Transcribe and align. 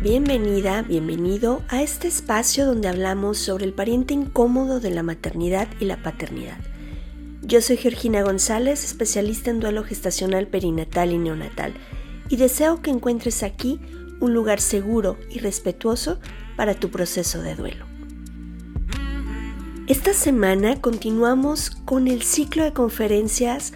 Bienvenida, 0.00 0.82
bienvenido 0.82 1.64
a 1.68 1.82
este 1.82 2.06
espacio 2.06 2.66
donde 2.66 2.86
hablamos 2.86 3.36
sobre 3.36 3.64
el 3.64 3.72
pariente 3.72 4.14
incómodo 4.14 4.78
de 4.78 4.92
la 4.92 5.02
maternidad 5.02 5.66
y 5.80 5.86
la 5.86 6.00
paternidad. 6.04 6.58
Yo 7.42 7.60
soy 7.60 7.78
Georgina 7.78 8.22
González, 8.22 8.84
especialista 8.84 9.50
en 9.50 9.58
duelo 9.58 9.82
gestacional 9.82 10.46
perinatal 10.46 11.10
y 11.10 11.18
neonatal, 11.18 11.74
y 12.28 12.36
deseo 12.36 12.80
que 12.80 12.92
encuentres 12.92 13.42
aquí 13.42 13.80
un 14.20 14.34
lugar 14.34 14.60
seguro 14.60 15.16
y 15.30 15.40
respetuoso 15.40 16.20
para 16.56 16.74
tu 16.74 16.90
proceso 16.90 17.42
de 17.42 17.56
duelo. 17.56 17.84
Esta 19.88 20.14
semana 20.14 20.80
continuamos 20.80 21.70
con 21.70 22.06
el 22.06 22.22
ciclo 22.22 22.62
de 22.62 22.72
conferencias 22.72 23.72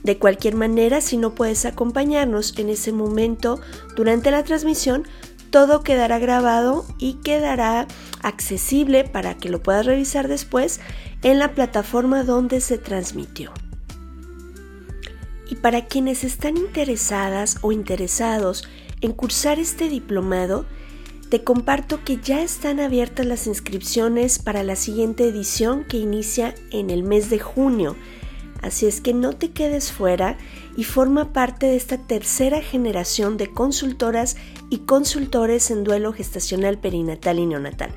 De 0.03 0.19
cualquier 0.19 0.55
manera, 0.55 1.01
si 1.01 1.17
no 1.17 1.35
puedes 1.35 1.65
acompañarnos 1.65 2.57
en 2.59 2.69
ese 2.69 2.93
momento 2.93 3.61
durante 3.97 4.31
la 4.31 4.45
transmisión, 4.45 5.05
todo 5.51 5.83
quedará 5.83 6.19
grabado 6.19 6.85
y 6.99 7.15
quedará 7.15 7.87
accesible 8.23 9.05
para 9.05 9.37
que 9.37 9.49
lo 9.49 9.63
puedas 9.63 9.87
revisar 9.87 10.29
después 10.29 10.81
en 11.23 11.39
la 11.39 11.55
plataforma 11.55 12.25
donde 12.25 12.61
se 12.61 12.79
transmitió. 12.79 13.53
Y 15.49 15.57
para 15.57 15.87
quienes 15.87 16.25
están 16.25 16.57
interesadas 16.57 17.59
o 17.63 17.73
interesados 17.73 18.69
en 19.01 19.13
cursar 19.13 19.59
este 19.59 19.89
diplomado, 19.89 20.67
te 21.31 21.43
comparto 21.43 22.05
que 22.05 22.19
ya 22.19 22.43
están 22.43 22.79
abiertas 22.81 23.25
las 23.27 23.47
inscripciones 23.47 24.39
para 24.39 24.63
la 24.63 24.77
siguiente 24.77 25.27
edición 25.29 25.85
que 25.85 25.99
inicia 25.99 26.55
en 26.71 26.91
el 26.91 27.03
mes 27.03 27.31
de 27.31 27.41
junio. 27.41 27.97
Así 28.63 28.87
es 28.87 29.01
que 29.01 29.13
no 29.13 29.33
te 29.33 29.51
quedes 29.51 29.91
fuera 29.93 30.39
y 30.77 30.85
forma 30.85 31.33
parte 31.33 31.67
de 31.67 31.75
esta 31.77 31.99
tercera 31.99 32.63
generación 32.63 33.37
de 33.37 33.53
consultoras 33.53 34.37
y 34.71 34.79
consultores 34.79 35.71
en 35.71 35.85
duelo 35.85 36.13
gestacional 36.13 36.79
perinatal 36.79 37.39
y 37.39 37.47
neonatal. 37.47 37.91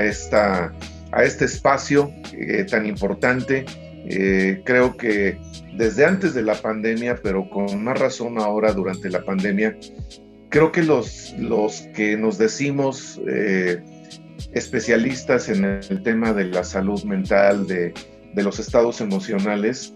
esta, 0.00 0.72
a 1.12 1.24
este 1.24 1.44
espacio 1.44 2.12
eh, 2.32 2.64
tan 2.68 2.86
importante. 2.86 3.64
Eh, 4.04 4.62
creo 4.64 4.96
que 4.96 5.38
desde 5.76 6.04
antes 6.04 6.34
de 6.34 6.42
la 6.42 6.54
pandemia, 6.54 7.16
pero 7.22 7.48
con 7.48 7.82
más 7.84 7.98
razón 7.98 8.38
ahora 8.38 8.72
durante 8.72 9.08
la 9.08 9.24
pandemia, 9.24 9.76
creo 10.52 10.70
que 10.70 10.82
los, 10.82 11.34
los 11.38 11.82
que 11.94 12.16
nos 12.16 12.36
decimos 12.36 13.20
eh, 13.26 13.82
especialistas 14.52 15.48
en 15.48 15.64
el 15.64 16.02
tema 16.02 16.32
de 16.32 16.44
la 16.44 16.62
salud 16.62 17.02
mental, 17.04 17.66
de, 17.66 17.94
los 18.34 18.58
estados 18.58 19.00
emocionales, 19.00 19.94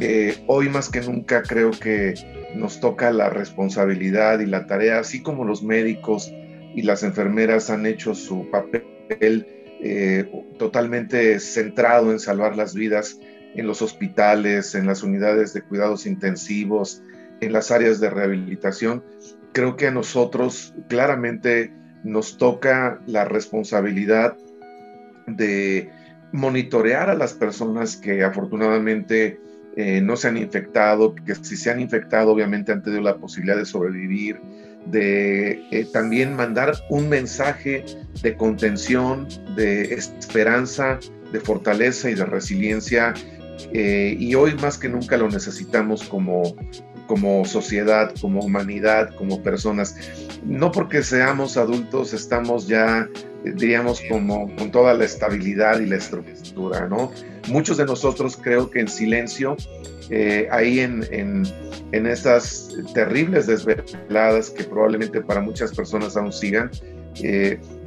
eh, 0.00 0.42
hoy 0.46 0.68
más 0.68 0.88
que 0.88 1.00
nunca 1.00 1.42
creo 1.42 1.70
que 1.70 2.14
nos 2.54 2.80
toca 2.80 3.10
la 3.10 3.30
responsabilidad 3.30 4.40
y 4.40 4.46
la 4.46 4.66
tarea, 4.66 4.98
así 4.98 5.22
como 5.22 5.44
los 5.44 5.62
médicos 5.62 6.32
y 6.74 6.82
las 6.82 7.02
enfermeras 7.02 7.70
han 7.70 7.86
hecho 7.86 8.14
su 8.14 8.50
papel 8.50 9.46
eh, 9.82 10.30
totalmente 10.58 11.40
centrado 11.40 12.12
en 12.12 12.20
salvar 12.20 12.56
las 12.56 12.74
vidas, 12.74 13.18
en 13.54 13.66
los 13.66 13.82
hospitales, 13.82 14.74
en 14.74 14.86
las 14.86 15.02
unidades 15.02 15.52
de 15.52 15.62
cuidados 15.62 16.06
intensivos, 16.06 17.02
en 17.40 17.52
las 17.52 17.70
áreas 17.70 18.00
de 18.00 18.10
rehabilitación. 18.10 19.02
Creo 19.52 19.76
que 19.76 19.88
a 19.88 19.90
nosotros 19.90 20.74
claramente 20.88 21.72
nos 22.04 22.38
toca 22.38 23.00
la 23.06 23.24
responsabilidad 23.24 24.36
de 25.26 25.90
monitorear 26.32 27.10
a 27.10 27.14
las 27.14 27.34
personas 27.34 27.96
que 27.96 28.22
afortunadamente 28.22 29.40
eh, 29.76 30.00
no 30.00 30.16
se 30.16 30.28
han 30.28 30.36
infectado, 30.36 31.14
que 31.14 31.34
si 31.34 31.56
se 31.56 31.70
han 31.70 31.80
infectado 31.80 32.32
obviamente 32.32 32.72
han 32.72 32.82
tenido 32.82 33.02
la 33.02 33.16
posibilidad 33.16 33.56
de 33.56 33.64
sobrevivir, 33.64 34.40
de 34.86 35.62
eh, 35.70 35.86
también 35.92 36.34
mandar 36.34 36.74
un 36.88 37.08
mensaje 37.08 37.84
de 38.22 38.36
contención, 38.36 39.28
de 39.56 39.94
esperanza, 39.94 40.98
de 41.32 41.40
fortaleza 41.40 42.10
y 42.10 42.14
de 42.14 42.24
resiliencia 42.24 43.14
eh, 43.72 44.16
y 44.18 44.34
hoy 44.34 44.54
más 44.54 44.78
que 44.78 44.88
nunca 44.88 45.16
lo 45.16 45.28
necesitamos 45.28 46.04
como, 46.04 46.56
como 47.06 47.44
sociedad, 47.44 48.12
como 48.20 48.40
humanidad, 48.40 49.14
como 49.16 49.42
personas. 49.42 49.96
No 50.44 50.72
porque 50.72 51.02
seamos 51.02 51.56
adultos 51.56 52.12
estamos 52.12 52.66
ya, 52.66 53.08
eh, 53.44 53.52
diríamos, 53.54 54.00
como 54.08 54.54
con 54.56 54.70
toda 54.70 54.94
la 54.94 55.04
estabilidad 55.04 55.80
y 55.80 55.86
la 55.86 55.96
estructura, 55.96 56.88
¿no? 56.88 57.12
Muchos 57.48 57.76
de 57.76 57.84
nosotros 57.84 58.38
creo 58.40 58.70
que 58.70 58.80
en 58.80 58.88
silencio, 58.88 59.56
eh, 60.10 60.48
ahí 60.50 60.80
en, 60.80 61.04
en, 61.10 61.44
en 61.92 62.06
estas 62.06 62.68
terribles 62.94 63.46
desveladas 63.46 64.50
que 64.50 64.64
probablemente 64.64 65.20
para 65.20 65.40
muchas 65.40 65.72
personas 65.74 66.16
aún 66.16 66.32
sigan, 66.32 66.70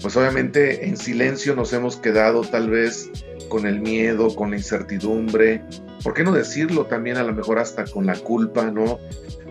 pues 0.02 0.16
obviamente 0.18 0.86
en 0.86 0.98
silencio 0.98 1.56
nos 1.56 1.74
hemos 1.74 1.96
quedado 1.96 2.42
tal 2.42 2.70
vez 2.70 3.10
con 3.50 3.66
el 3.66 3.80
miedo, 3.80 4.36
con 4.36 4.52
la 4.52 4.58
incertidumbre, 4.58 5.62
¿por 6.04 6.14
qué 6.14 6.24
no 6.24 6.32
decirlo 6.32 6.86
también 6.86 7.18
a 7.18 7.24
lo 7.24 7.34
mejor 7.34 7.60
hasta 7.60 7.86
con 7.86 8.06
la 8.06 8.16
culpa, 8.16 8.70
¿no? 8.72 9.00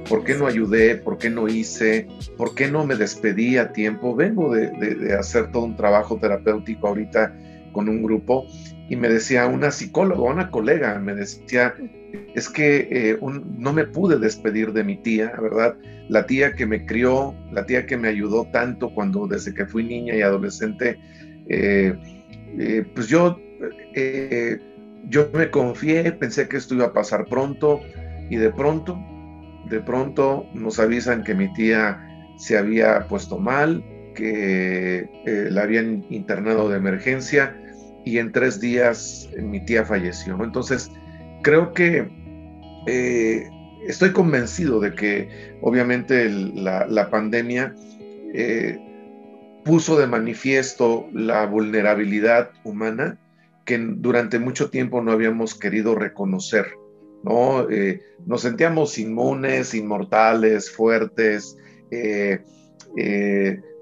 ¿Por 0.08 0.24
qué 0.24 0.34
no 0.34 0.46
ayudé? 0.46 0.96
¿Por 0.96 1.18
qué 1.18 1.30
no 1.30 1.48
hice? 1.48 2.08
¿Por 2.36 2.54
qué 2.54 2.70
no 2.70 2.84
me 2.84 2.96
despedí 2.96 3.56
a 3.56 3.72
tiempo? 3.72 4.14
Vengo 4.14 4.52
de, 4.52 5.16
hacer 5.18 5.50
todo 5.52 5.64
un 5.64 5.76
trabajo 5.76 6.18
terapéutico 6.18 6.88
ahorita 6.88 7.34
con 7.72 7.88
un 7.88 8.02
grupo 8.02 8.46
y 8.88 8.96
me 8.96 9.08
decía 9.08 9.46
una 9.46 9.70
psicóloga, 9.70 10.22
una 10.22 10.50
colega, 10.50 10.98
me 10.98 11.14
decía, 11.14 11.74
es 12.34 12.48
que 12.48 12.88
eh, 12.90 13.18
no 13.20 13.72
me 13.72 13.84
pude 13.84 14.18
despedir 14.18 14.72
de 14.72 14.84
mi 14.84 14.96
tía, 14.96 15.32
¿verdad? 15.40 15.76
La 16.08 16.26
tía 16.26 16.54
que 16.54 16.66
me 16.66 16.84
crió, 16.86 17.34
la 17.52 17.66
tía 17.66 17.86
que 17.86 17.96
me 17.96 18.08
ayudó 18.08 18.46
tanto 18.52 18.92
cuando 18.94 19.26
desde 19.26 19.54
que 19.54 19.66
fui 19.66 19.84
niña 19.84 20.14
y 20.14 20.22
adolescente, 20.22 20.98
eh, 21.48 21.94
eh, 22.58 22.84
pues 22.94 23.08
yo, 23.08 23.38
yo 25.08 25.30
me 25.32 25.50
confié, 25.50 26.12
pensé 26.12 26.48
que 26.48 26.56
esto 26.56 26.74
iba 26.74 26.86
a 26.86 26.92
pasar 26.92 27.26
pronto 27.26 27.80
y 28.30 28.36
de 28.36 28.50
pronto, 28.50 28.98
de 29.68 29.80
pronto 29.80 30.46
nos 30.54 30.78
avisan 30.78 31.24
que 31.24 31.34
mi 31.34 31.52
tía 31.54 32.00
se 32.36 32.58
había 32.58 33.06
puesto 33.08 33.38
mal, 33.38 33.84
que 34.14 35.08
la 35.50 35.62
habían 35.62 36.04
internado 36.10 36.68
de 36.68 36.76
emergencia 36.76 37.56
y 38.04 38.18
en 38.18 38.32
tres 38.32 38.60
días 38.60 39.30
mi 39.38 39.64
tía 39.64 39.84
falleció. 39.84 40.42
Entonces, 40.42 40.90
creo 41.42 41.74
que 41.74 42.08
eh, 42.86 43.50
estoy 43.86 44.12
convencido 44.12 44.80
de 44.80 44.94
que 44.94 45.58
obviamente 45.60 46.28
la, 46.28 47.08
pandemia 47.10 47.74
eh, 48.34 48.78
puso 49.64 49.98
de 49.98 50.06
manifiesto 50.06 51.08
la 51.12 51.46
vulnerabilidad 51.46 52.50
humana 52.64 53.18
que 53.64 53.78
durante 53.78 54.38
mucho 54.38 54.70
tiempo 54.70 55.02
no 55.02 55.12
habíamos 55.12 55.54
querido 55.54 55.94
reconocer. 55.94 56.66
¿no? 57.22 57.70
Eh, 57.70 58.02
nos 58.26 58.42
sentíamos 58.42 58.98
inmunes, 58.98 59.74
inmortales, 59.74 60.70
fuertes, 60.70 61.56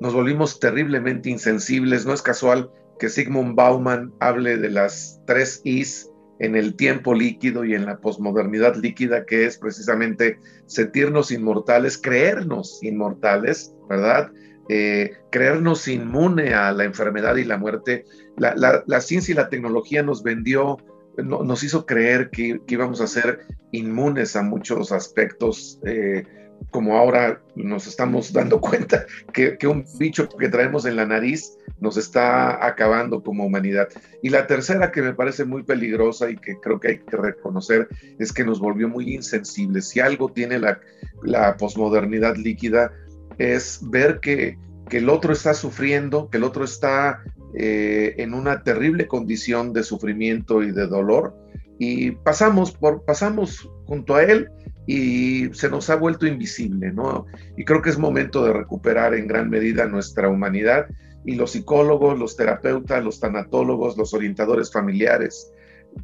nos 0.01 0.15
volvimos 0.15 0.61
terriblemente 0.61 1.31
insensibles. 1.31 2.05
No 2.05 2.13
es 2.13 2.23
casual 2.23 2.71
que 2.99 3.09
Sigmund 3.09 3.55
Bauman 3.55 4.13
hable 4.21 4.59
de 4.59 4.71
las 4.71 5.21
tres 5.27 5.63
Is 5.65 6.10
en 6.41 6.57
el 6.57 6.75
tiempo 6.75 7.15
líquido 7.15 7.65
y 7.65 7.75
en 7.75 7.87
la 7.87 7.99
posmodernidad 7.99 8.75
líquida, 8.77 9.27
que 9.27 9.45
es 9.45 9.59
precisamente 9.59 10.39
sentirnos 10.67 11.31
inmortales, 11.31 11.99
creernos 11.99 12.83
inmortales, 12.83 13.75
¿verdad? 13.89 14.33
Eh, 14.71 15.13
creernos 15.31 15.87
inmune 15.87 16.55
a 16.55 16.73
la 16.73 16.85
enfermedad 16.85 17.37
y 17.37 17.45
la 17.45 17.59
muerte. 17.59 18.07
La, 18.37 19.01
ciencia 19.01 19.33
y 19.33 19.37
la 19.37 19.51
tecnología 19.51 20.03
nos 20.03 20.23
vendió, 20.23 20.79
nos 21.19 21.63
hizo 21.63 21.85
creer 21.85 22.31
que, 22.31 22.61
íbamos 22.67 23.03
a 23.03 23.07
ser 23.07 23.41
inmunes 23.71 24.35
a 24.35 24.43
muchos 24.43 24.93
aspectos. 24.93 25.79
Eh, 25.85 26.25
como 26.71 26.97
ahora 26.97 27.41
nos 27.57 27.87
estamos 27.87 28.33
dando 28.33 28.61
cuenta 28.61 29.07
que, 29.33 29.57
un 29.67 29.85
bicho 29.99 30.29
que 30.29 30.49
traemos 30.49 30.85
en 30.87 30.97
la 30.97 31.07
nariz 31.07 31.57
nos 31.81 31.97
está 31.97 32.65
acabando 32.65 33.23
como 33.23 33.47
humanidad. 33.47 33.89
Y 34.23 34.29
la 34.29 34.47
tercera 34.47 34.93
que 34.93 35.03
me 35.03 35.15
parece 35.15 35.45
muy 35.45 35.62
peligrosa 35.62 36.31
y 36.31 36.37
que 36.37 36.57
creo 36.61 36.79
que 36.79 36.89
hay 36.89 36.99
que 36.99 37.17
reconocer 37.17 37.89
es 38.19 38.33
que 38.33 38.45
nos 38.45 38.61
volvió 38.61 38.89
muy 38.89 39.15
insensibles. 39.15 39.89
Si 39.89 40.01
algo 40.01 40.31
tiene 40.31 40.59
la, 40.59 40.81
la 41.23 41.57
posmodernidad 41.57 42.37
líquida 42.37 42.93
es 43.39 43.81
ver 43.83 44.21
que, 44.21 44.59
el 44.91 45.09
otro 45.09 45.33
está 45.33 45.55
sufriendo, 45.55 46.29
que 46.31 46.39
el 46.39 46.43
otro 46.43 46.65
está 46.65 47.23
eh, 47.55 48.17
en 48.19 48.35
una 48.35 48.65
terrible 48.65 49.06
condición 49.06 49.73
de 49.73 49.85
sufrimiento 49.85 50.65
y 50.65 50.73
de 50.73 50.89
dolor 50.89 51.33
y 51.79 52.11
pasamos, 52.11 52.73
por, 52.73 53.05
pasamos 53.05 53.71
junto 53.87 54.17
a 54.17 54.25
él 54.25 54.51
y 54.93 55.55
se 55.55 55.71
nos 55.71 55.89
ha 55.89 55.95
vuelto 55.95 56.27
invisible, 56.27 56.91
¿no? 56.91 57.27
Y 57.57 57.65
creo 57.65 57.81
que 57.81 57.91
es 57.91 57.99
momento 57.99 58.45
de 58.45 58.53
recuperar 58.53 59.15
en 59.15 59.29
gran 59.29 59.49
medida 59.49 59.87
nuestra 59.87 60.29
humanidad 60.29 60.87
y 61.25 61.37
los 61.37 61.53
psicólogos, 61.53 62.19
los 62.19 62.35
terapeutas, 62.35 63.05
los 63.05 63.21
tanatólogos, 63.21 63.97
los 63.97 64.13
orientadores 64.15 64.73
familiares, 64.73 65.53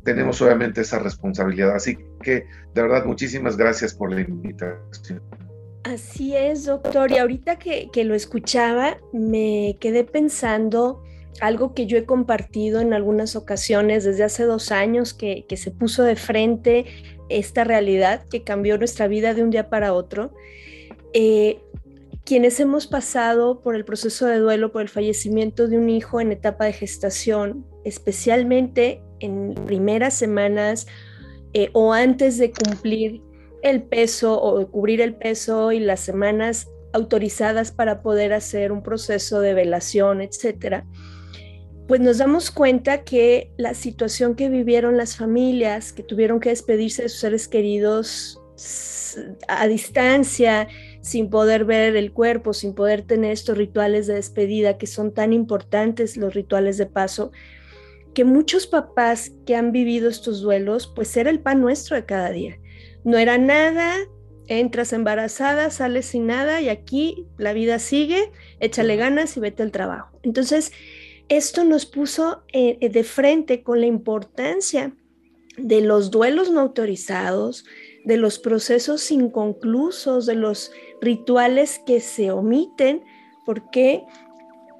tenemos 0.05 0.41
obviamente 0.41 0.83
esa 0.83 1.01
responsabilidad. 1.01 1.75
Así 1.75 1.99
que, 2.23 2.47
de 2.75 2.83
verdad, 2.83 3.05
muchísimas 3.05 3.57
gracias 3.57 3.93
por 3.93 4.13
la 4.13 4.21
invitación. 4.21 5.21
Así 5.83 6.37
es, 6.37 6.67
doctor. 6.67 7.11
Y 7.11 7.19
ahorita 7.19 7.59
que, 7.59 7.89
que 7.93 8.05
lo 8.05 8.15
escuchaba, 8.15 8.99
me 9.13 9.77
quedé 9.81 10.05
pensando 10.05 11.03
algo 11.41 11.75
que 11.75 11.87
yo 11.87 11.99
he 11.99 12.05
compartido 12.05 12.81
en 12.81 12.93
algunas 12.93 13.35
ocasiones 13.35 14.05
desde 14.05 14.23
hace 14.23 14.45
dos 14.45 14.71
años, 14.71 15.13
que, 15.13 15.45
que 15.49 15.57
se 15.57 15.73
puso 15.73 16.05
de 16.05 16.15
frente 16.15 16.87
esta 17.29 17.65
realidad 17.65 18.27
que 18.29 18.43
cambió 18.43 18.79
nuestra 18.79 19.09
vida 19.09 19.35
de 19.35 19.43
un 19.43 19.51
día 19.51 19.69
para 19.69 19.93
otro. 19.93 20.33
Eh, 21.13 21.61
quienes 22.25 22.59
hemos 22.59 22.87
pasado 22.87 23.61
por 23.61 23.77
el 23.77 23.85
proceso 23.85 24.27
de 24.27 24.39
duelo 24.39 24.73
por 24.73 24.83
el 24.83 24.89
fallecimiento 24.89 25.69
de 25.69 25.79
un 25.79 25.89
hijo 25.89 26.21
en 26.21 26.33
etapa 26.33 26.65
de 26.65 26.73
gestación, 26.73 27.65
especialmente 27.85 29.01
en 29.21 29.55
primeras 29.67 30.15
semanas 30.15 30.87
eh, 31.53 31.71
o 31.73 31.93
antes 31.93 32.39
de 32.39 32.53
cumplir 32.53 33.23
el 33.63 33.83
peso 33.83 34.41
o 34.41 34.67
cubrir 34.69 35.01
el 35.01 35.15
peso 35.15 35.73
y 35.73 35.81
las 35.81 36.01
semanas 36.01 36.69
autorizadas 36.93 37.71
para 37.71 38.03
poder 38.03 38.33
hacer 38.33 38.73
un 38.73 38.83
proceso 38.83 39.41
de 39.41 39.55
velación, 39.55 40.21
etcétera 40.21 40.85
pues 41.87 42.01
nos 42.01 42.19
damos 42.19 42.51
cuenta 42.51 43.05
que 43.05 43.51
la 43.57 43.75
situación 43.75 44.35
que 44.35 44.49
vivieron 44.49 44.97
las 44.97 45.17
familias 45.17 45.93
que 45.93 46.03
tuvieron 46.03 46.41
que 46.41 46.49
despedirse 46.49 47.03
de 47.03 47.09
sus 47.09 47.21
seres 47.21 47.49
queridos 47.49 48.41
a 49.49 49.67
distancia, 49.67 50.69
sin 51.01 51.31
poder 51.31 51.65
ver 51.65 51.97
el 51.97 52.13
cuerpo, 52.13 52.53
sin 52.53 52.75
poder 52.75 53.03
tener 53.03 53.33
estos 53.33 53.57
rituales 53.57 54.07
de 54.07 54.15
despedida 54.15 54.79
que 54.79 54.87
son 54.87 55.13
tan 55.13 55.33
importantes, 55.33 56.17
los 56.17 56.35
rituales 56.35 56.77
de 56.79 56.87
paso, 56.87 57.33
que 58.15 58.25
muchos 58.25 58.67
papás 58.67 59.33
que 59.47 59.55
han 59.55 59.73
vivido 59.73 60.09
estos 60.09 60.41
duelos, 60.41 60.87
pues 60.95 61.17
era 61.17 61.31
el 61.31 61.41
pan 61.41 61.61
nuestro 61.61 61.97
de 61.97 62.05
cada 62.05 62.31
día. 62.31 62.59
No 63.05 63.19
era 63.19 63.39
nada, 63.39 63.95
entras 64.49 64.93
embarazada, 64.93 65.71
sales 65.71 66.07
sin 66.07 66.27
nada 66.27 66.61
y 66.61 66.69
aquí 66.69 67.27
la 67.37 67.53
vida 67.53 67.79
sigue, 67.79 68.33
échale 68.59 68.97
ganas 68.97 69.37
y 69.37 69.41
vete 69.41 69.63
al 69.63 69.71
trabajo. 69.71 70.19
Entonces, 70.23 70.73
esto 71.29 71.65
nos 71.65 71.87
puso 71.87 72.43
eh, 72.53 72.79
eh, 72.81 72.89
de 72.89 73.05
frente 73.05 73.63
con 73.63 73.81
la 73.81 73.87
importancia 73.87 74.93
de 75.57 75.81
los 75.81 76.11
duelos 76.11 76.51
no 76.51 76.61
autorizados, 76.61 77.65
de 78.05 78.17
los 78.17 78.39
procesos 78.39 79.11
inconclusos, 79.11 80.27
de 80.27 80.35
los 80.35 80.71
rituales 81.01 81.81
que 81.87 82.01
se 82.01 82.31
omiten, 82.31 83.03
porque 83.45 84.05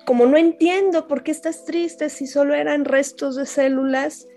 como 0.05 0.27
no 0.27 0.37
entiendo 0.37 1.09
por 1.09 1.23
qué 1.25 1.33
estás 1.33 1.65
triste 1.65 2.11
si 2.11 2.27
solo 2.27 2.55
eran 2.55 2.85
restos 2.85 3.35
de 3.35 3.47
células, 3.47 4.29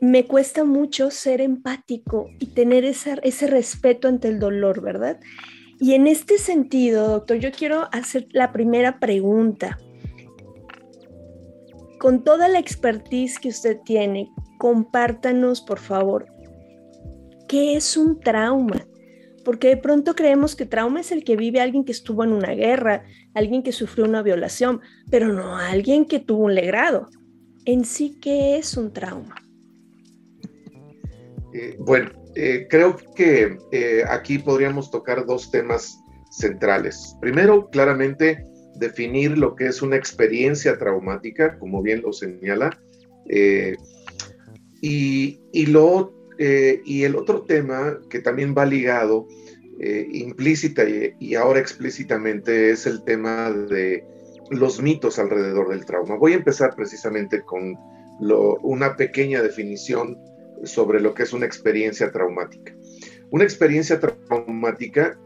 me 0.00 0.26
cuesta 0.26 0.64
mucho 0.64 1.10
ser 1.10 1.40
empático 1.40 2.28
y 2.40 2.46
tener 2.46 2.84
ese 2.84 3.46
respeto 3.46 4.08
ante 4.08 4.28
el 4.28 4.40
dolor, 4.40 4.82
¿verdad? 4.82 5.20
Y 5.78 5.94
en 5.94 6.08
este 6.08 6.38
sentido, 6.38 7.08
doctor, 7.08 7.38
yo 7.38 7.52
quiero 7.52 7.88
hacer 7.92 8.26
la 8.32 8.52
primera 8.52 8.98
pregunta 8.98 9.78
con 12.02 12.24
toda 12.24 12.48
la 12.48 12.58
expertise 12.58 13.38
que 13.38 13.50
usted 13.50 13.78
tiene, 13.84 14.28
compártanos, 14.58 15.60
por 15.60 15.78
favor, 15.78 16.26
¿qué 17.48 17.76
es 17.76 17.96
un 17.96 18.18
trauma? 18.18 18.84
Porque 19.44 19.68
de 19.68 19.76
pronto 19.76 20.16
creemos 20.16 20.56
que 20.56 20.66
trauma 20.66 20.98
es 20.98 21.12
el 21.12 21.22
que 21.22 21.36
vive 21.36 21.60
alguien 21.60 21.84
que 21.84 21.92
estuvo 21.92 22.24
en 22.24 22.32
una 22.32 22.54
guerra, 22.54 23.04
alguien 23.34 23.62
que 23.62 23.70
sufrió 23.70 24.04
una 24.04 24.20
violación, 24.20 24.80
pero 25.12 25.32
no 25.32 25.56
alguien 25.56 26.04
que 26.04 26.18
tuvo 26.18 26.46
un 26.46 26.56
legrado. 26.56 27.08
En 27.66 27.84
sí, 27.84 28.18
¿qué 28.20 28.56
es 28.58 28.76
un 28.76 28.92
trauma? 28.92 29.36
Eh, 31.54 31.76
bueno, 31.78 32.10
eh, 32.34 32.66
creo 32.68 32.96
que 33.14 33.58
eh, 33.70 34.02
aquí 34.08 34.40
podríamos 34.40 34.90
tocar 34.90 35.24
dos 35.24 35.52
temas 35.52 36.00
centrales. 36.32 37.16
Primero, 37.20 37.70
claramente, 37.70 38.44
definir 38.82 39.38
lo 39.38 39.54
que 39.54 39.66
es 39.66 39.80
una 39.80 39.96
experiencia 39.96 40.76
traumática, 40.76 41.58
como 41.58 41.80
bien 41.82 42.02
lo 42.02 42.12
señala. 42.12 42.78
Eh, 43.28 43.76
y, 44.80 45.66
lo, 45.66 46.12
eh, 46.38 46.82
y 46.84 47.04
el 47.04 47.14
otro 47.14 47.42
tema 47.42 48.00
que 48.10 48.18
también 48.18 48.52
va 48.56 48.66
ligado 48.66 49.28
eh, 49.78 50.08
implícita 50.10 50.82
y, 50.88 51.34
ahora 51.36 51.60
explícitamente 51.60 52.70
es 52.70 52.86
el 52.86 53.04
tema 53.04 53.52
de 53.52 54.04
los 54.50 54.82
mitos 54.82 55.20
alrededor 55.20 55.68
del 55.68 55.86
trauma. 55.86 56.16
Voy 56.16 56.32
a 56.32 56.36
empezar 56.36 56.74
precisamente 56.74 57.42
con 57.42 57.76
una 58.62 58.96
pequeña 58.96 59.40
definición 59.40 60.18
sobre 60.64 61.00
lo 61.00 61.14
que 61.14 61.22
es 61.22 61.32
una 61.32 61.46
experiencia 61.46 62.10
traumática. 62.12 62.72
Una 63.30 63.44
experiencia 63.44 63.98
traumática 63.98 65.18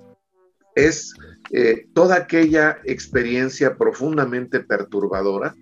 es 0.76 1.12
eh, 1.50 1.86
toda 1.94 2.16
aquella 2.16 2.78
experiencia 2.84 3.76
profundamente 3.76 4.60
perturbadora, 4.60 5.54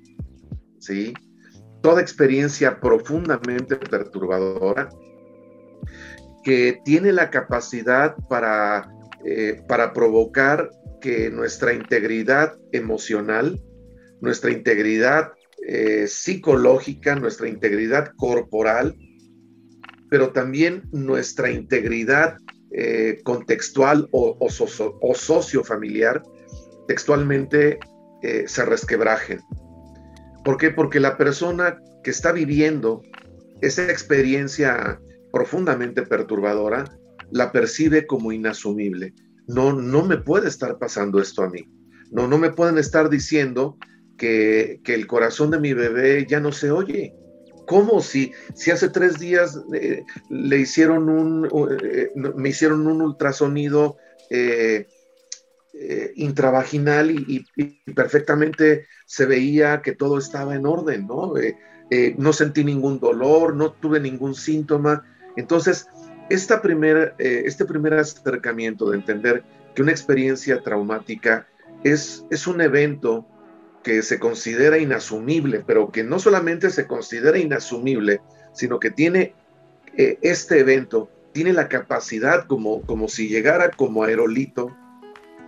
¿sí? 0.79 1.13
Toda 1.83 2.01
experiencia 2.01 2.81
profundamente 2.81 3.77
perturbadora 3.77 4.89
que 6.43 6.81
tiene 6.85 7.13
la 7.13 7.31
capacidad 7.31 8.17
para, 8.29 8.89
eh, 9.25 9.63
para 9.67 9.93
provocar 9.93 10.71
que 11.01 11.31
nuestra 11.31 11.73
integridad 11.75 12.55
emocional, 12.73 13.61
nuestra 14.21 14.51
integridad 14.51 15.33
eh, 15.67 16.07
psicológica, 16.07 17.15
nuestra 17.15 17.49
integridad 17.49 18.13
corporal, 18.17 18.95
pero 20.11 20.33
también 20.33 20.83
nuestra 20.93 21.51
integridad 21.51 22.37
eh, 22.77 23.21
contextual 23.23 24.09
o, 24.11 24.37
o, 24.41 25.15
sociofamiliar 25.15 26.23
textualmente 26.89 27.79
eh, 28.23 28.45
se 28.49 28.65
resquebrajen. 28.65 29.41
¿Por 30.45 30.57
qué? 30.57 30.73
Porque 30.73 30.99
la 30.99 31.17
persona 31.17 31.79
que 32.03 32.11
está 32.11 32.33
viviendo 32.33 33.03
esa 33.61 33.85
experiencia 33.85 35.01
profundamente 35.33 36.03
perturbadora 36.03 36.85
la 37.31 37.53
percibe 37.53 38.09
como 38.09 38.33
inasumible. 38.33 39.15
No, 39.47 39.73
no 39.73 40.05
me 40.05 40.19
puede 40.19 40.49
estar 40.49 40.77
pasando 40.79 41.21
esto 41.21 41.45
a 41.45 41.51
mí. 41.51 41.69
No, 42.11 42.27
no 42.27 42.39
me 42.39 42.51
pueden 42.51 42.79
estar 42.79 43.09
diciendo 43.09 43.79
que, 44.19 44.81
el 44.85 45.07
corazón 45.07 45.53
de 45.53 45.61
mi 45.61 45.75
bebé 45.75 46.27
ya 46.29 46.41
no 46.41 46.51
se 46.51 46.73
oye. 46.73 47.15
¿Cómo 47.67 48.01
si, 48.01 48.33
si 48.55 48.71
hace 48.71 48.89
tres 48.89 49.19
días 49.19 49.61
eh, 49.73 50.05
le 50.29 50.59
hicieron 50.59 51.09
un, 51.09 51.49
eh, 51.83 52.11
me 52.15 52.49
hicieron 52.49 52.87
un 52.87 53.01
ultrasonido 53.01 53.97
eh, 54.31 54.87
intravaginal 56.15 57.11
y, 57.11 57.47
perfectamente 57.95 58.87
se 59.07 59.27
veía 59.27 59.83
que 59.83 59.93
todo 59.93 60.19
estaba 60.19 60.55
en 60.55 60.67
orden, 60.67 61.07
¿no? 61.07 61.35
no 62.17 62.33
sentí 62.33 62.65
ningún 62.65 63.01
dolor, 63.01 63.55
no 63.55 63.73
tuve 63.73 64.01
ningún 64.01 64.35
síntoma. 64.35 65.05
Entonces, 65.37 65.87
esta 66.31 66.63
este 67.19 67.65
primer 67.65 67.95
acercamiento 67.95 68.91
de 68.91 68.97
entender 68.97 69.45
que 69.75 69.83
una 69.83 69.91
experiencia 69.91 70.63
traumática 70.63 71.47
es, 71.83 72.25
es 72.31 72.47
un 72.47 72.61
evento 72.61 73.27
que 73.85 74.03
se 74.03 74.19
considera 74.19 74.79
inasumible, 74.79 75.63
pero 75.65 75.93
que 75.93 76.03
no 76.03 76.19
solamente 76.19 76.71
se 76.71 76.87
considera 76.87 77.39
inasumible, 77.39 78.21
sino 78.53 78.81
que 78.81 78.91
tiene 78.91 79.35
eh, 79.97 80.19
este 80.23 80.59
evento, 80.59 81.09
tiene 81.33 81.53
la 81.53 81.69
capacidad 81.69 82.47
como, 82.47 82.83
como 82.83 83.09
si 83.09 83.29
llegara 83.29 83.71
como 83.71 84.03
aerolito 84.03 84.75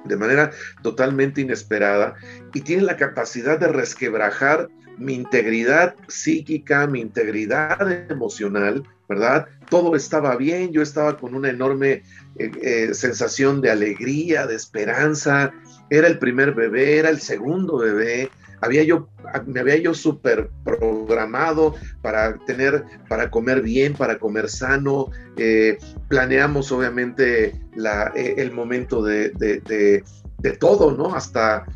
de 0.04 0.16
manera 0.16 0.52
totalmente 0.82 1.40
inesperada 1.40 2.14
y 2.54 2.60
tiene 2.60 2.82
la 2.82 2.96
capacidad 2.96 3.58
de 3.58 3.68
resquebrajar 3.68 4.68
mi 4.98 5.14
integridad 5.14 5.94
psíquica, 6.08 6.86
mi 6.86 7.00
integridad 7.00 8.10
emocional, 8.10 8.84
¿verdad? 9.08 9.46
Todo 9.68 9.96
estaba 9.96 10.36
bien, 10.36 10.72
yo 10.72 10.82
estaba 10.82 11.16
con 11.16 11.34
una 11.34 11.50
enorme 11.50 12.02
eh, 12.38 12.50
eh, 12.62 12.94
sensación 12.94 13.60
de 13.60 13.70
alegría, 13.70 14.46
de 14.46 14.54
esperanza, 14.54 15.52
era 15.90 16.08
el 16.08 16.18
primer 16.18 16.54
bebé, 16.54 16.98
era 16.98 17.10
el 17.10 17.20
segundo 17.20 17.78
bebé, 17.78 18.30
había 18.60 18.82
yo, 18.82 19.08
me 19.46 19.60
había 19.60 19.76
yo 19.76 19.94
súper 19.94 20.50
programado 20.64 21.74
para 22.02 22.36
tener, 22.46 22.84
para 23.08 23.30
comer 23.30 23.62
bien, 23.62 23.94
para 23.94 24.18
comer 24.18 24.48
sano. 24.48 25.10
Eh, 25.36 25.78
planeamos 26.08 26.72
obviamente 26.72 27.60
la, 27.74 28.12
eh, 28.14 28.34
el 28.38 28.52
momento 28.52 29.02
de, 29.02 29.30
de, 29.30 30.02
de, 30.38 30.52
todo, 30.52 30.96
¿no? 30.96 31.14
Hasta 31.14 31.66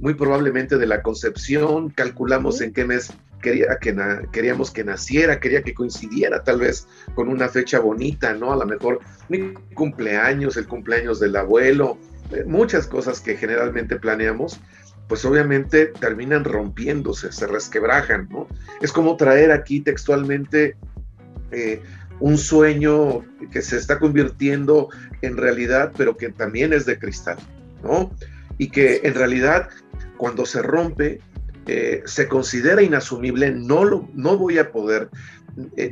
muy 0.00 0.14
probablemente 0.14 0.76
de 0.76 0.86
la 0.86 1.02
concepción, 1.02 1.90
calculamos 1.90 2.60
en 2.60 2.72
qué 2.72 2.84
mes 2.84 3.12
quería 3.42 3.78
que 3.80 3.96
queríamos 4.32 4.70
que 4.70 4.84
naciera, 4.84 5.40
quería 5.40 5.62
que 5.62 5.74
coincidiera 5.74 6.42
tal 6.42 6.60
vez 6.60 6.86
con 7.14 7.28
una 7.28 7.48
fecha 7.48 7.78
bonita, 7.80 8.34
¿no? 8.34 8.52
A 8.52 8.56
lo 8.56 8.66
mejor 8.66 9.00
mi 9.28 9.54
cumpleaños, 9.74 10.56
el 10.56 10.66
cumpleaños 10.66 11.20
del 11.20 11.36
abuelo, 11.36 11.98
eh, 12.32 12.44
muchas 12.44 12.86
cosas 12.86 13.20
que 13.20 13.36
generalmente 13.36 13.96
planeamos, 13.96 14.60
pues 15.08 15.24
obviamente 15.24 15.86
terminan 15.86 16.44
rompiéndose, 16.44 17.32
se 17.32 17.46
resquebrajan, 17.46 18.28
¿no? 18.30 18.46
Es 18.80 18.92
como 18.92 19.16
traer 19.16 19.50
aquí 19.52 19.80
textualmente 19.80 20.76
eh, 21.50 21.80
un 22.20 22.36
sueño 22.36 23.24
que 23.50 23.62
se 23.62 23.76
está 23.76 23.98
convirtiendo 23.98 24.88
en 25.22 25.36
realidad, 25.36 25.92
pero 25.96 26.16
que 26.16 26.28
también 26.30 26.72
es 26.72 26.84
de 26.84 26.98
cristal, 26.98 27.38
¿no? 27.82 28.10
Y 28.58 28.70
que 28.70 29.00
en 29.04 29.14
realidad 29.14 29.68
cuando 30.18 30.44
se 30.44 30.60
rompe, 30.60 31.20
eh, 31.68 32.02
se 32.04 32.26
considera 32.26 32.82
inasumible, 32.82 33.52
no, 33.52 33.84
lo, 33.84 34.08
no 34.14 34.36
voy 34.36 34.58
a 34.58 34.72
poder, 34.72 35.10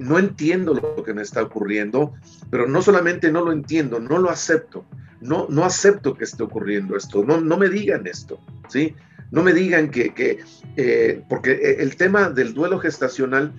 no 0.01 0.19
entiendo 0.19 0.75
lo 0.75 1.05
que 1.05 1.15
me 1.15 1.23
está 1.23 1.43
ocurriendo, 1.43 2.15
pero 2.51 2.67
no 2.67 2.83
solamente 2.83 3.31
no 3.31 3.43
lo 3.43 3.53
entiendo, 3.53 4.01
no 4.01 4.19
lo 4.19 4.31
acepto 4.31 4.85
no, 5.21 5.47
no 5.49 5.65
acepto 5.65 6.15
que 6.15 6.25
esté 6.25 6.43
ocurriendo 6.43 6.97
esto, 6.97 7.25
no, 7.25 7.41
no 7.41 7.57
me 7.57 7.69
digan 7.69 8.07
esto, 8.07 8.39
¿sí? 8.69 8.95
No 9.31 9.43
me 9.43 9.53
digan 9.53 9.91
que, 9.91 10.39
eh, 10.77 11.23
porque 11.29 11.77
el 11.81 11.97
tema 11.97 12.31
del 12.31 12.55
duelo 12.55 12.79
gestacional 12.79 13.53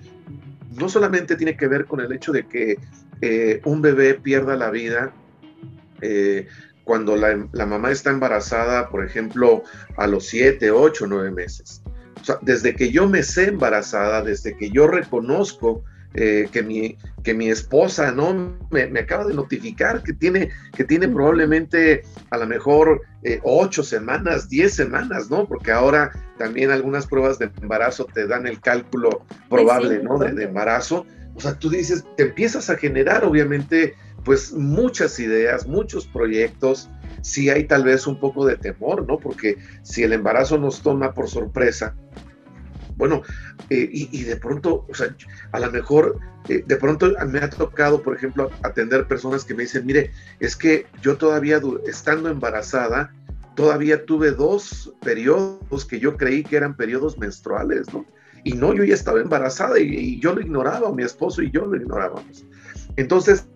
no 0.74 0.88
solamente 0.88 1.36
tiene 1.36 1.56
que 1.56 1.68
ver 1.68 1.84
con 1.84 2.00
el 2.00 2.12
hecho 2.12 2.32
de 2.32 2.46
que 2.46 2.78
eh, 3.20 3.60
un 3.64 3.82
bebé 3.82 4.14
pierda 4.14 4.56
la 4.56 4.70
vida 4.70 5.12
eh, 6.00 6.46
cuando 6.84 7.16
la, 7.16 7.46
la, 7.52 7.66
mamá 7.66 7.90
está 7.90 8.10
embarazada, 8.10 8.88
por 8.88 9.04
ejemplo, 9.04 9.62
a 9.98 10.06
los 10.06 10.26
7, 10.28 10.70
8, 10.70 11.06
9 11.06 11.30
meses. 11.32 11.82
O 12.20 12.24
sea, 12.24 12.38
desde 12.42 12.74
que 12.74 12.90
yo 12.90 13.08
me 13.08 13.22
sé 13.22 13.48
embarazada, 13.48 14.22
desde 14.22 14.56
que 14.56 14.70
yo 14.70 14.86
reconozco 14.86 15.84
eh, 16.14 16.48
que, 16.50 16.62
mi, 16.62 16.96
que 17.22 17.34
mi 17.34 17.50
esposa 17.50 18.10
¿no? 18.12 18.56
Me, 18.70 18.98
acaba 18.98 19.26
de 19.26 19.34
notificar 19.34 20.02
que 20.02 20.14
tiene, 20.14 20.48
que 20.74 20.84
tiene 20.84 21.06
probablemente 21.06 22.02
a 22.30 22.38
lo 22.38 22.46
mejor 22.46 23.02
eh, 23.22 23.40
ocho 23.42 23.82
semanas, 23.82 24.48
diez 24.48 24.74
semanas, 24.74 25.30
¿no? 25.30 25.46
Porque 25.46 25.70
ahora 25.70 26.10
también 26.38 26.70
algunas 26.70 27.06
pruebas 27.06 27.38
de 27.38 27.50
embarazo 27.60 28.06
te 28.06 28.26
dan 28.26 28.46
el 28.46 28.58
cálculo 28.60 29.26
probable, 29.50 30.02
¿no? 30.02 30.18
De, 30.18 30.32
de, 30.32 30.44
embarazo. 30.44 31.04
O 31.34 31.40
sea, 31.40 31.58
tú 31.58 31.68
dices, 31.68 32.04
te 32.16 32.24
empiezas 32.24 32.70
a 32.70 32.76
generar 32.76 33.24
obviamente 33.24 33.94
pues 34.28 34.52
muchas 34.52 35.18
ideas, 35.20 35.66
muchos 35.66 36.06
proyectos. 36.06 36.90
Sí 37.22 37.48
hay 37.48 37.64
tal 37.64 37.82
vez 37.82 38.06
un 38.06 38.20
poco 38.20 38.44
de 38.44 38.58
temor, 38.58 39.06
¿no? 39.08 39.18
Porque 39.18 39.56
si 39.82 40.02
el 40.02 40.12
embarazo 40.12 40.58
nos 40.58 40.82
toma 40.82 41.14
por 41.14 41.30
sorpresa, 41.30 41.94
bueno, 42.98 43.22
eh, 43.70 43.88
y, 43.90 44.24
de 44.24 44.36
pronto, 44.36 44.84
o 44.86 44.94
sea, 44.94 45.16
a 45.52 45.60
lo 45.60 45.70
mejor, 45.70 46.18
eh, 46.50 46.62
de 46.66 46.76
pronto 46.76 47.10
me 47.26 47.38
ha 47.38 47.48
tocado, 47.48 48.02
por 48.02 48.14
ejemplo, 48.14 48.50
atender 48.62 49.08
personas 49.08 49.46
que 49.46 49.54
me 49.54 49.62
dicen, 49.62 49.86
mire, 49.86 50.10
es 50.40 50.56
que 50.56 50.84
yo 51.00 51.16
todavía, 51.16 51.58
estando 51.86 52.28
embarazada, 52.28 53.14
todavía 53.54 54.04
tuve 54.04 54.32
dos 54.32 54.92
periodos 55.00 55.86
que 55.86 56.00
yo 56.00 56.18
creí 56.18 56.44
que 56.44 56.58
eran 56.58 56.76
periodos 56.76 57.16
menstruales, 57.16 57.90
¿no? 57.94 58.04
Y 58.44 58.52
no, 58.52 58.74
yo 58.74 58.84
ya 58.84 58.92
estaba 58.92 59.22
embarazada 59.22 59.80
y, 59.80 60.20
yo 60.20 60.34
lo 60.34 60.42
ignoraba, 60.42 60.92
mi 60.92 61.02
esposo 61.02 61.40
y 61.40 61.50
yo 61.50 61.64
lo 61.64 61.76
ignorábamos. 61.76 62.44
Entonces, 62.96 63.46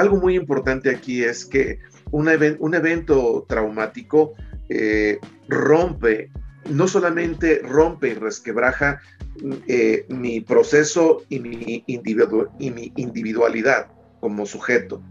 algo 0.00 0.16
muy 0.16 0.34
importante 0.34 0.90
aquí 0.90 1.22
es 1.22 1.44
que 1.44 1.78
un, 2.10 2.28
evento 2.28 3.44
traumático 3.48 4.34
eh, 4.68 5.18
rompe 5.48 6.30
no 6.68 6.86
solamente 6.86 7.60
rompe 7.60 8.08
y 8.08 8.14
resquebraja 8.14 9.00
eh, 9.66 10.04
mi 10.08 10.40
proceso 10.40 11.22
y 11.28 11.40
mi, 11.40 11.84
y 11.86 12.70
mi 12.70 12.92
individualidad 12.96 13.88
como 14.20 14.46
sujeto. 14.46 15.02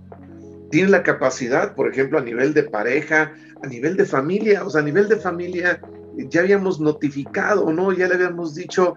Tiene 0.69 0.89
la 0.89 1.03
capacidad, 1.03 1.73
por 1.73 1.91
ejemplo, 1.91 2.19
a 2.19 2.21
nivel 2.21 2.53
de 2.53 2.63
pareja, 2.63 3.33
a 3.63 3.67
nivel 3.67 3.97
de 3.97 4.05
familia, 4.05 4.63
o 4.63 4.69
sea, 4.69 4.81
a 4.81 4.85
nivel 4.85 5.09
de 5.09 5.15
familia, 5.15 5.81
ya 6.15 6.41
habíamos 6.41 6.79
notificado, 6.79 7.71
¿no? 7.73 7.91
Ya 7.91 8.07
le 8.07 8.15
habíamos 8.15 8.53
dicho 8.53 8.95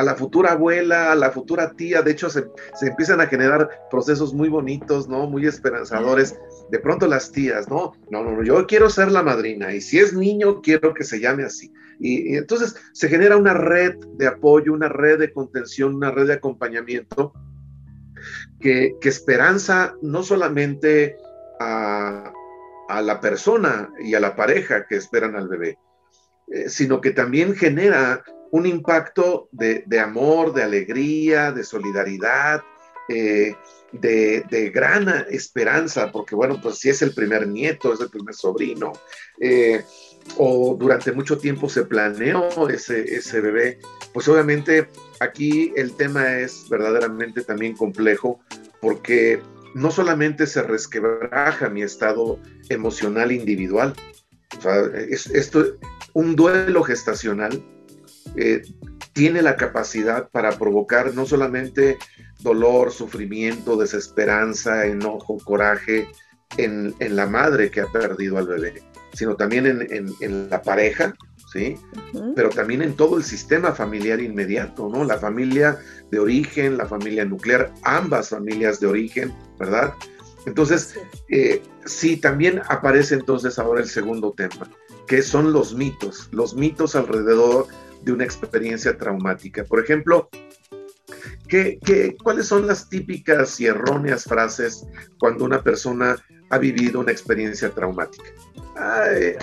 a 0.00 0.02
la 0.02 0.14
futura 0.14 0.52
abuela, 0.52 1.12
a 1.12 1.14
la 1.14 1.30
futura 1.30 1.72
tía, 1.72 2.00
de 2.00 2.12
hecho 2.12 2.30
se, 2.30 2.46
empiezan 2.80 3.20
a 3.20 3.26
generar 3.26 3.68
procesos 3.90 4.32
muy 4.32 4.48
bonitos, 4.48 5.08
¿no? 5.08 5.26
Muy 5.26 5.46
esperanzadores 5.46 6.38
de 6.70 6.78
pronto 6.78 7.06
las 7.06 7.30
tías, 7.30 7.68
no, 7.68 7.92
no, 8.10 8.24
no, 8.24 8.42
yo 8.42 8.66
quiero 8.66 8.88
ser 8.88 9.12
la 9.12 9.22
madrina 9.22 9.74
y 9.74 9.82
si 9.82 9.98
es 9.98 10.14
niño, 10.14 10.62
quiero 10.62 10.94
que 10.94 11.04
se 11.04 11.20
llame 11.20 11.44
así. 11.44 11.70
Y, 11.98 12.34
entonces 12.36 12.76
se 12.94 13.08
genera 13.10 13.36
una 13.36 13.52
red 13.52 13.94
de 14.16 14.26
apoyo, 14.26 14.72
una 14.72 14.88
red 14.88 15.18
de 15.18 15.34
contención, 15.34 15.94
una 15.96 16.10
red 16.10 16.28
de 16.28 16.34
acompañamiento 16.34 17.34
que, 18.58 18.96
esperanza 19.02 19.94
no 20.00 20.22
solamente 20.22 21.18
a, 21.60 22.32
la 23.02 23.20
persona 23.20 23.90
y 24.02 24.14
a 24.14 24.20
la 24.20 24.34
pareja 24.34 24.86
que 24.86 24.96
esperan 24.96 25.36
al 25.36 25.46
bebé, 25.46 25.78
eh, 26.48 26.70
sino 26.70 27.02
que 27.02 27.10
también 27.10 27.54
genera 27.54 28.24
un 28.50 28.66
impacto 28.66 29.48
de, 29.52 29.84
de 29.86 30.00
amor, 30.00 30.52
de 30.52 30.62
alegría, 30.62 31.52
de 31.52 31.64
solidaridad, 31.64 32.62
eh, 33.08 33.56
de, 33.92 34.70
gran 34.72 35.08
esperanza, 35.30 36.12
porque 36.12 36.36
bueno, 36.36 36.60
pues 36.62 36.78
si 36.78 36.90
es 36.90 37.02
el 37.02 37.12
primer 37.12 37.48
nieto, 37.48 37.92
es 37.92 38.00
el 38.00 38.08
primer 38.08 38.36
sobrino, 38.36 38.92
eh, 39.40 39.82
o 40.36 40.76
durante 40.78 41.10
mucho 41.10 41.36
tiempo 41.36 41.68
se 41.68 41.84
planeó 41.84 42.68
ese, 42.68 43.16
ese 43.16 43.40
bebé, 43.40 43.80
pues 44.12 44.28
obviamente 44.28 44.88
aquí 45.18 45.72
el 45.74 45.96
tema 45.96 46.38
es 46.38 46.68
verdaderamente 46.68 47.42
también 47.42 47.76
complejo, 47.76 48.38
porque 48.80 49.42
no 49.74 49.90
solamente 49.90 50.46
se 50.46 50.62
resquebraja 50.62 51.68
mi 51.68 51.82
estado 51.82 52.38
emocional 52.68 53.32
individual, 53.32 53.92
o 54.56 54.60
sea, 54.60 54.82
esto, 55.08 55.64
un 56.12 56.36
duelo 56.36 56.84
gestacional 56.84 57.60
eh, 58.36 58.62
tiene 59.12 59.42
la 59.42 59.56
capacidad 59.56 60.28
para 60.30 60.52
provocar 60.52 61.14
no 61.14 61.26
solamente 61.26 61.98
dolor, 62.40 62.92
sufrimiento, 62.92 63.76
desesperanza, 63.76 64.86
enojo, 64.86 65.38
coraje 65.38 66.08
en, 66.56 66.94
la 66.98 67.26
madre 67.26 67.70
que 67.70 67.80
ha 67.80 67.86
perdido 67.86 68.38
al 68.38 68.46
bebé, 68.46 68.82
sino 69.12 69.36
también 69.36 69.66
en, 69.66 70.50
la 70.50 70.62
pareja, 70.62 71.14
¿sí? 71.52 71.76
Pero 72.34 72.50
también 72.50 72.82
en 72.82 72.94
todo 72.94 73.16
el 73.16 73.24
sistema 73.24 73.72
familiar 73.72 74.20
inmediato, 74.20 74.88
¿no? 74.88 75.04
La 75.04 75.18
familia 75.18 75.78
de 76.10 76.18
origen, 76.18 76.76
la 76.76 76.86
familia 76.86 77.24
nuclear, 77.24 77.72
ambas 77.82 78.30
familias 78.30 78.80
de 78.80 78.86
origen, 78.86 79.34
¿verdad? 79.58 79.92
Entonces, 80.46 80.94
eh, 81.28 81.62
sí, 81.84 82.16
también 82.16 82.62
aparece 82.68 83.14
entonces 83.14 83.58
ahora 83.58 83.80
el 83.80 83.88
segundo 83.88 84.32
tema, 84.32 84.70
que 85.06 85.22
son 85.22 85.52
los 85.52 85.74
mitos, 85.74 86.28
los 86.32 86.54
mitos 86.54 86.96
alrededor 86.96 87.66
de 88.02 88.12
una 88.12 88.24
experiencia 88.24 88.96
traumática. 88.96 89.64
Por 89.64 89.82
ejemplo, 89.82 90.28
¿qué, 91.48 92.16
cuáles 92.22 92.46
son 92.46 92.66
las 92.66 92.88
típicas 92.88 93.60
y 93.60 93.66
erróneas 93.66 94.24
frases 94.24 94.86
cuando 95.18 95.44
una 95.44 95.62
persona 95.62 96.16
ha 96.50 96.58
vivido 96.58 97.00
una 97.00 97.12
experiencia 97.12 97.70
traumática? 97.70 98.30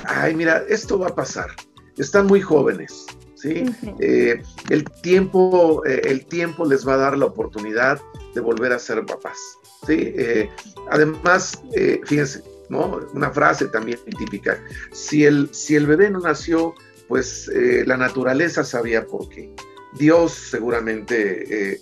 Ay, 0.05 0.35
mira, 0.35 0.63
esto 0.69 0.99
va 0.99 1.07
a 1.07 1.15
pasar. 1.15 1.49
Están 1.97 2.27
muy 2.27 2.41
jóvenes, 2.41 3.05
¿sí? 3.35 3.65
Eh, 3.99 4.41
el, 4.69 4.83
tiempo, 5.01 5.83
eh, 5.85 6.01
el 6.05 6.25
tiempo 6.25 6.65
les 6.65 6.87
va 6.87 6.93
a 6.93 6.97
dar 6.97 7.17
la 7.17 7.25
oportunidad 7.25 7.99
de 8.35 8.41
volver 8.41 8.71
a 8.71 8.79
ser 8.79 9.03
papás, 9.05 9.37
¿sí? 9.85 10.13
Eh, 10.15 10.49
además, 10.91 11.61
fíjense, 12.05 12.43
¿no? 12.69 12.99
Una 13.13 13.31
frase 13.31 13.67
también 13.67 13.99
típica. 14.17 14.63
Si 14.91 15.25
el, 15.25 15.49
si 15.53 15.75
el 15.75 15.87
bebé 15.87 16.09
no 16.09 16.19
nació, 16.19 16.75
pues 17.07 17.49
eh, 17.49 17.83
la 17.85 17.97
naturaleza 17.97 18.63
sabía 18.63 19.05
por 19.05 19.29
qué. 19.29 19.53
Dios 19.97 20.33
seguramente 20.33 21.71
eh, 21.71 21.81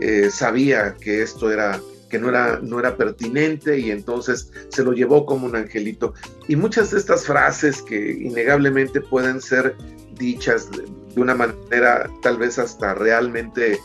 eh, 0.00 0.30
sabía 0.30 0.96
que 1.00 1.22
esto 1.22 1.50
era 1.50 1.80
que 2.08 2.18
no 2.18 2.28
era, 2.28 2.60
no 2.62 2.78
era 2.78 2.98
pertinente 2.98 3.78
y 3.78 3.90
entonces 3.90 4.52
se 4.68 4.84
lo 4.84 4.92
llevó 4.92 5.24
como 5.24 5.46
un 5.46 5.56
angelito. 5.56 6.12
Y 6.46 6.56
muchas 6.56 6.90
de 6.90 6.98
estas 6.98 7.24
frases 7.24 7.80
que 7.80 8.12
innegablemente 8.12 9.00
pueden 9.00 9.40
ser 9.40 9.74
dichas 10.18 10.70
de, 10.70 10.84
una 11.16 11.34
manera 11.34 12.10
tal 12.20 12.36
vez 12.36 12.58
hasta 12.58 12.94
realmente 12.94 13.78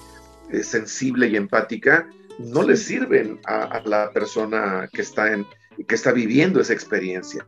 sensible 0.61 1.27
y 1.27 1.37
empática, 1.37 2.09
no 2.39 2.63
le 2.63 2.75
sirven 2.75 3.39
a, 3.45 3.63
a, 3.63 3.81
la 3.83 4.11
persona 4.11 4.89
que 4.91 5.01
está, 5.01 5.31
en, 5.31 5.45
que 5.87 5.95
está 5.95 6.11
viviendo 6.11 6.59
esa 6.59 6.73
experiencia. 6.73 7.45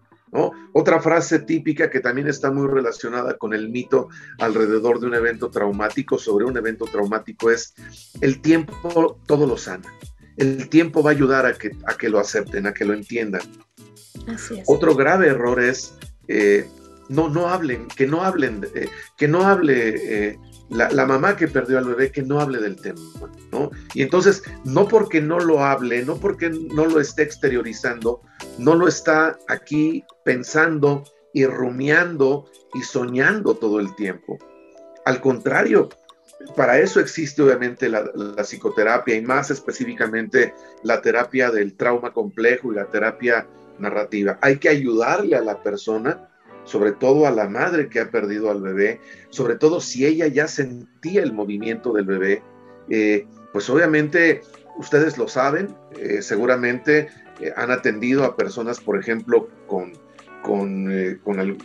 Otra 0.73 1.01
frase 1.01 1.39
típica 1.39 1.89
que 1.89 1.99
también 1.99 2.27
está 2.27 2.51
muy 2.51 2.67
relacionada 2.67 3.37
con 3.37 3.53
el 3.53 3.69
mito 3.69 4.09
alrededor 4.39 4.99
de 4.99 5.07
un 5.07 5.15
evento 5.15 5.49
traumático, 5.49 6.17
sobre 6.17 6.45
un 6.45 6.57
evento 6.57 6.85
traumático, 6.85 7.49
es 7.49 7.73
el 8.21 8.41
tiempo 8.41 9.19
todo 9.25 9.47
lo 9.47 9.57
sana. 9.57 9.91
El 10.37 10.69
tiempo 10.69 11.03
va 11.03 11.11
a 11.11 11.13
ayudar 11.13 11.45
a 11.45 11.53
que, 11.53 11.71
a 11.85 11.95
que 11.95 12.09
lo 12.09 12.19
acepten, 12.19 12.67
a 12.67 12.73
que 12.73 12.85
lo 12.85 12.93
entiendan. 12.93 13.41
Otro 14.67 14.95
grave 14.95 15.27
error 15.27 15.59
es 15.61 15.95
eh, 16.27 16.65
no, 17.09 17.27
no 17.27 17.49
hablen, 17.49 17.87
que 17.87 18.05
no 18.05 18.23
hablen, 18.23 18.67
eh, 18.75 18.87
que 19.17 19.27
no 19.27 19.41
hable 19.41 19.95
eh, 20.29 20.39
la, 20.69 21.05
mamá 21.05 21.35
que 21.35 21.47
perdió 21.47 21.77
al 21.77 21.85
bebé, 21.85 22.11
que 22.11 22.21
no 22.21 22.39
hable 22.39 22.59
del 22.59 22.79
tema, 22.79 23.01
¿no? 23.51 23.71
Y 23.93 24.03
entonces, 24.03 24.43
no 24.63 24.87
porque 24.87 25.21
no 25.21 25.39
lo 25.39 25.63
hable, 25.63 26.03
no 26.05 26.17
porque 26.17 26.49
no 26.49 26.85
lo 26.85 26.99
esté 26.99 27.23
exteriorizando, 27.23 28.21
no 28.57 28.75
lo 28.75 28.87
está 28.87 29.37
aquí 29.47 30.03
pensando 30.23 31.03
y 31.33 31.45
rumiando 31.45 32.45
y 32.73 32.81
soñando 32.81 33.55
todo 33.55 33.79
el 33.79 33.95
tiempo. 33.95 34.37
Al 35.05 35.21
contrario, 35.21 35.89
para 36.55 36.79
eso 36.79 36.99
existe 36.99 37.41
obviamente 37.41 37.89
la, 37.89 38.09
la, 38.13 38.43
psicoterapia 38.43 39.15
y 39.15 39.21
más 39.21 39.49
específicamente 39.51 40.53
la 40.83 41.01
terapia 41.01 41.51
del 41.51 41.75
trauma 41.75 42.13
complejo 42.13 42.71
y 42.71 42.75
la 42.75 42.85
terapia 42.85 43.47
narrativa. 43.79 44.37
Hay 44.41 44.57
que 44.57 44.69
ayudarle 44.69 45.35
a 45.35 45.41
la 45.41 45.61
persona 45.63 46.28
sobre 46.69 46.91
todo 46.91 47.25
a 47.25 47.31
la 47.31 47.49
madre 47.49 47.89
que 47.89 47.99
ha 47.99 48.11
perdido 48.11 48.51
al 48.51 48.61
bebé, 48.61 49.01
sobre 49.31 49.55
todo 49.55 49.81
si 49.81 50.05
ella 50.05 50.27
ya 50.27 50.47
sentía 50.47 51.23
el 51.23 51.33
movimiento 51.33 51.93
del 51.93 52.05
bebé, 52.05 52.43
eh, 52.89 53.25
pues 53.51 53.67
obviamente 53.71 54.41
ustedes 54.77 55.17
lo 55.17 55.27
saben, 55.27 55.75
eh, 55.97 56.21
seguramente 56.21 57.09
eh, 57.41 57.51
han 57.57 57.71
atendido 57.71 58.23
a 58.23 58.35
personas, 58.35 58.79
por 58.79 58.99
ejemplo, 58.99 59.49
con, 59.65 59.93
con, 60.43 60.85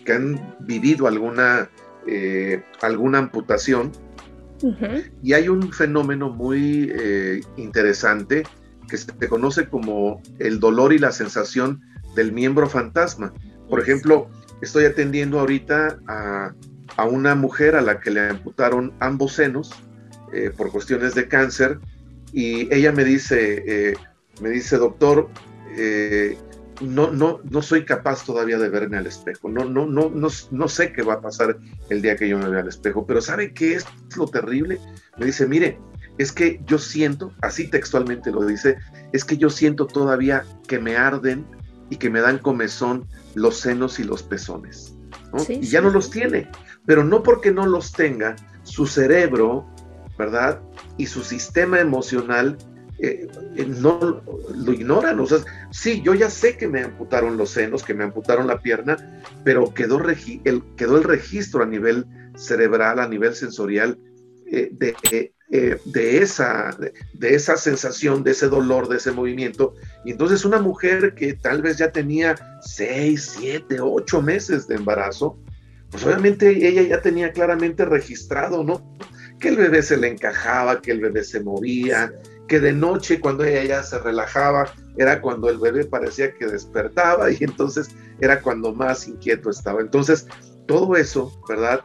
que 0.07 0.13
han 0.13 0.57
vivido 0.61 1.07
alguna, 1.07 1.69
alguna 2.81 3.19
amputación. 3.19 3.93
Y 5.23 5.35
hay 5.35 5.51
un 5.51 5.71
fenómeno 5.71 6.31
muy 6.31 6.91
interesante 7.57 8.45
que 8.89 8.97
se 8.97 9.29
conoce 9.29 9.69
como 9.69 10.23
el 10.39 10.59
dolor 10.61 10.95
y 10.95 10.99
la 10.99 11.13
sensación 11.13 11.83
del 12.17 12.33
miembro 12.33 12.67
fantasma. 12.71 13.35
Por 13.69 13.81
ejemplo, 13.81 14.31
Estoy 14.65 14.87
atendiendo 14.87 15.41
ahorita 15.41 15.99
a, 16.09 16.55
una 17.05 17.35
mujer 17.35 17.77
a 17.77 17.83
la 17.83 18.01
que 18.01 18.11
le 18.11 18.31
amputaron 18.31 18.95
ambos 18.99 19.35
senos 19.35 19.71
eh, 20.33 20.51
por 20.57 20.71
cuestiones 20.71 21.15
de 21.15 21.29
cáncer 21.29 21.79
y 22.33 22.73
ella 22.75 22.91
me 22.91 23.05
dice, 23.05 23.63
eh, 23.67 23.95
me 24.41 24.49
dice, 24.49 24.79
doctor, 24.79 25.29
eh, 25.77 26.39
no, 26.81 27.11
no, 27.11 27.41
no 27.45 27.61
soy 27.61 27.85
capaz 27.85 28.25
todavía 28.25 28.59
de 28.59 28.71
verme 28.71 28.97
al 28.97 29.07
espejo. 29.07 29.51
No, 29.51 29.67
no, 29.67 29.87
no, 29.87 30.09
no, 30.09 30.29
no 30.51 30.69
sé 30.69 30.93
qué 30.95 31.03
va 31.03 31.15
a 31.15 31.21
pasar 31.21 31.59
el 31.91 32.01
día 32.01 32.17
que 32.17 32.27
yo 32.27 32.39
me 32.39 32.49
vea 32.49 32.61
al 32.61 32.69
espejo. 32.69 33.07
Pero 33.07 33.21
¿sabe 33.21 33.53
qué 33.53 33.75
es 33.75 33.85
lo 34.17 34.27
terrible? 34.27 34.81
Me 35.19 35.27
dice, 35.27 35.47
mire, 35.47 35.79
es 36.17 36.33
que 36.33 36.63
yo 36.65 36.79
siento, 36.79 37.35
así 37.43 37.69
textualmente 37.69 38.31
lo 38.31 38.47
dice, 38.47 38.79
es 39.13 39.27
que 39.27 39.37
yo 39.37 39.51
siento 39.51 39.87
todavía 39.87 40.47
que 40.67 40.79
me 40.79 40.97
arden 40.97 41.45
y 41.91 41.97
que 41.97 42.09
me 42.09 42.23
dan 42.23 42.39
comezón 42.39 43.07
los 43.35 43.59
senos 43.59 43.99
y 43.99 44.05
los 44.05 44.23
pezones. 44.23 44.95
y 45.49 45.67
ya 45.67 45.81
no 45.81 45.91
los 45.91 46.11
tiene, 46.11 46.49
pero 46.87 47.05
no 47.05 47.23
porque 47.23 47.51
no 47.51 47.67
los 47.67 47.93
tenga, 47.93 48.37
su 48.63 48.87
cerebro, 48.87 49.67
¿verdad? 50.19 50.61
Y 50.97 51.07
su 51.07 51.23
sistema 51.23 51.81
emocional 51.81 52.57
eh, 52.99 53.27
eh, 53.57 53.67
no 53.67 54.23
lo 54.55 54.73
ignoran. 54.73 55.19
O 55.21 55.27
sea, 55.27 55.39
sí, 55.71 56.01
yo 56.03 56.15
ya 56.15 56.31
sé 56.31 56.57
que 56.57 56.69
me 56.69 56.83
amputaron 56.83 57.37
los 57.37 57.51
senos, 57.51 57.83
que 57.83 57.95
me 57.95 58.05
amputaron 58.05 58.47
la 58.47 58.61
pierna, 58.61 59.23
pero 59.43 59.75
quedó, 59.75 60.01
el, 60.45 60.63
quedó 60.77 60.97
el 60.97 61.05
registro 61.05 61.63
a 61.63 61.67
nivel 61.67 62.07
cerebral, 62.37 63.01
a 63.01 63.09
nivel 63.09 63.35
sensorial, 63.35 63.99
eh, 64.47 64.71
de, 64.73 65.34
eh, 65.57 65.79
de, 65.85 66.19
esa, 66.19 66.77
de, 67.13 67.33
esa 67.33 67.57
sensación, 67.57 68.25
de 68.25 68.33
ese 68.33 68.49
dolor, 68.49 68.89
de 68.89 68.97
ese 68.97 69.13
movimiento. 69.13 69.77
Y 70.05 70.11
entonces 70.11 70.45
una 70.45 70.59
mujer 70.59 71.15
que 71.15 71.35
tal 71.35 71.63
vez 71.63 71.79
ya 71.79 71.93
tenía 71.93 72.35
seis, 72.61 73.37
siete, 73.39 73.79
ocho 73.81 74.21
meses 74.21 74.67
de 74.67 74.75
embarazo, 74.75 75.39
pues 75.93 76.05
obviamente 76.05 76.67
ella 76.67 76.83
ya 76.83 77.01
tenía 77.01 77.31
claramente 77.31 77.85
registrado, 77.85 78.65
¿no? 78.65 78.97
Que 79.39 79.51
el 79.51 79.57
bebé 79.57 79.85
se 79.85 79.97
le 79.97 80.09
encajaba, 80.09 80.83
que 80.83 80.91
el 80.91 81.01
bebé 81.01 81.23
se 81.23 81.39
movía, 81.39 82.13
que 82.49 82.59
de 82.59 82.73
noche 82.73 83.21
cuando 83.21 83.45
ella 83.45 83.63
ya 83.63 83.83
se 83.85 84.01
relajaba 84.01 84.75
era 84.97 85.21
cuando 85.21 85.49
el 85.49 85.59
bebé 85.59 85.85
parecía 85.85 86.35
que 86.35 86.47
despertaba 86.47 87.31
y 87.31 87.39
entonces 87.43 87.91
era 88.19 88.41
cuando 88.41 88.75
más 88.75 89.07
inquieto 89.07 89.51
estaba. 89.51 89.81
Entonces, 89.81 90.27
todo 90.67 90.97
eso, 90.97 91.41
¿verdad? 91.49 91.85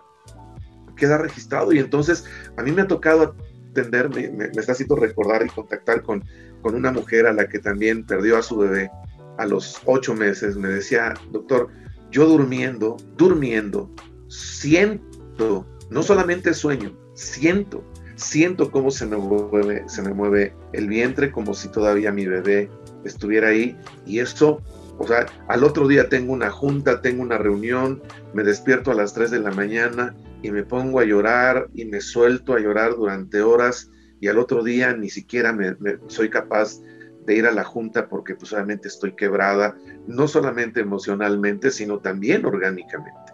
Queda 0.95 1.19
registrado 1.19 1.71
y 1.71 1.77
entonces 1.77 2.25
a 2.57 2.63
mí 2.63 2.71
me 2.71 2.81
ha 2.81 2.87
tocado 2.87 3.35
me, 3.73 4.29
me, 4.29 4.45
está 4.45 4.73
haciendo 4.73 4.95
recordar 4.95 5.45
y 5.45 5.49
contactar 5.49 6.01
con, 6.01 6.23
con 6.61 6.75
una 6.75 6.91
mujer 6.91 7.27
a 7.27 7.33
la 7.33 7.47
que 7.47 7.59
también 7.59 8.05
perdió 8.05 8.37
a 8.37 8.41
su 8.41 8.57
bebé 8.57 8.89
a 9.37 9.45
los 9.45 9.81
ocho 9.85 10.13
meses. 10.13 10.57
Me 10.57 10.67
decía, 10.67 11.13
doctor, 11.31 11.69
yo 12.11 12.25
durmiendo, 12.25 12.97
durmiendo, 13.17 13.89
siento, 14.27 15.65
no 15.89 16.03
solamente 16.03 16.53
sueño, 16.53 16.95
siento, 17.13 17.83
siento 18.15 18.71
cómo 18.71 18.91
se 18.91 19.05
me 19.05 19.17
mueve, 19.17 19.83
se 19.87 20.01
me 20.01 20.13
mueve 20.13 20.53
el 20.73 20.87
vientre 20.87 21.31
como 21.31 21.53
si 21.53 21.69
todavía 21.69 22.11
mi 22.11 22.25
bebé 22.25 22.69
estuviera 23.05 23.49
ahí 23.49 23.77
y 24.05 24.19
eso, 24.19 24.61
o 24.97 25.07
sea, 25.07 25.25
al 25.47 25.63
otro 25.63 25.87
día 25.87 26.09
tengo 26.09 26.33
una 26.33 26.49
junta, 26.49 27.01
tengo 27.01 27.21
una 27.21 27.37
reunión, 27.37 28.01
me 28.33 28.43
despierto 28.43 28.91
a 28.91 28.95
las 28.95 29.13
3 29.13 29.31
de 29.31 29.39
la 29.39 29.51
mañana 29.51 30.15
y 30.41 30.51
me 30.51 30.63
pongo 30.63 30.99
a 30.99 31.05
llorar 31.05 31.69
y 31.73 31.85
me 31.85 32.01
suelto 32.01 32.53
a 32.53 32.59
llorar 32.59 32.95
durante 32.95 33.41
horas 33.41 33.89
y 34.19 34.27
al 34.27 34.37
otro 34.37 34.63
día 34.63 34.93
ni 34.93 35.09
siquiera 35.09 35.53
me, 35.53 35.75
soy 36.07 36.29
capaz 36.29 36.79
de 37.25 37.35
ir 37.35 37.45
a 37.45 37.51
la 37.51 37.63
junta 37.63 38.09
porque 38.09 38.35
pues 38.35 38.51
obviamente 38.53 38.87
estoy 38.87 39.15
quebrada, 39.15 39.77
no 40.07 40.27
solamente 40.27 40.81
emocionalmente, 40.81 41.71
sino 41.71 41.99
también 41.99 42.45
orgánicamente. 42.45 43.33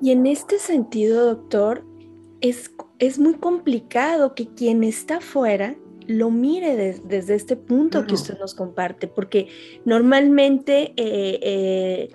Y 0.00 0.10
en 0.10 0.26
este 0.26 0.58
sentido, 0.58 1.24
doctor, 1.24 1.84
es, 2.40 2.70
es 2.98 3.18
muy 3.18 3.34
complicado 3.34 4.34
que 4.34 4.48
quien 4.48 4.84
está 4.84 5.20
fuera 5.20 5.76
lo 6.06 6.30
mire 6.30 7.00
desde 7.04 7.34
este 7.34 7.56
punto 7.56 8.06
que 8.06 8.14
usted 8.14 8.38
nos 8.38 8.54
comparte, 8.54 9.08
porque 9.08 9.48
normalmente, 9.84 10.92
eh, 10.96 11.40
eh, 11.42 12.08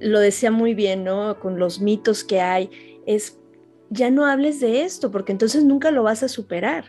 lo 0.00 0.20
decía 0.20 0.50
muy 0.50 0.74
bien, 0.74 1.04
¿no? 1.04 1.38
Con 1.38 1.58
los 1.58 1.80
mitos 1.80 2.24
que 2.24 2.40
hay, 2.40 2.70
es 3.06 3.38
ya 3.90 4.10
no 4.10 4.26
hables 4.26 4.60
de 4.60 4.82
esto, 4.82 5.10
porque 5.10 5.32
entonces 5.32 5.64
nunca 5.64 5.90
lo 5.90 6.02
vas 6.02 6.22
a 6.22 6.28
superar. 6.28 6.84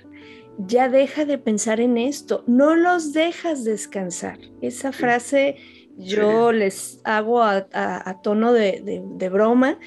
ya 0.60 0.90
deja 0.90 1.24
de 1.26 1.38
pensar 1.38 1.80
en 1.80 2.00
esto, 2.00 2.44
no 2.48 2.76
los 2.76 3.14
dejas 3.14 3.64
descansar. 3.64 4.40
Esa 4.60 4.92
frase 4.92 5.58
yo 5.98 6.52
les 6.52 7.00
hago 7.04 7.44
a, 7.44 8.20
tono 8.24 8.54
de, 8.54 8.82
de, 8.84 9.30
broma, 9.30 9.80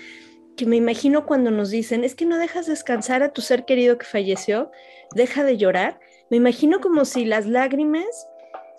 que 0.56 0.66
me 0.66 0.76
imagino 0.76 1.26
cuando 1.26 1.50
nos 1.50 1.70
dicen, 1.70 2.04
es 2.04 2.14
que 2.14 2.24
no 2.24 2.38
dejas 2.38 2.66
descansar 2.66 3.24
a 3.24 3.32
tu 3.32 3.40
ser 3.40 3.64
querido 3.64 3.98
que 3.98 4.06
falleció, 4.06 4.70
deja 5.14 5.42
de 5.42 5.56
llorar. 5.56 5.98
Me 6.30 6.36
imagino 6.36 6.80
como 6.80 7.04
si 7.04 7.24
las 7.24 7.46
lágrimas, 7.46 8.28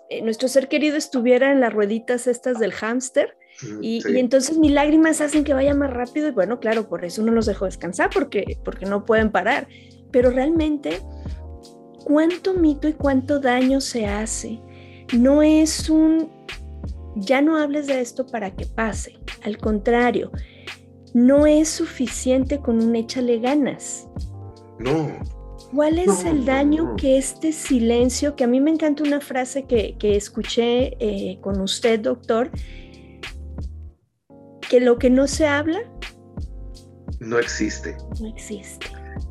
eh, 0.08 0.22
nuestro 0.22 0.48
ser 0.48 0.68
querido 0.68 0.96
estuviera 0.96 1.52
en 1.52 1.60
las 1.60 1.72
rueditas 1.72 2.26
estas 2.26 2.58
del 2.58 2.72
hámster. 2.72 3.36
Y, 3.80 4.02
entonces 4.18 4.58
mis 4.58 4.72
lágrimas 4.72 5.20
hacen 5.20 5.44
que 5.44 5.54
vaya 5.54 5.74
más 5.74 5.90
rápido 5.90 6.28
y 6.28 6.32
bueno, 6.32 6.58
claro, 6.58 6.88
por 6.88 7.04
eso 7.04 7.22
no 7.22 7.32
los 7.32 7.46
dejo 7.46 7.64
descansar 7.64 8.10
porque, 8.12 8.58
porque 8.64 8.86
no 8.86 9.04
pueden 9.04 9.30
parar. 9.30 9.68
Pero 10.10 10.30
realmente, 10.30 11.00
¿cuánto 12.04 12.54
mito 12.54 12.88
y 12.88 12.92
cuánto 12.94 13.38
daño 13.40 13.80
se 13.80 14.06
hace? 14.06 14.60
No 15.16 15.42
es 15.42 15.88
un, 15.88 16.30
ya 17.16 17.40
no 17.40 17.56
hables 17.56 17.86
de 17.86 18.00
esto 18.00 18.26
para 18.26 18.54
que 18.54 18.66
pase. 18.66 19.18
Al 19.44 19.58
contrario, 19.58 20.32
no 21.14 21.46
es 21.46 21.68
suficiente 21.68 22.58
con 22.58 22.82
un 22.82 22.96
échale 22.96 23.38
ganas. 23.38 24.08
No. 24.78 25.10
¿Cuál 25.74 25.98
es 25.98 26.24
el 26.24 26.44
daño 26.44 26.96
que 26.96 27.16
este 27.16 27.52
silencio, 27.52 28.36
que 28.36 28.44
a 28.44 28.46
mí 28.46 28.60
me 28.60 28.70
encanta 28.70 29.02
una 29.04 29.22
frase 29.22 29.64
que, 29.64 29.96
escuché 30.02 30.96
eh, 31.00 31.38
con 31.40 31.62
usted, 31.62 32.00
doctor, 32.00 32.50
que 34.72 34.80
lo 34.80 34.98
que 34.98 35.10
no 35.10 35.28
se 35.28 35.46
habla 35.46 35.80
no 37.20 37.38
existe. 37.38 37.94
No 38.18 38.28
existe. 38.28 38.86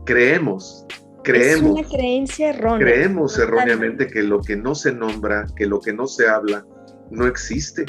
Creemos, 0.05 0.85
creemos. 1.23 1.79
Es 1.79 1.83
una 1.87 1.89
creencia 1.89 2.49
errónea. 2.51 2.85
Creemos 2.85 3.39
erróneamente 3.39 4.05
que 4.05 4.21
lo 4.21 4.39
que 4.41 4.55
no 4.55 4.75
se 4.75 4.93
nombra, 4.93 5.47
que 5.55 5.65
lo 5.65 5.79
que 5.81 5.93
no 5.93 6.05
se 6.05 6.29
habla, 6.29 6.63
no 7.09 7.25
existe. 7.25 7.85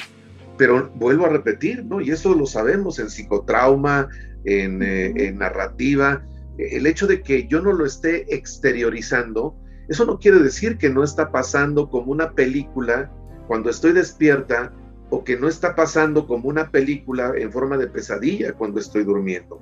Pero 0.56 0.90
vuelvo 0.94 1.26
a 1.26 1.28
repetir, 1.28 1.84
¿no? 1.84 2.00
Y 2.00 2.10
eso 2.10 2.34
lo 2.34 2.46
sabemos 2.46 2.98
en 2.98 3.10
psicotrauma, 3.10 4.08
en, 4.46 4.82
eh, 4.82 5.30
narrativa. 5.36 6.24
El 6.56 6.86
hecho 6.86 7.06
de 7.06 7.20
que 7.20 7.46
yo 7.48 7.60
no 7.60 7.74
lo 7.74 7.84
esté 7.84 8.34
exteriorizando, 8.34 9.54
eso 9.90 10.06
no 10.06 10.18
quiere 10.18 10.38
decir 10.38 10.78
que 10.78 10.88
no 10.88 11.04
está 11.04 11.30
pasando 11.30 11.90
como 11.90 12.12
una 12.12 12.32
película 12.32 13.12
cuando 13.46 13.68
estoy 13.68 13.92
despierta 13.92 14.72
o 15.12 15.22
que 15.22 15.36
no 15.36 15.46
está 15.46 15.76
pasando 15.76 16.26
como 16.26 16.48
una 16.48 16.70
película 16.70 17.34
en 17.36 17.52
forma 17.52 17.76
de 17.76 17.86
pesadilla 17.86 18.54
cuando 18.54 18.80
estoy 18.80 19.04
durmiendo. 19.04 19.60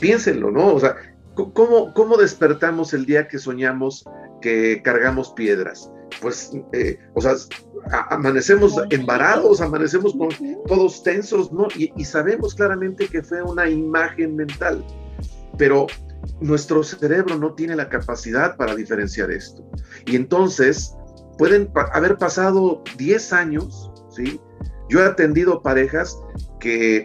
Piénsenlo, 0.00 0.50
¿no? 0.50 0.74
O 0.74 0.80
sea, 0.80 0.96
¿cómo, 1.34 1.94
cómo 1.94 2.16
despertamos 2.16 2.92
el 2.92 3.06
día 3.06 3.28
que 3.28 3.38
soñamos 3.38 4.04
que 4.42 4.82
cargamos 4.82 5.30
piedras? 5.30 5.92
Pues, 6.20 6.50
eh, 6.72 6.98
o 7.14 7.20
sea, 7.20 7.34
amanecemos 8.10 8.74
embarados, 8.90 9.60
amanecemos 9.60 10.12
con 10.12 10.30
todos 10.66 11.04
tensos, 11.04 11.52
¿no? 11.52 11.68
Y, 11.76 12.04
sabemos 12.04 12.56
claramente 12.56 13.06
que 13.06 13.22
fue 13.22 13.42
una 13.42 13.70
imagen 13.70 14.34
mental, 14.34 14.84
pero 15.56 15.86
nuestro 16.40 16.82
cerebro 16.82 17.38
no 17.38 17.54
tiene 17.54 17.76
la 17.76 17.88
capacidad 17.88 18.56
para 18.56 18.74
diferenciar 18.74 19.30
esto. 19.30 19.64
Y 20.04 20.16
entonces 20.16 20.96
pueden 21.38 21.70
haber 21.92 22.16
pasado 22.16 22.82
10 22.98 23.32
años, 23.32 23.92
¿sí? 24.10 24.40
Yo 24.88 25.00
he 25.00 25.04
atendido 25.04 25.62
parejas 25.62 26.18
que 26.60 27.02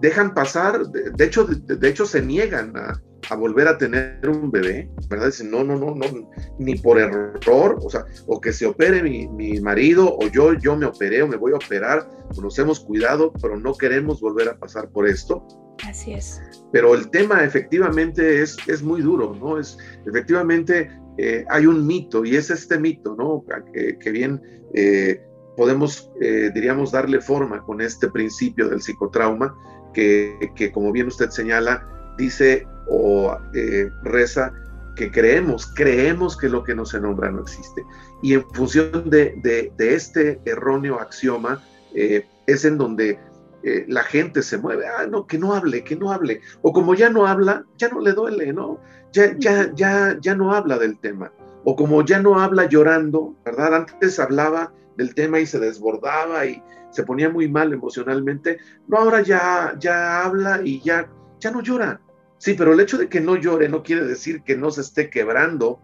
dejan 0.00 0.34
pasar, 0.34 0.86
de, 0.86 1.24
hecho, 1.24 1.44
de 1.44 1.88
hecho 1.88 2.06
se 2.06 2.22
niegan 2.22 2.76
a, 2.76 3.00
a 3.30 3.36
volver 3.36 3.68
a 3.68 3.78
tener 3.78 4.28
un 4.28 4.50
bebé, 4.50 4.88
¿verdad? 5.08 5.26
Dicen, 5.26 5.50
no, 5.50 5.64
no, 5.64 5.76
no, 5.76 5.94
no, 5.94 6.30
ni 6.58 6.74
por 6.76 6.98
error, 6.98 7.78
o 7.82 7.90
sea, 7.90 8.04
o 8.26 8.40
que 8.40 8.52
se 8.52 8.66
opere 8.66 9.02
mi, 9.02 9.28
mi, 9.28 9.60
marido, 9.60 10.16
o 10.16 10.26
yo, 10.28 10.54
yo 10.54 10.76
me 10.76 10.86
operé, 10.86 11.22
o 11.22 11.28
me 11.28 11.36
voy 11.36 11.52
a 11.52 11.56
operar, 11.56 12.08
o 12.36 12.40
nos 12.40 12.58
hemos 12.58 12.80
cuidado, 12.80 13.32
pero 13.40 13.58
no 13.58 13.74
queremos 13.74 14.20
volver 14.20 14.48
a 14.48 14.58
pasar 14.58 14.88
por 14.90 15.08
esto. 15.08 15.46
Así 15.86 16.12
es. 16.12 16.40
Pero 16.72 16.94
el 16.94 17.10
tema 17.10 17.44
efectivamente 17.44 18.42
es, 18.42 18.56
es 18.66 18.82
muy 18.82 19.02
duro, 19.02 19.34
¿no? 19.34 19.58
Es, 19.58 19.76
efectivamente 20.06 20.90
eh, 21.18 21.44
hay 21.48 21.66
un 21.66 21.86
mito, 21.86 22.24
y 22.24 22.36
es 22.36 22.50
este 22.50 22.78
mito, 22.78 23.14
¿no? 23.16 23.44
Que, 23.72 23.98
que 23.98 24.10
bien 24.10 24.40
eh, 24.74 25.22
podemos, 25.56 26.10
eh, 26.20 26.50
diríamos, 26.54 26.92
darle 26.92 27.20
forma 27.20 27.62
con 27.62 27.80
este 27.80 28.08
principio 28.08 28.68
del 28.68 28.80
psicotrauma, 28.80 29.54
que, 29.92 30.50
que 30.56 30.72
como 30.72 30.92
bien 30.92 31.06
usted 31.06 31.30
señala, 31.30 31.86
dice 32.18 32.66
o 32.86 33.36
eh, 33.54 33.90
reza 34.02 34.52
que 34.94 35.10
creemos, 35.10 35.66
creemos 35.74 36.36
que 36.36 36.48
lo 36.48 36.62
que 36.62 36.74
no 36.74 36.84
se 36.84 37.00
nombra 37.00 37.30
no 37.30 37.42
existe. 37.42 37.84
Y 38.22 38.34
en 38.34 38.48
función 38.50 39.10
de, 39.10 39.72
este 39.78 40.40
erróneo 40.44 41.00
axioma 41.00 41.62
eh, 41.94 42.26
es 42.46 42.64
en 42.64 42.78
donde 42.78 43.18
eh, 43.62 43.84
la 43.88 44.04
gente 44.04 44.42
se 44.42 44.58
mueve, 44.58 44.86
ah, 44.86 45.06
no, 45.06 45.26
que 45.26 45.38
no 45.38 45.54
hable, 45.54 45.82
que 45.82 45.96
no 45.96 46.12
hable. 46.12 46.40
O 46.62 46.72
como 46.72 46.94
ya 46.94 47.10
no 47.10 47.26
habla, 47.26 47.64
ya 47.76 47.88
no 47.88 48.00
le 48.00 48.12
duele, 48.12 48.52
¿no? 48.52 48.78
Ya, 49.12 49.34
ya, 49.38 49.72
ya, 49.74 50.16
ya 50.20 50.34
no 50.34 50.54
habla 50.54 50.78
del 50.78 50.98
tema. 50.98 51.32
O 51.64 51.74
como 51.74 52.04
ya 52.04 52.20
no 52.20 52.38
habla 52.40 52.66
llorando, 52.66 53.34
¿verdad? 53.44 53.74
Antes 53.74 54.20
hablaba 54.20 54.72
del 54.96 55.14
tema 55.14 55.40
y 55.40 55.46
se 55.46 55.58
desbordaba 55.58 56.46
y 56.46 56.62
se 56.90 57.04
ponía 57.04 57.28
muy 57.28 57.48
mal 57.48 57.72
emocionalmente. 57.72 58.58
No, 58.88 58.98
ahora 58.98 59.22
ya, 59.22 59.74
ya 59.78 60.24
habla 60.24 60.60
y 60.64 60.80
ya, 60.80 61.10
ya 61.40 61.50
no 61.50 61.62
llora. 61.62 62.00
Sí, 62.38 62.54
pero 62.54 62.72
el 62.72 62.80
hecho 62.80 62.98
de 62.98 63.08
que 63.08 63.20
no 63.20 63.36
llore 63.36 63.68
no 63.68 63.82
quiere 63.82 64.04
decir 64.04 64.42
que 64.42 64.56
no 64.56 64.70
se 64.70 64.82
esté 64.82 65.10
quebrando 65.10 65.80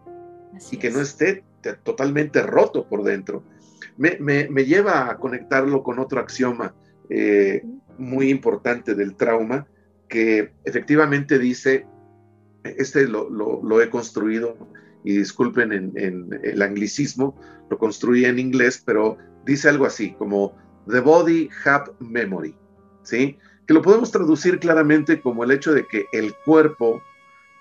y 0.71 0.77
que 0.77 0.89
no 0.91 1.01
esté 1.01 1.43
totalmente 1.83 2.41
roto 2.43 2.87
por 2.87 3.03
dentro. 3.03 3.43
Me, 3.97 4.47
lleva 4.65 5.09
a 5.09 5.17
conectarlo 5.17 5.83
con 5.83 5.99
otro 5.99 6.19
axioma 6.19 6.73
eh, 7.09 7.63
muy 7.97 8.29
importante 8.29 8.95
del 8.95 9.15
trauma, 9.15 9.67
que 10.07 10.51
efectivamente 10.65 11.39
dice, 11.39 11.85
este 12.63 13.07
lo, 13.07 13.81
he 13.81 13.89
construido, 13.89 14.57
y 15.03 15.17
disculpen 15.17 15.71
en, 15.71 16.39
el 16.43 16.61
anglicismo, 16.61 17.35
lo 17.69 17.77
construí 17.77 18.25
en 18.25 18.39
inglés, 18.39 18.81
pero 18.85 19.17
dice 19.45 19.69
algo 19.69 19.85
así, 19.85 20.11
como 20.13 20.55
The 20.87 20.99
Body 20.99 21.49
Have 21.65 21.91
Memory, 21.99 22.55
¿sí? 23.03 23.37
que 23.65 23.73
lo 23.73 23.81
podemos 23.81 24.11
traducir 24.11 24.59
claramente 24.59 25.21
como 25.21 25.43
el 25.43 25.51
hecho 25.51 25.73
de 25.73 25.85
que 25.87 26.05
el 26.11 26.33
cuerpo, 26.45 27.01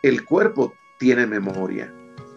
el 0.02 0.24
cuerpo 0.24 0.74
tiene 0.98 1.26
memoria. 1.26 1.92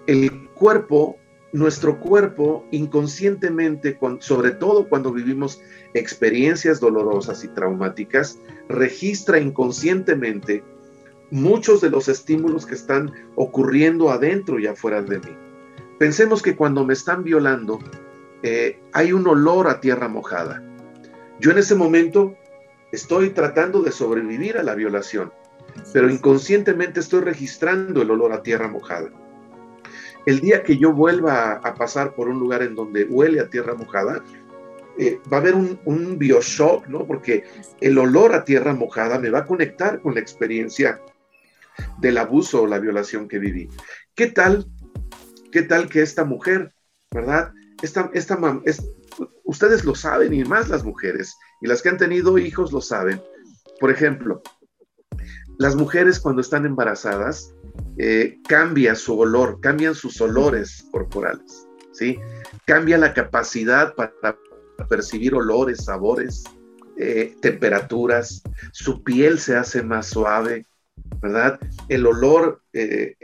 El 0.07 0.49
cuerpo, 0.49 1.17
nuestro 1.53 1.99
cuerpo 1.99 2.65
inconscientemente, 2.71 3.97
sobre 4.19 4.51
todo 4.51 4.89
cuando 4.89 5.11
vivimos 5.11 5.61
experiencias 5.93 6.79
dolorosas 6.79 7.43
y 7.43 7.47
traumáticas, 7.49 8.39
registra 8.69 9.39
inconscientemente 9.39 10.63
muchos 11.33 11.81
de 11.81 11.89
los 11.89 12.07
estímulos 12.09 12.67
que 12.67 12.75
están 12.75 13.11
ocurriendo 13.35 14.11
adentro 14.11 14.59
y 14.59 14.67
afuera 14.67 15.01
de 15.01 15.17
mí. 15.17 15.35
Pensemos 15.97 16.43
que 16.43 16.55
cuando 16.55 16.85
me 16.85 16.93
están 16.93 17.23
violando, 17.23 17.79
eh, 18.43 18.79
hay 18.93 19.13
un 19.13 19.27
olor 19.27 19.67
a 19.67 19.79
tierra 19.79 20.07
mojada. 20.07 20.63
Yo 21.39 21.49
en 21.49 21.57
ese 21.57 21.73
momento 21.73 22.35
estoy 22.91 23.31
tratando 23.31 23.81
de 23.81 23.91
sobrevivir 23.91 24.59
a 24.59 24.63
la 24.63 24.75
violación, 24.75 25.33
pero 25.91 26.07
inconscientemente 26.07 26.99
estoy 26.99 27.21
registrando 27.21 28.03
el 28.03 28.11
olor 28.11 28.31
a 28.31 28.43
tierra 28.43 28.67
mojada. 28.67 29.09
El 30.27 30.39
día 30.39 30.61
que 30.61 30.77
yo 30.77 30.93
vuelva 30.93 31.53
a, 31.53 31.73
pasar 31.73 32.13
por 32.13 32.29
un 32.29 32.39
lugar 32.39 32.61
en 32.61 32.75
donde 32.75 33.05
huele 33.05 33.39
a 33.39 33.49
tierra 33.49 33.73
mojada, 33.73 34.23
eh, 34.99 35.19
va 35.33 35.37
a 35.37 35.39
haber 35.39 35.55
un, 35.55 35.79
un 35.85 36.19
bioshock, 36.19 36.85
¿no? 36.85 37.07
Porque 37.07 37.43
el 37.81 37.97
olor 37.97 38.35
a 38.35 38.45
tierra 38.45 38.75
mojada 38.75 39.17
me 39.17 39.31
va 39.31 39.39
a 39.39 39.45
conectar 39.45 39.99
con 39.99 40.13
la 40.13 40.19
experiencia 40.19 41.01
del 41.99 42.17
abuso 42.17 42.63
o 42.63 42.67
la 42.67 42.79
violación 42.79 43.27
que 43.27 43.39
viví. 43.39 43.69
¿Qué 44.15 44.27
tal? 44.27 44.65
¿Qué 45.51 45.61
tal 45.61 45.89
que 45.89 46.01
esta 46.01 46.23
mujer, 46.23 46.73
verdad? 47.11 47.51
Esta, 47.81 48.09
esta, 48.13 48.39
ustedes 49.43 49.85
lo 49.85 49.95
saben 49.95 50.33
y 50.33 50.43
más 50.43 50.69
las 50.69 50.83
mujeres, 50.83 51.35
y 51.61 51.67
las 51.67 51.81
que 51.81 51.89
han 51.89 51.97
tenido 51.97 52.37
hijos 52.37 52.71
lo 52.71 52.81
saben. 52.81 53.21
Por 53.79 53.91
ejemplo, 53.91 54.41
las 55.59 55.75
mujeres 55.75 56.19
cuando 56.19 56.41
están 56.41 56.65
embarazadas 56.65 57.53
eh, 57.97 58.39
cambia 58.47 58.95
su 58.95 59.19
olor, 59.19 59.59
cambian 59.61 59.95
sus 59.95 60.19
olores 60.21 60.85
corporales, 60.91 61.67
¿sí? 61.91 62.19
Cambia 62.65 62.97
la 62.97 63.13
capacidad 63.13 63.93
para 63.95 64.37
percibir 64.89 65.35
olores, 65.35 65.85
sabores, 65.85 66.43
eh, 66.97 67.35
temperaturas, 67.41 68.41
su 68.71 69.03
piel 69.03 69.39
se 69.39 69.55
hace 69.55 69.83
más 69.83 70.07
suave, 70.07 70.65
¿verdad? 71.23 71.59
El 71.89 72.05
olor 72.05 72.61
eh, 72.73 73.15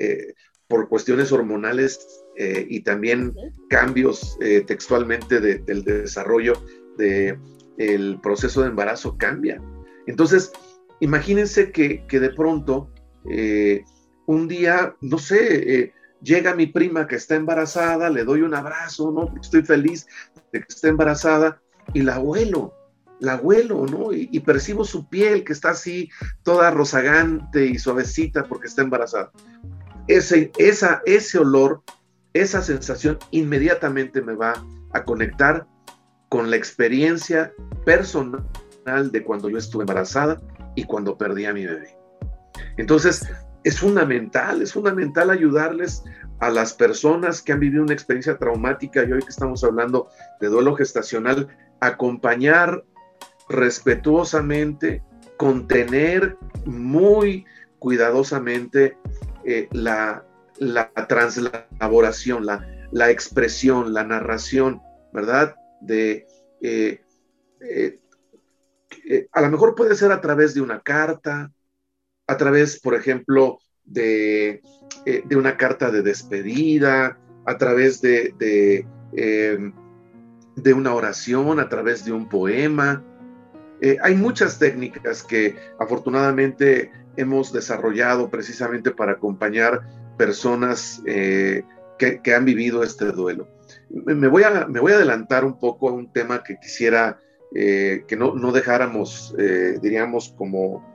por 0.69 0.87
cuestiones 0.87 1.31
hormonales 1.31 2.23
eh, 2.37 2.65
y 2.69 2.81
también 2.81 3.33
cambios 3.69 4.37
eh, 4.39 4.61
textualmente 4.65 5.41
del 5.41 5.83
desarrollo 5.83 6.53
del 6.95 8.19
proceso 8.21 8.61
de 8.61 8.67
embarazo 8.67 9.17
cambia. 9.17 9.61
Entonces, 10.05 10.51
imagínense 10.99 11.71
que, 11.71 12.05
de 12.07 12.29
pronto, 12.29 12.91
eh, 13.29 13.83
un 14.27 14.47
día, 14.47 14.95
no 15.01 15.17
sé, 15.17 15.91
llega 16.21 16.55
mi 16.55 16.67
prima 16.67 17.07
que 17.07 17.15
está 17.15 17.35
embarazada, 17.35 18.09
le 18.11 18.23
doy 18.23 18.43
un 18.43 18.53
abrazo, 18.53 19.11
¿no? 19.11 19.33
Estoy 19.41 19.63
feliz 19.63 20.05
de 20.53 20.59
que 20.59 20.67
esté 20.69 20.89
embarazada 20.89 21.61
y 21.93 22.03
la 22.03 22.15
abuelo, 22.15 22.75
la 23.19 23.33
abuelo, 23.33 23.85
¿no? 23.85 24.13
Y, 24.13 24.39
percibo 24.39 24.85
su 24.85 25.07
piel 25.07 25.43
que 25.43 25.53
está 25.53 25.71
así, 25.71 26.09
toda 26.43 26.71
rozagante 26.71 27.65
y 27.65 27.77
suavecita 27.77 28.43
porque 28.43 28.67
está 28.67 28.81
embarazada. 28.81 29.31
Ese, 30.07 30.51
esa, 30.57 31.01
ese 31.05 31.37
olor, 31.39 31.83
esa 32.33 32.61
sensación 32.61 33.19
inmediatamente 33.31 34.21
me 34.21 34.35
va 34.35 34.53
a 34.93 35.03
conectar 35.03 35.67
con 36.29 36.49
la 36.49 36.55
experiencia 36.55 37.53
personal 37.85 39.11
de 39.11 39.23
cuando 39.23 39.49
yo 39.49 39.57
estuve 39.57 39.83
embarazada 39.83 40.41
y 40.75 40.85
cuando 40.85 41.17
perdí 41.17 41.45
a 41.45 41.53
mi 41.53 41.65
bebé. 41.65 41.95
Entonces, 42.77 43.27
es 43.63 43.79
fundamental, 43.79 44.61
es 44.61 44.73
fundamental 44.73 45.29
ayudarles 45.29 46.03
a 46.39 46.49
las 46.49 46.73
personas 46.73 47.41
que 47.41 47.51
han 47.51 47.59
vivido 47.59 47.83
una 47.83 47.93
experiencia 47.93 48.37
traumática 48.37 49.03
y 49.03 49.11
hoy 49.11 49.21
que 49.21 49.29
estamos 49.29 49.63
hablando 49.63 50.07
de 50.39 50.47
duelo 50.47 50.75
gestacional, 50.75 51.49
acompañar 51.81 52.83
respetuosamente, 53.49 55.03
contener 55.37 56.37
muy 56.65 57.45
cuidadosamente 57.79 58.97
eh, 59.43 59.67
la, 59.71 60.25
la 60.57 60.91
translaboración, 61.07 62.45
la, 62.45 62.65
la 62.91 63.09
expresión, 63.09 63.93
la 63.93 64.03
narración, 64.03 64.81
¿verdad? 65.13 65.55
De, 65.81 66.27
eh, 66.61 67.01
eh, 67.61 67.99
a 69.31 69.41
lo 69.41 69.49
mejor 69.49 69.75
puede 69.75 69.95
ser 69.95 70.11
a 70.11 70.21
través 70.21 70.53
de 70.53 70.61
una 70.61 70.81
carta, 70.81 71.51
a 72.27 72.37
través, 72.37 72.79
por 72.79 72.95
ejemplo, 72.95 73.59
de, 73.85 74.61
de 75.05 75.35
una 75.35 75.57
carta 75.57 75.89
de 75.89 76.03
despedida, 76.03 77.17
a 77.45 77.57
través 77.57 78.01
de, 78.01 78.33
de, 78.37 78.85
em, 79.13 79.73
de, 80.55 80.73
una 80.73 80.93
oración, 80.93 81.59
a 81.59 81.69
través 81.69 82.05
de 82.05 82.11
un 82.11 82.29
poema. 82.29 83.03
Hay 84.01 84.15
muchas 84.15 84.59
técnicas 84.59 85.23
que 85.23 85.55
afortunadamente 85.79 86.91
hemos 87.19 87.51
desarrollado 87.51 88.29
precisamente 88.29 88.91
para 88.91 89.13
acompañar 89.13 89.81
personas 90.17 91.01
eh, 91.05 91.63
que, 91.97 92.33
han 92.33 92.45
vivido 92.45 92.83
este 92.83 93.05
duelo. 93.05 93.47
Me 93.89 94.27
voy, 94.27 94.43
a, 94.43 94.67
adelantar 94.67 95.43
un 95.43 95.59
poco 95.59 95.89
a 95.89 95.93
un 95.93 96.11
tema 96.11 96.43
que 96.43 96.57
quisiera 96.57 97.19
eh, 97.55 98.03
que 98.07 98.15
no, 98.15 98.35
no 98.35 98.51
dejáramos, 98.51 99.35
eh, 99.37 99.79
diríamos, 99.81 100.33
como 100.37 100.87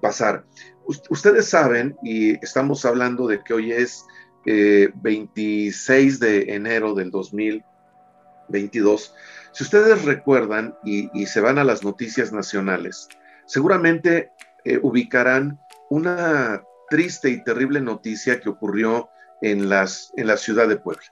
pasar. 0.00 0.44
ustedes 0.86 1.48
saben, 1.48 1.96
y 2.02 2.32
estamos 2.44 2.84
hablando 2.84 3.26
de 3.26 3.42
que 3.42 3.54
hoy 3.54 3.72
es 3.72 4.04
26 4.44 6.20
de 6.20 6.54
enero 6.54 6.94
del 6.94 7.10
2022, 7.10 9.14
si 9.52 9.64
ustedes 9.64 10.04
recuerdan 10.04 10.74
y, 10.84 11.10
y 11.18 11.26
se 11.26 11.40
van 11.40 11.58
a 11.58 11.64
las 11.64 11.84
noticias 11.84 12.32
nacionales, 12.32 13.08
seguramente 13.46 14.30
ubicarán 14.82 15.58
una 15.90 16.62
triste 16.88 17.30
y 17.30 17.42
terrible 17.42 17.80
noticia 17.80 18.38
que 18.38 18.48
ocurrió 18.50 19.08
en, 19.40 19.68
las, 19.68 20.12
en 20.16 20.26
la 20.26 20.36
ciudad 20.36 20.68
de 20.68 20.76
Puebla. 20.76 21.02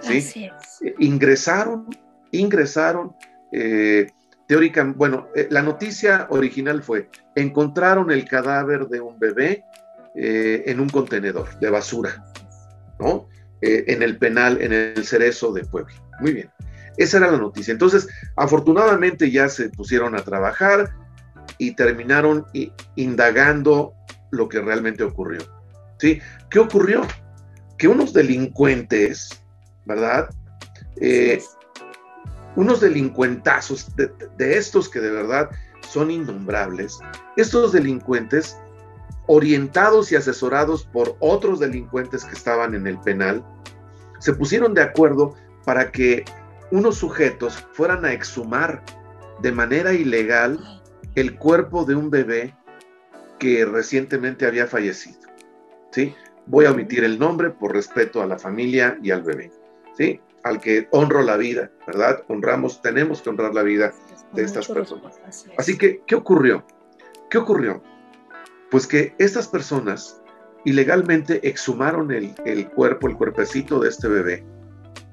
¿sí? 0.00 0.50
Eh, 0.84 0.94
ingresaron, 0.98 1.86
ingresaron, 2.32 3.14
eh, 3.52 4.08
teóricamente, 4.46 4.98
bueno, 4.98 5.28
eh, 5.34 5.46
la 5.50 5.62
noticia 5.62 6.26
original 6.30 6.82
fue, 6.82 7.08
encontraron 7.34 8.10
el 8.10 8.24
cadáver 8.24 8.86
de 8.88 9.00
un 9.00 9.18
bebé 9.18 9.64
en 10.12 10.80
un 10.80 10.88
contenedor 10.88 11.56
de 11.60 11.70
basura, 11.70 12.24
¿no? 12.98 13.28
en 13.62 14.02
el 14.02 14.18
penal, 14.18 14.60
en 14.60 14.72
el 14.72 15.04
cerezo 15.04 15.52
de 15.52 15.64
Puebla. 15.64 15.94
Muy 16.18 16.32
bien. 16.32 16.50
Esa 16.96 17.18
era 17.18 17.30
la 17.30 17.38
noticia. 17.38 17.72
Entonces, 17.72 18.08
afortunadamente 18.36 19.30
ya 19.30 19.48
se 19.48 19.70
pusieron 19.70 20.16
a 20.16 20.24
trabajar 20.24 20.90
y 21.58 21.74
terminaron 21.74 22.46
indagando 22.96 23.94
lo 24.30 24.48
que 24.48 24.60
realmente 24.60 25.02
ocurrió. 25.02 25.40
¿Sí? 25.98 26.20
¿Qué 26.50 26.58
ocurrió? 26.58 27.02
Que 27.76 27.88
unos 27.88 28.12
delincuentes, 28.12 29.42
¿verdad? 29.84 30.30
Eh, 30.96 31.42
unos 32.56 32.80
delincuentazos 32.80 33.88
de, 33.96 34.58
estos 34.58 34.88
que 34.88 35.00
de 35.00 35.10
verdad 35.10 35.50
son 35.88 36.10
innombrables, 36.10 36.98
estos 37.36 37.72
delincuentes, 37.72 38.56
orientados 39.26 40.10
y 40.12 40.16
asesorados 40.16 40.84
por 40.84 41.16
otros 41.20 41.60
delincuentes 41.60 42.24
que 42.24 42.34
estaban 42.34 42.74
en 42.74 42.86
el 42.86 42.98
penal, 43.00 43.44
se 44.18 44.32
pusieron 44.32 44.74
de 44.74 44.82
acuerdo 44.82 45.34
para 45.64 45.90
que 45.90 46.24
unos 46.70 46.96
sujetos 46.96 47.66
fueran 47.72 48.04
a 48.04 48.12
exhumar 48.12 48.82
de 49.40 49.52
manera 49.52 49.92
ilegal 49.92 50.82
el 51.14 51.36
cuerpo 51.36 51.84
de 51.84 51.94
un 51.94 52.10
bebé 52.10 52.54
que 53.38 53.64
recientemente 53.64 54.46
había 54.46 54.66
fallecido. 54.66 55.20
¿sí? 55.90 56.14
Voy 56.46 56.66
a 56.66 56.70
omitir 56.70 57.04
el 57.04 57.18
nombre 57.18 57.50
por 57.50 57.72
respeto 57.72 58.22
a 58.22 58.26
la 58.26 58.38
familia 58.38 58.98
y 59.02 59.10
al 59.10 59.22
bebé. 59.22 59.50
¿sí? 59.96 60.20
Al 60.44 60.60
que 60.60 60.88
honro 60.90 61.22
la 61.22 61.36
vida, 61.36 61.70
¿verdad? 61.86 62.22
Honramos, 62.28 62.80
tenemos 62.82 63.22
que 63.22 63.30
honrar 63.30 63.54
la 63.54 63.62
vida 63.62 63.92
de 64.32 64.42
estas 64.42 64.68
personas. 64.68 65.20
Así 65.58 65.76
que, 65.76 66.02
¿qué 66.06 66.14
ocurrió? 66.14 66.64
¿Qué 67.28 67.38
ocurrió? 67.38 67.82
Pues 68.70 68.86
que 68.86 69.14
estas 69.18 69.48
personas 69.48 70.20
ilegalmente 70.64 71.46
exhumaron 71.48 72.12
el, 72.12 72.34
el 72.44 72.70
cuerpo, 72.70 73.08
el 73.08 73.16
cuerpecito 73.16 73.80
de 73.80 73.88
este 73.88 74.08
bebé, 74.08 74.44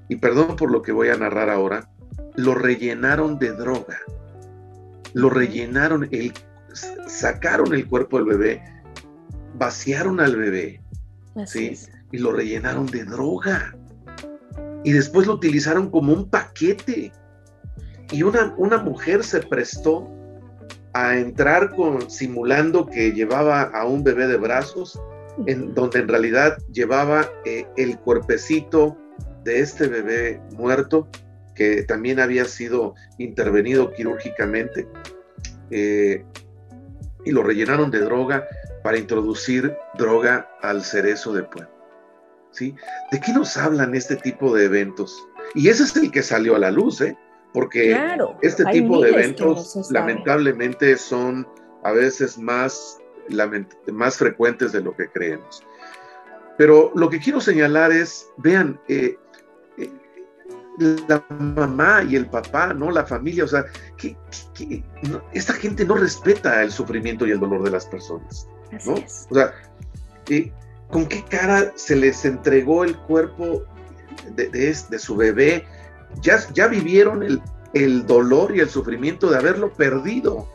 y 0.09 0.17
perdón 0.17 0.55
por 0.55 0.71
lo 0.71 0.81
que 0.81 0.91
voy 0.91 1.09
a 1.09 1.17
narrar 1.17 1.49
ahora, 1.49 1.89
lo 2.35 2.55
rellenaron 2.55 3.39
de 3.39 3.51
droga, 3.51 3.97
lo 5.13 5.29
rellenaron, 5.29 6.07
el 6.11 6.33
sacaron 7.07 7.73
el 7.73 7.87
cuerpo 7.87 8.17
del 8.17 8.25
bebé, 8.25 8.63
vaciaron 9.55 10.19
al 10.19 10.35
bebé, 10.35 10.81
¿sí? 11.45 11.73
Y 12.11 12.19
lo 12.19 12.31
rellenaron 12.31 12.85
de 12.85 13.03
droga. 13.03 13.75
Y 14.83 14.91
después 14.91 15.27
lo 15.27 15.33
utilizaron 15.33 15.89
como 15.89 16.13
un 16.13 16.29
paquete. 16.29 17.11
Y 18.11 18.23
una, 18.23 18.53
una 18.57 18.77
mujer 18.77 19.23
se 19.23 19.41
prestó 19.41 20.07
a 20.93 21.17
entrar 21.17 21.75
con, 21.75 22.09
simulando 22.09 22.85
que 22.85 23.11
llevaba 23.11 23.63
a 23.63 23.85
un 23.85 24.03
bebé 24.03 24.27
de 24.27 24.37
brazos, 24.37 24.99
en 25.45 25.73
donde 25.73 25.99
en 25.99 26.07
realidad 26.07 26.57
llevaba 26.71 27.27
eh, 27.45 27.67
el 27.75 27.99
cuerpecito 27.99 28.97
de 29.47 29.61
este 29.61 29.87
bebé 29.87 30.41
muerto, 30.51 31.07
que 31.55 31.83
también 31.83 32.19
había 32.19 32.43
sido 32.43 32.95
intervenido 33.17 33.93
quirúrgicamente. 33.93 34.87
Eh, 35.71 36.25
y 37.23 37.31
lo 37.31 37.43
rellenaron 37.43 37.89
de 37.89 37.99
droga 37.99 38.45
para 38.83 38.97
introducir 38.97 39.73
droga 39.97 40.49
al 40.61 40.83
cerezo 40.83 41.33
de 41.33 41.43
Puebla. 41.43 41.71
¿Sí? 42.51 42.75
¿De 43.11 43.21
qué 43.21 43.31
nos 43.31 43.55
hablan 43.55 43.95
este 43.95 44.17
tipo 44.17 44.53
de 44.53 44.65
eventos? 44.65 45.17
Y 45.55 45.69
ese 45.69 45.83
es 45.83 45.95
el 45.95 46.11
que 46.11 46.23
salió 46.23 46.55
a 46.55 46.59
la 46.59 46.71
luz, 46.71 46.99
¿eh? 47.01 47.17
Porque 47.53 47.97
este 48.41 48.65
tipo 48.65 49.01
de 49.01 49.11
eventos 49.11 49.89
lamentablemente 49.91 50.97
son 50.97 51.47
a 51.83 51.91
veces 51.91 52.37
más, 52.37 52.97
más 53.93 54.17
frecuentes 54.17 54.73
de 54.73 54.81
lo 54.81 54.95
que 54.95 55.09
creemos. 55.09 55.63
Pero 56.57 56.91
lo 56.95 57.09
que 57.09 57.19
quiero 57.19 57.39
señalar 57.39 57.91
es, 57.91 58.27
vean, 58.37 58.79
eh, 58.87 59.17
la 60.77 61.23
mamá 61.29 62.03
y 62.03 62.15
el 62.15 62.27
papá, 62.27 62.73
¿no? 62.73 62.91
La 62.91 63.05
familia, 63.05 63.43
o 63.43 63.47
sea, 63.47 63.65
que, 63.97 64.15
esta 65.33 65.53
gente 65.53 65.85
no 65.85 65.95
respeta 65.95 66.61
el 66.63 66.71
sufrimiento 66.71 67.25
y 67.25 67.31
el 67.31 67.39
dolor 67.39 67.63
de 67.63 67.71
las 67.71 67.85
personas, 67.85 68.47
¿no? 68.85 68.93
O 68.93 69.33
sea, 69.33 69.53
eh, 70.29 70.51
¿con 70.89 71.07
qué 71.07 71.23
cara 71.23 71.71
se 71.75 71.95
les 71.95 72.23
entregó 72.25 72.83
el 72.83 72.95
cuerpo 72.95 73.63
de, 74.35 74.49
de, 74.49 74.99
su 74.99 75.15
bebé? 75.15 75.65
Ya, 76.21 76.39
ya 76.53 76.67
vivieron 76.67 77.23
el, 77.23 77.41
el, 77.73 78.05
dolor 78.05 78.55
y 78.55 78.59
el 78.59 78.69
sufrimiento 78.69 79.29
de 79.31 79.37
haberlo 79.37 79.73
perdido, 79.73 80.47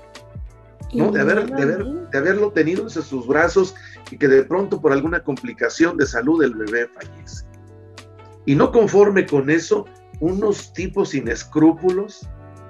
¿no? 0.93 1.11
De, 1.11 1.21
haber, 1.21 1.47
de, 1.47 2.19
haberlo 2.19 2.53
tenido 2.53 2.85
en 2.85 2.91
sus 2.91 3.27
brazos 3.27 3.75
y 4.11 4.19
que 4.19 4.29
de 4.29 4.45
pronto 4.45 4.81
por 4.81 4.93
alguna 4.93 5.25
complicación 5.25 5.97
de 5.97 6.07
salud 6.07 6.43
el 6.45 6.55
bebé 6.55 6.89
fallece. 6.89 7.45
Y 8.45 8.55
no 8.55 8.73
conforme 8.73 9.27
con 9.27 9.51
eso, 9.51 9.87
unos 10.23 10.73
tipos 10.73 11.11
sin 11.11 11.27
escrúpulos 11.27 12.29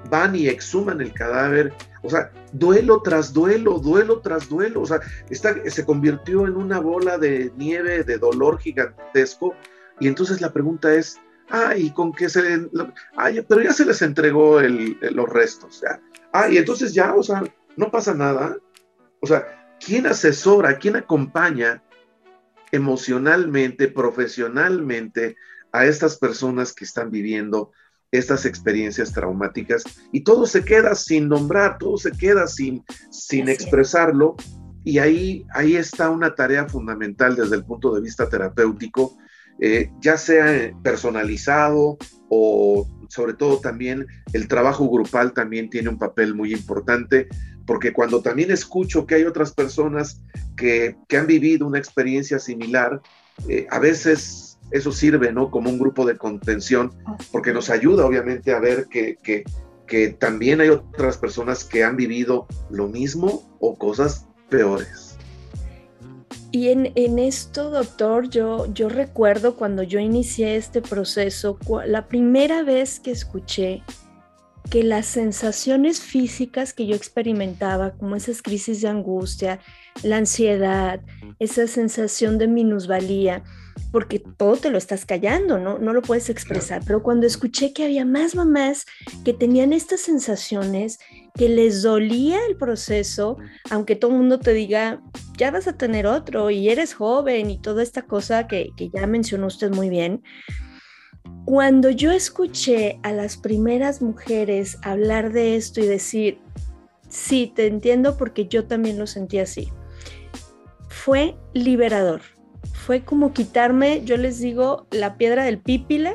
van 0.08 0.34
y 0.34 0.48
exhuman 0.48 1.02
el 1.02 1.12
cadáver, 1.12 1.74
o 2.02 2.08
sea, 2.08 2.32
duelo 2.52 3.02
tras 3.02 3.34
duelo, 3.34 3.78
duelo 3.78 4.20
tras 4.20 4.48
duelo, 4.48 4.80
o 4.80 4.86
sea, 4.86 5.00
se 5.30 5.84
convirtió 5.84 6.46
en 6.46 6.56
una 6.56 6.80
bola 6.80 7.18
de 7.18 7.52
nieve 7.56 8.04
de 8.04 8.16
dolor 8.16 8.58
gigantesco. 8.58 9.54
Y 10.00 10.08
entonces 10.08 10.40
la 10.40 10.50
pregunta 10.50 10.94
es, 10.94 11.20
ay, 11.50 11.90
¿con 11.90 12.12
qué 12.12 12.30
se, 12.30 12.68
ay, 13.16 13.44
pero 13.46 13.60
ya 13.60 13.74
se 13.74 13.84
les 13.84 14.00
entregó 14.00 14.58
los 14.62 15.28
restos, 15.28 15.82
ya, 15.82 16.00
ay, 16.32 16.56
entonces 16.56 16.94
ya, 16.94 17.14
o 17.14 17.22
sea, 17.22 17.44
no 17.76 17.90
pasa 17.90 18.14
nada, 18.14 18.56
o 19.20 19.26
sea, 19.26 19.76
¿quién 19.78 20.06
asesora, 20.06 20.78
quién 20.78 20.96
acompaña 20.96 21.82
emocionalmente, 22.70 23.88
profesionalmente 23.88 25.36
a 25.72 25.86
estas 25.86 26.16
personas 26.16 26.72
que 26.72 26.84
están 26.84 27.10
viviendo 27.10 27.72
estas 28.12 28.44
experiencias 28.44 29.12
traumáticas 29.12 29.84
y 30.12 30.20
todo 30.20 30.46
se 30.46 30.64
queda 30.64 30.94
sin 30.94 31.28
nombrar, 31.28 31.78
todo 31.78 31.96
se 31.96 32.12
queda 32.12 32.46
sin, 32.46 32.84
sin 33.10 33.48
expresarlo. 33.48 34.36
Y 34.84 34.98
ahí, 34.98 35.46
ahí 35.54 35.76
está 35.76 36.10
una 36.10 36.34
tarea 36.34 36.68
fundamental 36.68 37.36
desde 37.36 37.56
el 37.56 37.64
punto 37.64 37.94
de 37.94 38.02
vista 38.02 38.28
terapéutico, 38.28 39.16
eh, 39.60 39.90
ya 40.00 40.18
sea 40.18 40.72
personalizado 40.82 41.96
o 42.28 42.86
sobre 43.08 43.34
todo 43.34 43.58
también 43.58 44.06
el 44.32 44.48
trabajo 44.48 44.88
grupal 44.88 45.32
también 45.32 45.70
tiene 45.70 45.88
un 45.88 45.98
papel 45.98 46.34
muy 46.34 46.52
importante, 46.52 47.28
porque 47.66 47.92
cuando 47.92 48.22
también 48.22 48.50
escucho 48.50 49.06
que 49.06 49.14
hay 49.14 49.24
otras 49.24 49.52
personas 49.52 50.20
que, 50.56 50.96
que 51.08 51.16
han 51.16 51.26
vivido 51.26 51.66
una 51.66 51.78
experiencia 51.78 52.38
similar, 52.38 53.00
eh, 53.48 53.66
a 53.70 53.78
veces 53.78 54.51
eso 54.72 54.92
sirve, 54.92 55.32
¿no? 55.32 55.50
Como 55.50 55.70
un 55.70 55.78
grupo 55.78 56.06
de 56.06 56.16
contención, 56.16 56.92
porque 57.30 57.52
nos 57.52 57.70
ayuda 57.70 58.06
obviamente 58.06 58.52
a 58.52 58.60
ver 58.60 58.86
que, 58.88 59.16
que, 59.22 59.44
también 60.18 60.62
hay 60.62 60.70
otras 60.70 61.18
personas 61.18 61.64
que 61.64 61.84
han 61.84 61.96
vivido 61.96 62.46
lo 62.70 62.88
mismo 62.88 63.42
o 63.60 63.76
cosas 63.76 64.26
peores. 64.48 65.18
Y 66.50 66.68
en, 66.68 66.92
en, 66.94 67.18
esto, 67.18 67.68
doctor, 67.68 68.30
yo, 68.30 68.72
yo 68.72 68.88
recuerdo 68.88 69.54
cuando 69.56 69.82
yo 69.82 69.98
inicié 69.98 70.56
este 70.56 70.80
proceso, 70.80 71.58
la 71.86 72.08
primera 72.08 72.62
vez 72.62 73.00
que 73.00 73.10
escuché 73.10 73.82
que 74.70 74.82
las 74.82 75.04
sensaciones 75.04 76.00
físicas 76.00 76.72
que 76.72 76.86
yo 76.86 76.94
experimentaba, 76.94 77.90
como 77.92 78.16
esas 78.16 78.40
crisis 78.40 78.80
de 78.80 78.88
angustia, 78.88 79.60
la 80.02 80.16
ansiedad, 80.16 81.02
esa 81.38 81.66
sensación 81.66 82.38
de 82.38 82.48
minusvalía, 82.48 83.42
porque 83.92 84.18
todo 84.18 84.56
te 84.56 84.70
lo 84.70 84.78
estás 84.78 85.04
callando, 85.04 85.58
¿no? 85.58 85.78
No 85.78 85.92
lo 85.92 86.00
puedes 86.00 86.30
expresar. 86.30 86.82
Pero 86.86 87.02
cuando 87.02 87.26
escuché 87.26 87.74
que 87.74 87.84
había 87.84 88.06
más 88.06 88.34
mamás 88.34 88.86
que 89.22 89.34
tenían 89.34 89.74
estas 89.74 90.00
sensaciones, 90.00 90.98
que 91.34 91.50
les 91.50 91.82
dolía 91.82 92.38
el 92.48 92.56
proceso, 92.56 93.36
aunque 93.70 93.94
todo 93.94 94.10
el 94.10 94.16
mundo 94.16 94.38
te 94.38 94.54
diga, 94.54 95.02
ya 95.36 95.50
vas 95.50 95.68
a 95.68 95.76
tener 95.76 96.06
otro 96.06 96.50
y 96.50 96.70
eres 96.70 96.94
joven 96.94 97.50
y 97.50 97.60
toda 97.60 97.82
esta 97.82 98.02
cosa 98.02 98.46
que, 98.46 98.70
que 98.76 98.88
ya 98.88 99.06
mencionó 99.06 99.46
usted 99.46 99.70
muy 99.70 99.90
bien, 99.90 100.22
cuando 101.44 101.90
yo 101.90 102.12
escuché 102.12 102.98
a 103.02 103.12
las 103.12 103.36
primeras 103.36 104.00
mujeres 104.00 104.78
hablar 104.82 105.32
de 105.32 105.56
esto 105.56 105.80
y 105.80 105.86
decir, 105.86 106.38
sí, 107.08 107.52
te 107.54 107.66
entiendo 107.66 108.16
porque 108.16 108.46
yo 108.48 108.66
también 108.66 108.98
lo 108.98 109.06
sentí 109.06 109.38
así, 109.38 109.68
fue 110.88 111.36
liberador 111.52 112.22
fue 112.72 113.04
como 113.04 113.32
quitarme, 113.32 114.02
yo 114.04 114.16
les 114.16 114.38
digo, 114.40 114.86
la 114.90 115.16
piedra 115.16 115.44
del 115.44 115.58
pípila, 115.58 116.14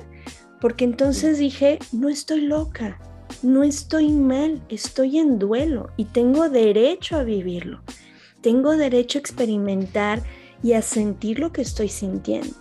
porque 0.59 0.85
entonces 0.85 1.37
dije, 1.37 1.79
no 1.91 2.09
estoy 2.09 2.41
loca, 2.41 2.99
no 3.43 3.63
estoy 3.63 4.11
mal, 4.11 4.61
estoy 4.69 5.19
en 5.19 5.39
duelo 5.39 5.89
y 5.97 6.05
tengo 6.05 6.49
derecho 6.49 7.17
a 7.17 7.23
vivirlo. 7.23 7.81
Tengo 8.41 8.77
derecho 8.77 9.17
a 9.17 9.21
experimentar 9.21 10.23
y 10.63 10.73
a 10.73 10.81
sentir 10.81 11.39
lo 11.39 11.51
que 11.51 11.61
estoy 11.61 11.89
sintiendo. 11.89 12.55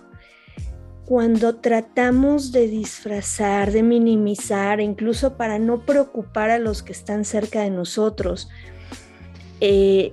Cuando 1.04 1.56
tratamos 1.56 2.50
de 2.50 2.66
disfrazar, 2.66 3.70
de 3.70 3.82
minimizar, 3.82 4.80
incluso 4.80 5.36
para 5.36 5.58
no 5.58 5.86
preocupar 5.86 6.50
a 6.50 6.58
los 6.58 6.82
que 6.82 6.92
están 6.92 7.24
cerca 7.24 7.62
de 7.62 7.70
nosotros, 7.70 8.48
eh, 9.60 10.12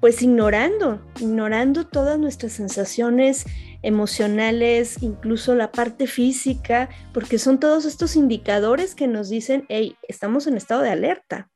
pues 0.00 0.22
ignorando, 0.22 1.00
ignorando 1.20 1.86
todas 1.86 2.18
nuestras 2.18 2.52
sensaciones 2.52 3.44
emocionales, 3.82 5.02
incluso 5.02 5.54
la 5.54 5.70
parte 5.72 6.06
física, 6.06 6.88
porque 7.12 7.38
son 7.38 7.60
todos 7.60 7.84
estos 7.84 8.16
indicadores 8.16 8.94
que 8.94 9.06
nos 9.06 9.28
dicen, 9.28 9.64
hey, 9.68 9.96
estamos 10.08 10.46
en 10.46 10.56
estado 10.56 10.82
de 10.82 10.90
alerta. 10.90 11.50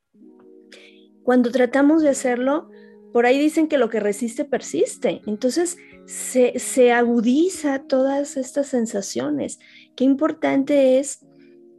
Cuando 1.23 1.51
tratamos 1.51 2.03
de 2.03 2.11
hacerlo, 2.11 2.71
por 3.13 3.27
ahí 3.27 3.39
dicen 3.39 3.69
que 3.69 3.79
lo 3.79 3.91
que 3.91 4.01
resiste 4.01 4.45
persiste. 4.45 5.21
Entonces 5.27 5.77
se, 6.07 6.59
se 6.59 6.93
agudiza 6.93 7.83
todas 7.87 8.37
estas 8.37 8.69
sensaciones. 8.69 9.59
Qué 9.97 10.05
importante 10.05 10.99
es 10.99 11.27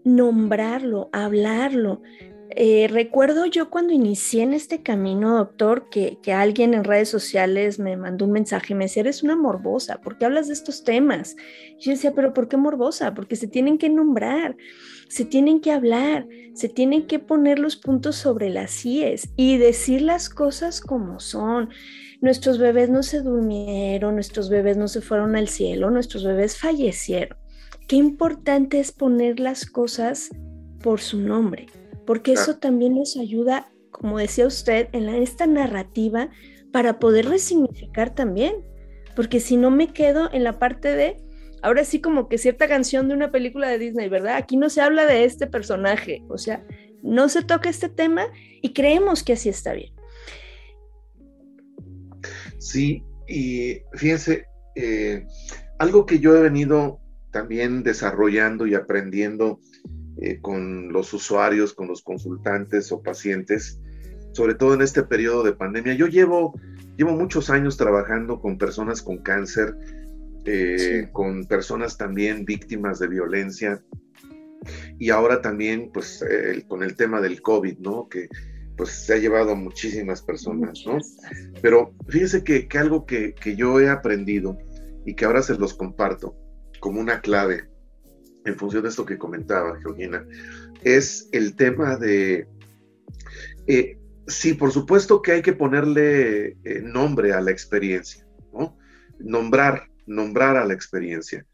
nombrarlo, 0.04 1.10
hablarlo, 1.12 2.02
eh, 2.56 2.88
recuerdo 2.90 3.46
yo 3.46 3.70
cuando 3.70 3.94
inicié 3.94 4.44
en 4.44 4.54
este 4.54 4.84
camino, 4.84 5.38
doctor, 5.38 5.90
que, 5.90 6.18
alguien 6.34 6.74
en 6.74 6.84
redes 6.84 7.08
sociales 7.10 7.80
me 7.80 7.96
mandó 7.96 8.26
un 8.26 8.32
mensaje 8.32 8.74
y 8.74 8.76
me 8.76 8.86
decía, 8.86 9.02
eres 9.02 9.24
una 9.24 9.36
morbosa, 9.36 10.02
¿por 10.02 10.18
qué 10.18 10.26
hablas 10.26 10.48
de 10.48 10.54
estos 10.54 10.84
temas? 10.84 11.36
yo 11.80 11.92
decía, 11.92 12.14
pero 12.14 12.34
¿por 12.34 12.48
qué 12.48 12.58
morbosa? 12.58 13.14
Porque 13.14 13.36
se 13.36 13.48
tienen 13.48 13.78
que 13.78 13.90
nombrar, 13.90 14.56
se 15.08 15.26
tienen 15.26 15.62
que 15.62 15.72
hablar, 15.72 16.28
se 16.54 16.70
tienen 16.70 17.08
que 17.08 17.20
poner 17.20 17.58
los 17.58 17.76
puntos 17.76 18.18
sobre 18.18 18.50
las 18.50 18.86
IES 18.86 19.30
y 19.36 19.58
decir 19.58 20.02
las 20.02 20.30
cosas 20.30 20.82
como 20.82 21.20
son. 21.20 21.70
Nuestros 22.22 22.60
bebés 22.60 22.90
no 22.90 23.02
se 23.02 23.22
durmieron, 23.22 24.16
nuestros 24.16 24.50
bebés 24.50 24.78
no 24.78 24.88
se 24.88 25.02
fueron 25.02 25.36
al 25.36 25.48
cielo, 25.48 25.90
nuestros 25.90 26.24
bebés 26.24 26.58
fallecieron. 26.58 27.38
Qué 27.88 27.96
importante 27.96 28.80
es 28.80 28.92
poner 28.92 29.40
las 29.40 29.66
cosas 29.66 30.30
por 30.82 31.00
su 31.02 31.20
nombre 31.20 31.68
porque 32.06 32.34
eso 32.34 32.58
también 32.58 32.96
nos 32.96 33.18
ayuda, 33.18 33.72
como 33.92 34.18
decía 34.18 34.48
usted, 34.48 34.90
en 34.92 35.10
esta 35.10 35.48
narrativa 35.48 36.30
para 36.72 37.00
poder 37.00 37.28
resignificar 37.28 38.16
también, 38.16 38.56
porque 39.16 39.40
si 39.40 39.58
no 39.58 39.72
me 39.72 39.94
quedo 39.94 40.30
en 40.34 40.44
la 40.44 40.58
parte 40.60 40.96
de, 40.96 41.18
ahora 41.62 41.84
sí 41.84 42.02
como 42.02 42.28
que 42.30 42.38
cierta 42.38 42.68
canción 42.68 43.08
de 43.08 43.14
una 43.14 43.32
película 43.32 43.68
de 43.68 43.78
Disney, 43.78 44.10
¿verdad? 44.10 44.38
Aquí 44.38 44.58
no 44.58 44.70
se 44.70 44.82
habla 44.82 45.06
de 45.06 45.26
este 45.26 45.48
personaje, 45.48 46.24
o 46.30 46.38
sea, 46.38 46.66
no 47.04 47.30
se 47.30 47.44
toca 47.44 47.70
este 47.70 47.90
tema 47.90 48.28
y 48.62 48.74
creemos 48.74 49.24
que 49.24 49.34
así 49.34 49.50
está 49.50 49.74
bien. 49.74 49.94
Sí, 52.58 53.04
y 53.28 53.82
fíjense, 53.94 54.46
eh, 54.76 55.26
algo 55.80 56.06
que 56.06 56.20
yo 56.20 56.36
he 56.36 56.42
venido 56.42 57.00
también 57.32 57.84
desarrollando 57.84 58.68
y 58.68 58.76
aprendiendo 58.76 59.60
eh, 60.18 60.40
con 60.42 60.92
los 60.92 61.14
usuarios, 61.14 61.74
con 61.74 61.88
los 61.88 62.02
consultantes 62.02 62.92
o 62.92 63.02
pacientes, 63.02 63.80
sobre 64.34 64.56
todo 64.56 64.74
en 64.74 64.82
este 64.82 65.04
periodo 65.04 65.44
de 65.44 65.54
pandemia. 65.54 65.94
Yo 65.94 66.08
llevo, 66.08 66.54
llevo 66.98 67.12
muchos 67.12 67.50
años 67.50 67.78
trabajando 67.78 68.40
con 68.40 68.58
personas 68.58 69.02
con 69.02 69.18
cáncer, 69.18 69.76
eh, 70.46 71.10
con 71.12 71.46
personas 71.46 71.98
también 71.98 72.46
víctimas 72.46 73.00
de 73.00 73.08
violencia 73.08 73.84
y 75.00 75.10
ahora 75.10 75.42
también 75.42 75.90
pues 75.92 76.24
con 76.68 76.84
el 76.84 76.96
tema 76.96 77.20
del 77.20 77.42
COVID, 77.42 77.80
¿no? 77.80 78.08
Que 78.08 78.28
pues 78.78 78.90
se 78.90 79.14
ha 79.14 79.18
llevado 79.18 79.52
a 79.52 79.56
muchísimas 79.56 80.22
personas, 80.22 80.84
¿no? 80.86 80.98
Pero 81.62 81.94
fíjense 82.10 82.44
que, 82.44 82.68
que 82.68 82.78
algo 82.78 83.06
que, 83.06 83.34
que 83.34 83.56
yo 83.56 83.80
he 83.80 83.90
aprendido 83.90 84.58
y 85.06 85.16
que 85.16 85.26
ahora 85.26 85.42
se 85.42 85.56
los 85.56 85.74
comparto 85.74 86.36
como 86.80 87.00
una 87.00 87.22
clave 87.22 87.71
en 88.46 88.56
función 88.56 88.84
de 88.84 88.90
esto 88.90 89.06
que 89.06 89.18
comentaba 89.18 89.80
Georgina, 89.80 90.26
es 90.84 91.30
el 91.32 91.56
tema 91.56 91.96
de, 91.98 92.48
eh, 93.68 93.98
sí, 94.28 94.54
por 94.54 94.72
supuesto 94.72 95.22
que 95.22 95.34
hay 95.34 95.42
que 95.42 95.54
ponerle 95.54 96.58
eh, 96.64 96.82
nombre 96.84 97.34
a 97.34 97.42
la 97.42 97.52
experiencia, 97.52 98.26
¿no? 98.54 98.78
Nombrar, 99.20 99.88
nombrar 100.06 100.58
a 100.58 100.66
la 100.66 100.74
experiencia. 100.74 101.46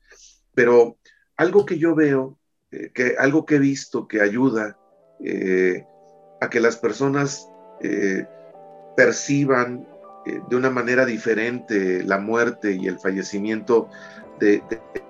Pero 0.53 0.97
algo 1.35 1.65
que 1.65 1.77
yo 1.77 1.95
veo, 1.95 2.39
eh, 2.71 2.91
que, 2.93 3.15
algo 3.17 3.45
que 3.45 3.55
he 3.55 3.59
visto 3.59 4.07
que 4.07 4.21
ayuda 4.21 4.77
a 6.39 6.49
que 6.51 6.59
las 6.59 6.77
personas 6.77 7.49
perciban 8.95 9.87
de 10.47 10.55
una 10.55 10.69
manera 10.69 11.07
diferente 11.07 12.03
la 12.03 12.19
muerte 12.19 12.73
y 12.73 12.85
el 12.85 12.99
fallecimiento 12.99 13.89
de, 14.39 14.61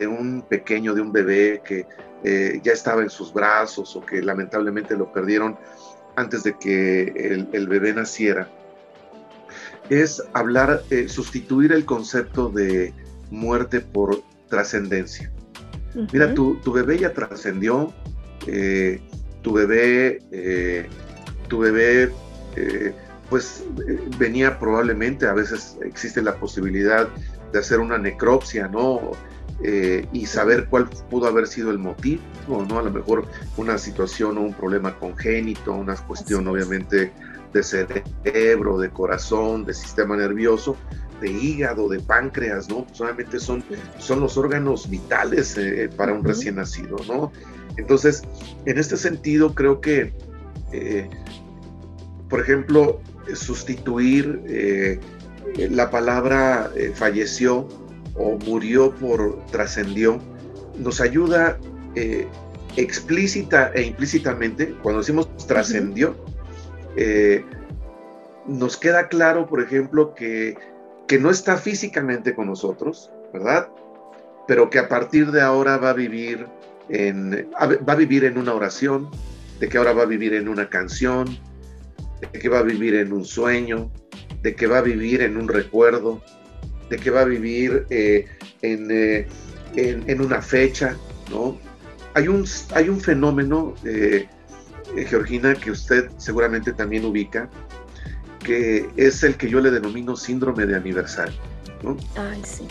un 0.07 0.41
pequeño, 0.41 0.93
de 0.93 1.01
un 1.01 1.11
bebé 1.11 1.61
que 1.63 1.85
eh, 2.23 2.59
ya 2.63 2.73
estaba 2.73 3.01
en 3.01 3.09
sus 3.09 3.33
brazos 3.33 3.95
o 3.95 4.01
que 4.01 4.21
lamentablemente 4.21 4.95
lo 4.95 5.11
perdieron 5.11 5.57
antes 6.15 6.43
de 6.43 6.57
que 6.57 7.47
el, 7.51 7.67
bebé 7.67 7.93
naciera, 7.93 8.49
es 9.89 10.23
hablar, 10.33 10.81
eh, 10.89 11.07
sustituir 11.07 11.71
el 11.71 11.85
concepto 11.85 12.49
de 12.49 12.91
muerte 13.29 13.81
por 13.81 14.23
trascendencia. 14.49 15.31
Mira, 16.11 16.33
tu, 16.33 16.59
bebé 16.71 16.99
ya 16.99 17.13
trascendió, 17.13 17.93
eh, 18.47 18.99
tu 19.43 19.53
bebé, 19.53 20.19
tu 21.47 21.59
bebé, 21.59 22.11
pues 23.29 23.63
venía 24.17 24.57
probablemente, 24.57 25.27
a 25.27 25.33
veces 25.33 25.77
existe 25.83 26.21
la 26.21 26.35
posibilidad 26.35 27.07
de 27.51 27.59
hacer 27.59 27.79
una 27.79 27.97
necropsia, 27.97 28.67
¿no? 28.67 29.11
Eh, 29.63 30.07
y 30.13 30.27
saber 30.27 30.67
cuál 30.69 30.87
pudo 31.09 31.27
haber 31.27 31.47
sido 31.47 31.71
el 31.71 31.79
motivo, 31.79 32.21
¿no? 32.67 32.79
A 32.79 32.83
lo 32.83 32.91
mejor 32.91 33.25
una 33.57 33.77
situación 33.77 34.37
o 34.37 34.41
un 34.41 34.53
problema 34.53 34.93
congénito, 34.99 35.73
una 35.73 35.95
cuestión 35.95 36.47
obviamente 36.47 37.11
de 37.53 37.63
cerebro, 37.63 38.77
de 38.77 38.89
corazón, 38.89 39.65
de 39.65 39.73
sistema 39.73 40.15
nervioso, 40.15 40.75
de 41.21 41.31
hígado, 41.31 41.89
de 41.89 41.99
páncreas, 41.99 42.69
¿no? 42.69 42.85
Solamente 42.91 43.39
son, 43.39 43.63
son 43.97 44.19
los 44.19 44.37
órganos 44.37 44.89
vitales 44.89 45.57
eh, 45.57 45.89
para 45.95 46.13
un 46.13 46.23
recién 46.23 46.55
nacido, 46.55 46.97
¿no? 47.07 47.31
Entonces, 47.77 48.23
en 48.65 48.77
este 48.77 48.97
sentido, 48.97 49.53
creo 49.53 49.81
que, 49.81 50.13
eh, 50.71 51.09
por 52.29 52.41
ejemplo, 52.41 52.99
sustituir 53.33 54.41
eh, 54.47 54.99
la 55.69 55.89
palabra 55.89 56.71
falleció 56.95 57.67
o 58.15 58.37
murió 58.45 58.93
por 58.95 59.45
trascendió, 59.47 60.19
nos 60.77 61.01
ayuda 61.01 61.57
explícita 62.75 63.71
e 63.73 63.83
implícitamente, 63.83 64.75
cuando 64.83 65.01
decimos 65.01 65.29
trascendió, 65.47 66.15
nos 68.47 68.77
queda 68.77 69.07
claro, 69.07 69.47
por 69.47 69.61
ejemplo, 69.61 70.13
que, 70.15 70.57
que 71.07 71.19
no 71.19 71.29
está 71.29 71.57
físicamente 71.57 72.33
con 72.33 72.47
nosotros, 72.47 73.11
¿verdad? 73.33 73.69
Pero 74.47 74.69
que 74.69 74.79
a 74.79 74.87
partir 74.87 75.31
de 75.31 75.41
ahora 75.41 75.77
va 75.77 75.91
a 75.91 75.93
vivir 75.93 76.47
en, 76.89 77.49
va 77.59 77.93
a 77.93 77.95
vivir 77.95 78.23
en 78.25 78.37
una 78.37 78.53
oración, 78.53 79.09
de 79.59 79.67
que 79.67 79.77
ahora 79.77 79.93
va 79.93 80.03
a 80.03 80.05
vivir 80.05 80.33
en 80.33 80.47
una 80.47 80.69
canción, 80.69 81.37
de 82.21 82.39
que 82.39 82.49
va 82.49 82.59
a 82.59 82.63
vivir 82.63 82.95
en 82.95 83.11
un 83.11 83.25
sueño, 83.25 83.91
de 84.41 84.55
que 84.55 84.67
va 84.67 84.79
a 84.79 84.81
vivir 84.81 85.21
en 85.21 85.37
un 85.37 85.47
recuerdo, 85.47 86.21
de 86.89 86.97
que 86.97 87.09
va 87.09 87.21
a 87.21 87.25
vivir 87.25 87.85
eh, 87.89 88.27
eh, 88.61 89.27
en, 89.75 90.21
una 90.21 90.41
fecha, 90.41 90.95
¿no? 91.29 91.57
Hay 92.13 92.27
un, 92.27 92.45
hay 92.73 92.89
un 92.89 92.99
fenómeno, 92.99 93.75
eh, 93.83 94.27
Georgina, 95.07 95.53
que 95.53 95.71
usted 95.71 96.09
seguramente 96.17 96.73
también 96.73 97.05
ubica, 97.05 97.49
que 98.43 98.89
es 98.95 99.23
el 99.23 99.35
que 99.35 99.49
yo 99.49 99.59
le 99.59 99.69
denomino 99.69 100.15
síndrome 100.15 100.65
de 100.65 100.75
aniversario. 100.75 101.35
Ay, 102.15 102.41
sí. 102.43 102.67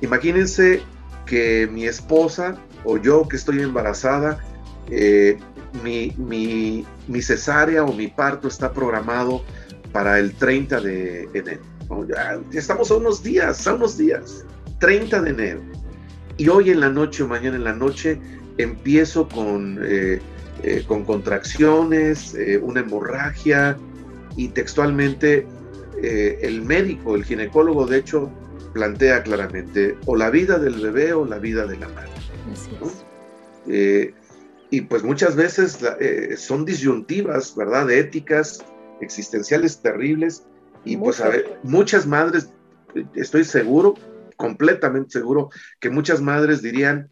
Imagínense 0.00 0.82
que 1.26 1.68
mi 1.70 1.86
esposa 1.86 2.56
o 2.84 2.98
yo 2.98 3.26
que 3.28 3.36
estoy 3.36 3.60
embarazada, 3.62 4.38
eh, 4.90 5.38
mi, 5.82 6.86
cesárea 7.20 7.84
o 7.84 7.92
mi 7.92 8.08
parto 8.08 8.48
está 8.48 8.72
programado 8.72 9.44
para 9.92 10.18
el 10.18 10.34
30 10.34 10.80
de 10.80 11.28
enero. 11.34 11.62
Ya, 12.08 12.40
estamos 12.52 12.90
a 12.90 12.96
unos 12.96 13.22
días, 13.22 13.66
a 13.66 13.74
unos 13.74 13.96
días, 13.96 14.44
30 14.80 15.22
de 15.22 15.30
enero. 15.30 15.60
Y 16.36 16.48
hoy 16.48 16.70
en 16.70 16.80
la 16.80 16.88
noche 16.88 17.22
o 17.22 17.28
mañana 17.28 17.56
en 17.56 17.64
la 17.64 17.72
noche 17.72 18.20
empiezo 18.58 19.28
con, 19.28 19.80
eh, 19.82 20.20
eh, 20.62 20.84
con 20.86 21.04
contracciones, 21.04 22.36
una 22.62 22.80
hemorragia, 22.80 23.76
y 24.38 24.48
textualmente 24.48 25.46
eh, 26.00 26.38
el 26.42 26.62
médico, 26.62 27.16
el 27.16 27.24
ginecólogo, 27.24 27.86
de 27.86 27.98
hecho, 27.98 28.30
plantea 28.72 29.24
claramente 29.24 29.98
o 30.06 30.14
la 30.14 30.30
vida 30.30 30.58
del 30.58 30.80
bebé 30.80 31.12
o 31.12 31.26
la 31.26 31.38
vida 31.38 31.66
de 31.66 31.76
la 31.76 31.88
madre. 31.88 32.10
Eh, 33.66 34.14
y 34.70 34.82
pues 34.82 35.02
muchas 35.02 35.34
veces 35.34 35.80
eh, 35.98 36.36
son 36.36 36.64
disyuntivas, 36.64 37.56
¿verdad? 37.56 37.90
éticas, 37.90 38.64
existenciales 39.00 39.80
terribles. 39.82 40.44
Y 40.84 40.96
pues 40.96 41.20
a 41.20 41.28
ver, 41.28 41.58
muchas 41.62 42.06
madres, 42.06 42.52
estoy 43.14 43.44
seguro, 43.44 43.94
completamente 44.36 45.10
seguro, 45.10 45.50
que 45.80 45.90
muchas 45.90 46.20
madres 46.20 46.62
dirían, 46.62 47.10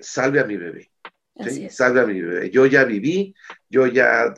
salve 0.00 0.40
a 0.40 0.44
mi 0.44 0.56
bebé. 0.56 0.90
Salve 1.70 2.00
a 2.00 2.06
mi 2.06 2.20
bebé. 2.20 2.50
Yo 2.50 2.66
ya 2.66 2.84
viví, 2.84 3.34
yo 3.68 3.86
ya 3.86 4.34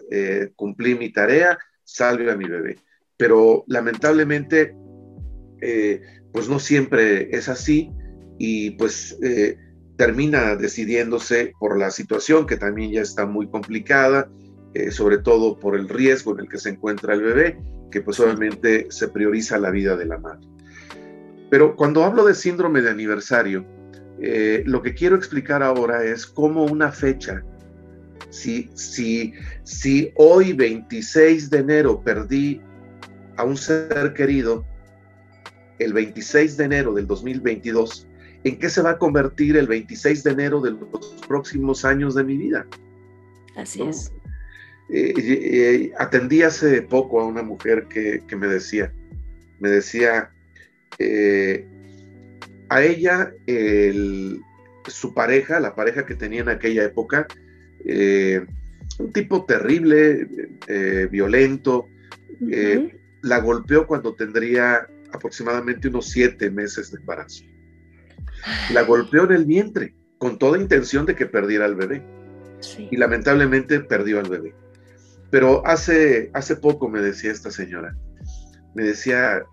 cumplí 0.57 0.97
mi 0.97 1.13
tarea, 1.13 1.59
salve 1.85 2.31
a 2.31 2.37
mi 2.37 2.47
bebé. 2.47 2.79
Pero 3.17 3.65
lamentablemente, 3.69 4.75
eh, 5.61 6.03
pues 6.33 6.49
no 6.49 6.59
siempre 6.59 7.35
es 7.35 7.49
así 7.49 7.91
y 8.39 8.73
pues 8.73 9.17
eh, 9.23 9.57
termina 9.97 10.55
decidiéndose 10.57 11.53
por 11.59 11.79
la 11.79 11.91
situación 11.91 12.47
que 12.47 12.59
también 12.59 12.93
ya 12.93 13.01
está 13.01 13.25
muy 13.25 13.49
complicada, 13.49 14.31
eh, 14.77 14.91
sobre 14.91 15.19
todo 15.19 15.59
por 15.59 15.77
el 15.77 15.89
riesgo 15.89 16.33
en 16.33 16.41
el 16.41 16.49
que 16.49 16.59
se 16.59 16.71
encuentra 16.71 17.15
el 17.15 17.23
bebé, 17.23 17.59
que 17.91 18.01
pues 18.01 18.19
obviamente 18.21 18.87
se 18.91 19.09
prioriza 19.09 19.59
la 19.59 19.71
vida 19.71 19.97
de 19.97 20.07
la 20.07 20.19
madre. 20.19 20.47
Pero 21.51 21.77
cuando 21.77 22.05
hablo 22.05 22.25
de 22.25 22.35
síndrome 22.35 22.83
de 22.83 22.91
aniversario, 22.91 23.65
lo 24.65 24.83
que 24.83 24.95
quiero 24.95 25.15
explicar 25.15 25.63
ahora 25.63 26.03
es 26.03 26.27
cómo 26.27 26.65
una 26.65 26.91
fecha 26.91 27.45
si, 28.31 28.71
si, 28.75 29.33
si 29.63 30.13
hoy 30.17 30.53
26 30.53 31.51
de 31.51 31.59
enero 31.59 32.03
perdí 32.03 32.61
a 33.37 33.45
un 33.45 33.57
ser 33.57 34.13
querido, 34.15 34.65
el 35.79 35.93
26 35.93 36.57
de 36.57 36.65
enero 36.65 36.95
del 36.95 37.07
2022, 37.07 38.07
¿en 38.45 38.59
qué 38.59 38.69
se 38.69 38.83
va 38.83 38.91
a 38.91 38.99
convertir 38.99 39.57
el 39.57 39.67
26 39.67 40.25
de 40.25 40.31
enero 40.31 40.61
de 40.61 40.73
los 40.73 41.17
próximos 41.29 41.85
años 41.85 42.15
de 42.15 42.25
mi 42.25 42.37
vida? 42.37 42.67
Así 43.57 43.83
es. 43.83 44.13
Eh, 44.89 45.15
eh, 45.17 45.93
atendí 45.99 46.43
hace 46.43 46.83
poco 46.83 47.21
a 47.21 47.27
una 47.27 47.43
mujer 47.43 47.87
que, 47.89 48.23
me 48.37 48.47
decía, 48.47 48.93
me 49.59 49.69
decía, 49.69 50.31
eh, 50.99 51.67
a 52.69 52.83
ella 52.83 53.33
su 54.87 55.15
pareja, 55.15 55.61
la 55.61 55.75
pareja 55.75 56.07
que 56.07 56.15
tenía 56.15 56.43
en 56.43 56.49
aquella 56.49 56.85
época, 56.85 57.27
eh, 57.85 58.45
un 58.99 59.13
tipo 59.13 59.45
terrible, 59.45 60.29
eh, 60.69 61.09
violento, 61.11 61.89
la 63.23 63.41
golpeó 63.41 63.87
cuando 63.87 64.15
tendría 64.15 64.87
aproximadamente 65.13 65.89
unos 65.89 66.09
siete 66.11 66.51
meses 66.51 66.93
de 66.93 66.99
embarazo. 66.99 67.45
La 68.73 68.83
golpeó 68.83 69.25
en 69.25 69.33
el 69.33 69.45
vientre 69.45 69.95
con 70.19 70.39
toda 70.39 70.59
intención 70.59 71.07
de 71.07 71.15
que 71.15 71.27
perdiera 71.27 71.65
al 71.65 71.75
bebé. 71.75 72.03
Y 72.91 72.97
lamentablemente 72.97 73.81
perdió 73.81 74.19
al 74.19 74.29
bebé. 74.29 74.55
Pero 75.31 75.67
hace, 75.67 76.31
hace 76.35 76.57
poco 76.57 76.89
me 76.89 77.01
decía 77.01 77.33
esta 77.33 77.51
señora, 77.51 77.97
me 78.75 78.85
decía, 78.85 79.45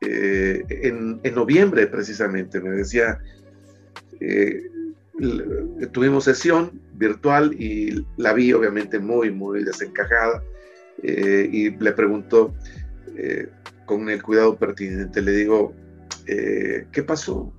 en, 0.00 1.20
en, 1.22 1.34
noviembre 1.34 1.86
precisamente, 1.86 2.60
me 2.60 2.70
decía, 2.70 3.18
tuvimos 5.92 6.24
sesión 6.24 6.80
virtual 6.94 7.54
y 7.54 8.06
la 8.16 8.32
vi 8.32 8.52
obviamente 8.52 8.98
muy, 8.98 9.30
muy 9.30 9.64
desencajada 9.64 10.42
eh, 11.02 11.48
y 11.50 11.70
le 11.70 11.92
preguntó 11.92 12.54
eh, 13.16 13.48
con 13.86 14.08
el 14.10 14.22
cuidado 14.22 14.56
pertinente, 14.56 15.22
le 15.22 15.32
digo, 15.32 15.74
eh, 16.26 16.86
¿qué 16.92 17.02
pasó? 17.02 17.52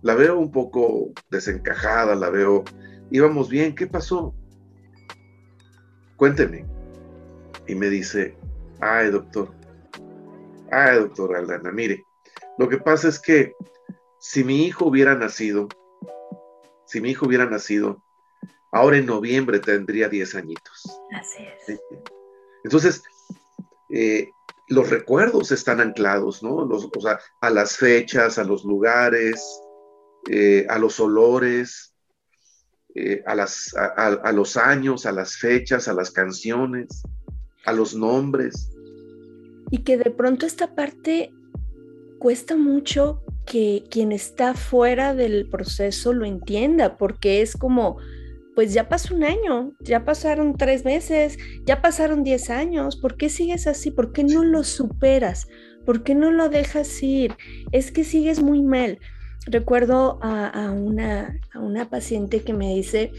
La 0.00 0.14
veo 0.14 0.38
un 0.38 0.50
poco 0.50 1.12
desencajada, 1.30 2.14
la 2.14 2.30
veo, 2.30 2.64
íbamos 3.10 3.48
bien, 3.48 3.74
¿qué 3.74 3.86
pasó? 3.86 4.34
Cuénteme. 6.16 6.71
Y 7.66 7.74
me 7.74 7.88
dice, 7.88 8.36
ay 8.80 9.10
doctor, 9.10 9.54
ay 10.70 10.98
doctor 10.98 11.36
Aldana, 11.36 11.70
mire, 11.70 12.04
lo 12.58 12.68
que 12.68 12.78
pasa 12.78 13.08
es 13.08 13.20
que 13.20 13.54
si 14.18 14.44
mi 14.44 14.64
hijo 14.64 14.86
hubiera 14.86 15.14
nacido, 15.14 15.68
si 16.86 17.00
mi 17.00 17.10
hijo 17.10 17.26
hubiera 17.26 17.46
nacido, 17.46 18.02
ahora 18.70 18.98
en 18.98 19.06
noviembre 19.06 19.58
tendría 19.60 20.08
10 20.08 20.34
añitos. 20.34 21.00
Así 21.12 21.44
es. 21.68 21.80
Entonces, 22.64 23.02
eh, 23.90 24.30
los 24.68 24.90
recuerdos 24.90 25.52
están 25.52 25.80
anclados, 25.80 26.42
¿no? 26.42 26.64
Los, 26.64 26.88
o 26.96 27.00
sea, 27.00 27.18
a 27.40 27.50
las 27.50 27.76
fechas, 27.76 28.38
a 28.38 28.44
los 28.44 28.64
lugares, 28.64 29.60
eh, 30.30 30.66
a 30.68 30.78
los 30.78 30.98
olores, 31.00 31.94
eh, 32.94 33.22
a, 33.26 33.34
las, 33.34 33.74
a, 33.74 34.32
los 34.32 34.56
años, 34.56 35.06
a 35.06 35.12
las 35.12 35.36
fechas, 35.36 35.88
a 35.88 35.94
las 35.94 36.10
canciones, 36.10 37.02
a 37.64 37.72
los 37.72 37.94
nombres. 37.94 38.70
Y 39.70 39.78
que 39.78 39.96
de 39.96 40.10
pronto 40.10 40.46
esta 40.46 40.74
parte 40.74 41.32
cuesta 42.18 42.56
mucho 42.56 43.22
que 43.46 43.84
quien 43.90 44.12
está 44.12 44.54
fuera 44.54 45.14
del 45.14 45.48
proceso 45.48 46.12
lo 46.12 46.24
entienda, 46.24 46.96
porque 46.96 47.42
es 47.42 47.56
como, 47.56 47.96
pues 48.54 48.72
ya 48.72 48.88
pasó 48.88 49.14
un 49.14 49.24
año, 49.24 49.72
ya 49.80 50.04
pasaron 50.04 50.56
tres 50.56 50.84
meses, 50.84 51.38
ya 51.64 51.82
pasaron 51.82 52.22
diez 52.22 52.50
años, 52.50 52.96
¿por 52.96 53.16
qué 53.16 53.28
sigues 53.28 53.66
así? 53.66 53.90
¿Por 53.90 54.12
qué 54.12 54.24
no 54.24 54.44
lo 54.44 54.62
superas? 54.62 55.48
¿Por 55.84 56.04
qué 56.04 56.14
no 56.14 56.30
lo 56.30 56.48
dejas 56.48 57.02
ir? 57.02 57.34
Es 57.72 57.90
que 57.90 58.04
sigues 58.04 58.40
muy 58.42 58.62
mal. 58.62 58.98
Recuerdo 59.46 60.20
a, 60.22 60.70
una, 60.70 61.40
a 61.52 61.58
una 61.58 61.90
paciente 61.90 62.42
que 62.42 62.52
me 62.52 62.72
dice, 62.74 63.10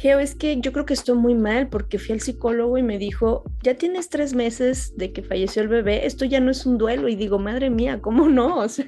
Geo, 0.00 0.18
es 0.18 0.34
que 0.34 0.58
yo 0.58 0.72
creo 0.72 0.86
que 0.86 0.94
estoy 0.94 1.14
muy 1.14 1.34
mal 1.34 1.68
porque 1.68 1.98
fui 1.98 2.14
al 2.14 2.22
psicólogo 2.22 2.78
y 2.78 2.82
me 2.82 2.96
dijo, 2.96 3.44
ya 3.62 3.74
tienes 3.74 4.08
tres 4.08 4.34
meses 4.34 4.96
de 4.96 5.12
que 5.12 5.22
falleció 5.22 5.60
el 5.60 5.68
bebé, 5.68 6.06
esto 6.06 6.24
ya 6.24 6.40
no 6.40 6.50
es 6.50 6.64
un 6.64 6.78
duelo. 6.78 7.06
Y 7.08 7.16
digo, 7.16 7.38
madre 7.38 7.68
mía, 7.68 8.00
¿cómo 8.00 8.28
no? 8.30 8.58
O 8.60 8.68
sea, 8.68 8.86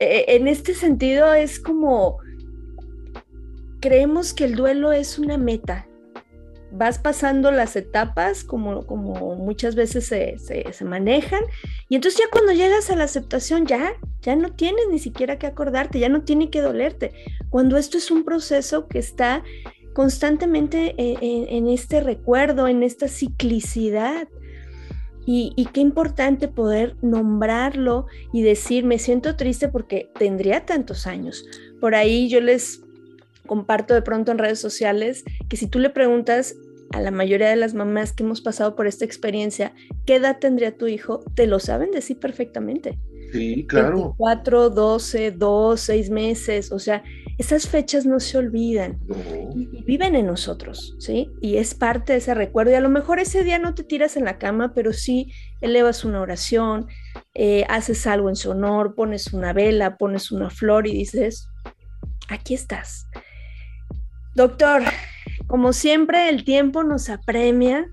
e, 0.00 0.24
en 0.28 0.48
este 0.48 0.74
sentido 0.74 1.32
es 1.34 1.60
como, 1.60 2.18
creemos 3.80 4.34
que 4.34 4.44
el 4.44 4.56
duelo 4.56 4.90
es 4.90 5.20
una 5.20 5.38
meta 5.38 5.88
vas 6.70 6.98
pasando 6.98 7.50
las 7.50 7.76
etapas 7.76 8.44
como, 8.44 8.86
como 8.86 9.36
muchas 9.36 9.74
veces 9.74 10.06
se, 10.06 10.36
se, 10.38 10.84
manejan 10.84 11.40
y 11.88 11.94
entonces 11.94 12.20
ya 12.20 12.30
cuando 12.30 12.52
llegas 12.52 12.90
a 12.90 12.96
la 12.96 13.04
aceptación 13.04 13.66
ya, 13.66 13.94
ya 14.20 14.36
no 14.36 14.52
tienes 14.52 14.84
ni 14.90 14.98
siquiera 14.98 15.38
que 15.38 15.46
acordarte, 15.46 15.98
ya 15.98 16.08
no 16.08 16.22
tiene 16.22 16.50
que 16.50 16.60
dolerte, 16.60 17.12
cuando 17.50 17.76
esto 17.76 17.96
es 17.96 18.10
un 18.10 18.24
proceso 18.24 18.86
que 18.86 18.98
está 18.98 19.42
constantemente 19.98 20.94
en, 20.96 21.66
este 21.66 21.98
recuerdo, 22.00 22.68
en 22.68 22.84
esta 22.84 23.08
ciclicidad. 23.08 24.28
Y, 25.26 25.52
y, 25.56 25.66
qué 25.66 25.80
importante 25.80 26.46
poder 26.46 26.94
nombrarlo 27.02 28.06
y 28.32 28.42
decir, 28.42 28.84
me 28.84 29.00
siento 29.00 29.34
triste 29.34 29.68
porque 29.68 30.08
tendría 30.16 30.64
tantos 30.64 31.08
años. 31.08 31.44
Por 31.80 31.96
ahí 31.96 32.28
yo 32.28 32.40
les 32.40 32.80
comparto 33.48 33.92
de 33.92 34.02
pronto 34.02 34.30
en 34.30 34.38
redes 34.38 34.60
sociales 34.60 35.24
que 35.48 35.56
si 35.56 35.66
tú 35.66 35.80
le 35.80 35.90
preguntas 35.90 36.54
a 36.92 37.00
la 37.00 37.10
mayoría 37.10 37.48
de 37.48 37.56
las 37.56 37.74
mamás 37.74 38.12
que 38.12 38.22
hemos 38.22 38.40
pasado 38.40 38.76
por 38.76 38.86
esta 38.86 39.04
experiencia, 39.04 39.74
¿qué 40.06 40.14
edad 40.14 40.38
tendría 40.38 40.76
tu 40.76 40.86
hijo? 40.86 41.24
Te 41.34 41.48
lo 41.48 41.58
saben 41.58 41.90
decir 41.90 42.20
perfectamente. 42.20 43.00
Sí, 43.32 43.66
claro. 43.66 44.14
4, 44.16 44.70
12, 44.70 45.32
2, 45.32 45.80
6 45.80 46.10
meses, 46.10 46.70
o 46.70 46.78
sea, 46.78 47.02
esas 47.38 47.68
fechas 47.68 48.04
no 48.04 48.18
se 48.18 48.36
olvidan 48.36 48.98
y, 49.54 49.82
viven 49.84 50.16
en 50.16 50.26
nosotros, 50.26 50.96
¿sí? 50.98 51.30
Y 51.40 51.56
es 51.56 51.74
parte 51.74 52.12
de 52.12 52.18
ese 52.18 52.34
recuerdo. 52.34 52.72
Y 52.72 52.74
a 52.74 52.80
lo 52.80 52.90
mejor 52.90 53.20
ese 53.20 53.44
día 53.44 53.58
no 53.58 53.74
te 53.74 53.84
tiras 53.84 54.16
en 54.16 54.24
la 54.24 54.38
cama, 54.38 54.74
pero 54.74 54.92
sí 54.92 55.32
elevas 55.60 56.04
una 56.04 56.20
oración, 56.20 56.88
eh, 57.34 57.64
haces 57.68 58.06
algo 58.06 58.28
en 58.28 58.36
su 58.36 58.50
honor, 58.50 58.94
pones 58.94 59.32
una 59.32 59.52
vela, 59.52 59.96
pones 59.96 60.32
una 60.32 60.50
flor 60.50 60.86
y 60.88 60.92
dices, 60.92 61.48
aquí 62.28 62.54
estás. 62.54 63.06
Doctor, 64.34 64.82
como 65.46 65.72
siempre, 65.72 66.28
el 66.28 66.44
tiempo 66.44 66.82
nos 66.82 67.08
apremia, 67.08 67.86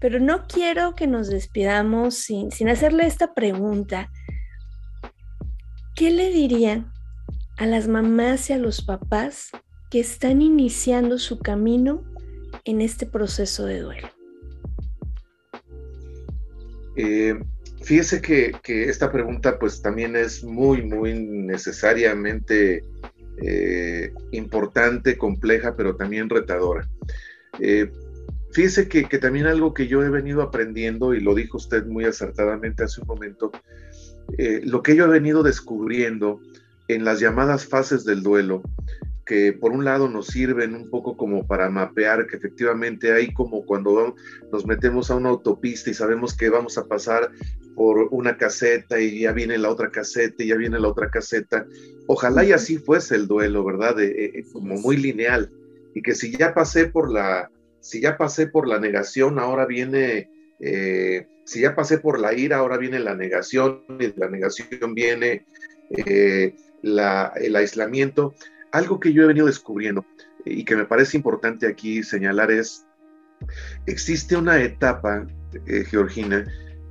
pero 0.00 0.20
no 0.20 0.46
quiero 0.46 0.94
que 0.94 1.06
nos 1.06 1.28
despidamos 1.28 2.14
sin, 2.14 2.68
hacerle 2.68 3.06
esta 3.06 3.34
pregunta. 3.34 4.10
¿Qué 5.94 6.10
le 6.10 6.30
dirían 6.30 6.92
a 7.56 7.66
las 7.66 7.88
mamás 7.88 8.50
y 8.50 8.52
a 8.52 8.58
los 8.58 8.82
papás 8.82 9.50
que 9.90 10.00
están 10.00 10.42
iniciando 10.42 11.18
su 11.18 11.38
camino 11.38 12.04
en 12.64 12.80
este 12.80 13.06
proceso 13.06 13.64
de 13.64 13.80
duelo? 13.80 14.08
Eh, 16.96 17.38
fíjese 17.82 18.20
que, 18.20 18.52
esta 18.66 19.10
pregunta 19.12 19.58
pues 19.58 19.80
también 19.82 20.16
es 20.16 20.42
muy, 20.42 20.82
muy 20.82 21.14
necesariamente 21.14 22.82
eh, 23.42 24.12
importante, 24.32 25.16
compleja, 25.16 25.76
pero 25.76 25.96
también 25.96 26.28
retadora. 26.28 26.88
Eh, 27.60 27.90
fíjese 28.52 28.88
que, 28.88 29.04
también 29.18 29.46
algo 29.46 29.72
que 29.72 29.86
yo 29.86 30.02
he 30.02 30.10
venido 30.10 30.42
aprendiendo, 30.42 31.14
y 31.14 31.20
lo 31.20 31.34
dijo 31.34 31.58
usted 31.58 31.86
muy 31.86 32.04
acertadamente 32.04 32.84
hace 32.84 33.00
un 33.00 33.06
momento, 33.06 33.52
lo 34.64 34.82
que 34.82 34.96
yo 34.96 35.04
he 35.04 35.08
venido 35.08 35.44
descubriendo 35.44 36.40
en 36.88 37.04
las 37.04 37.20
llamadas 37.20 37.66
fases 37.66 38.04
del 38.04 38.22
duelo, 38.22 38.62
que 39.24 39.52
por 39.52 39.72
un 39.72 39.84
lado 39.84 40.08
nos 40.08 40.28
sirven 40.28 40.74
un 40.74 40.88
poco 40.88 41.16
como 41.16 41.46
para 41.46 41.68
mapear 41.68 42.26
que 42.26 42.36
efectivamente 42.36 43.12
hay 43.12 43.34
como 43.34 43.66
cuando 43.66 44.14
nos 44.52 44.66
metemos 44.66 45.10
a 45.10 45.16
una 45.16 45.30
autopista 45.30 45.90
y 45.90 45.94
sabemos 45.94 46.36
que 46.36 46.48
vamos 46.48 46.78
a 46.78 46.86
pasar 46.86 47.30
por 47.74 48.08
una 48.12 48.36
caseta 48.36 49.00
y 49.00 49.20
ya 49.20 49.32
viene 49.32 49.58
la 49.58 49.68
otra 49.68 49.90
caseta 49.90 50.42
y 50.42 50.48
ya 50.48 50.56
viene 50.56 50.78
la 50.78 50.88
otra 50.88 51.10
caseta. 51.10 51.66
Ojalá 52.06 52.44
y 52.44 52.52
así 52.52 52.78
fuese 52.78 53.16
el 53.16 53.26
duelo, 53.26 53.64
¿verdad? 53.64 54.00
Eh, 54.00 54.44
como 54.52 54.76
muy 54.76 54.96
lineal. 54.96 55.50
Y 55.92 56.02
que 56.02 56.14
si 56.14 56.30
ya 56.30 56.54
pasé 56.54 56.86
por 56.86 57.12
la, 57.12 57.50
si 57.80 58.00
ya 58.00 58.16
pasé 58.16 58.46
por 58.46 58.68
la 58.68 58.78
negación, 58.78 59.38
ahora 59.38 59.66
viene, 59.66 60.30
eh, 60.60 61.26
si 61.44 61.60
ya 61.60 61.74
pasé 61.74 61.98
por 61.98 62.20
la 62.20 62.32
ira, 62.32 62.58
ahora 62.58 62.78
viene 62.78 63.00
la 63.00 63.14
negación 63.14 63.82
y 63.98 64.12
la 64.18 64.28
negación 64.28 64.94
viene 64.94 65.44
eh, 65.90 66.54
la, 66.82 67.32
el 67.36 67.56
aislamiento. 67.56 68.34
Algo 68.72 69.00
que 69.00 69.12
yo 69.12 69.22
he 69.22 69.26
venido 69.26 69.46
descubriendo 69.46 70.04
y 70.44 70.64
que 70.64 70.76
me 70.76 70.84
parece 70.84 71.16
importante 71.16 71.66
aquí 71.66 72.02
señalar 72.02 72.50
es, 72.50 72.86
existe 73.86 74.36
una 74.36 74.60
etapa, 74.62 75.26
eh, 75.66 75.84
Georgina, 75.88 76.44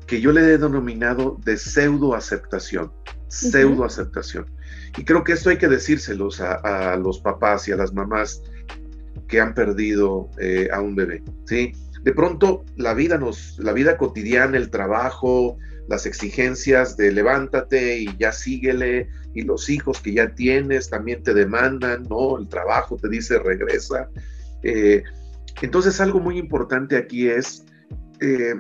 que 0.08 0.22
yo 0.22 0.32
le 0.32 0.42
he 0.42 0.58
denominado 0.58 1.40
de 1.44 1.58
pseudo 1.58 2.14
aceptación, 2.14 2.92
pseudo 3.28 3.86
aceptación. 3.86 4.46
Y 4.98 5.04
creo 5.04 5.24
que 5.24 5.34
esto 5.34 5.50
hay 5.50 5.58
que 5.58 5.68
decírselos 5.68 6.40
a, 6.42 6.96
los 6.98 7.20
papás 7.20 7.68
y 7.68 7.72
a 7.72 7.76
las 7.76 7.94
mamás 7.94 8.42
que 9.28 9.42
han 9.42 9.54
perdido 9.54 10.30
eh, 10.40 10.70
a 10.72 10.82
un 10.82 10.96
bebé, 10.96 11.24
¿sí? 11.46 11.74
De 12.04 12.14
pronto 12.14 12.64
la 12.78 12.94
vida 12.94 13.18
nos, 13.18 13.58
la 13.58 13.74
vida 13.74 13.98
cotidiana, 13.98 14.58
el 14.58 14.70
trabajo, 14.70 15.58
las 15.88 16.06
exigencias 16.06 16.98
de 16.98 17.12
levántate 17.12 18.00
y 18.00 18.16
ya 18.18 18.32
síguele, 18.32 19.10
y 19.36 19.42
los 19.42 19.70
hijos 19.70 20.00
que 20.00 20.14
ya 20.14 20.34
tienes 20.34 20.90
también 20.90 21.22
te 21.22 21.34
demandan, 21.34 22.04
¿no? 22.10 22.40
El 22.40 22.48
trabajo 22.48 22.98
te 22.98 23.10
dice 23.10 23.38
regresa. 23.38 24.10
Eh, 24.64 25.04
entonces 25.62 26.00
algo 26.00 26.20
muy 26.20 26.40
importante 26.40 26.96
aquí 26.98 27.28
es 27.28 27.66
eh, 28.22 28.56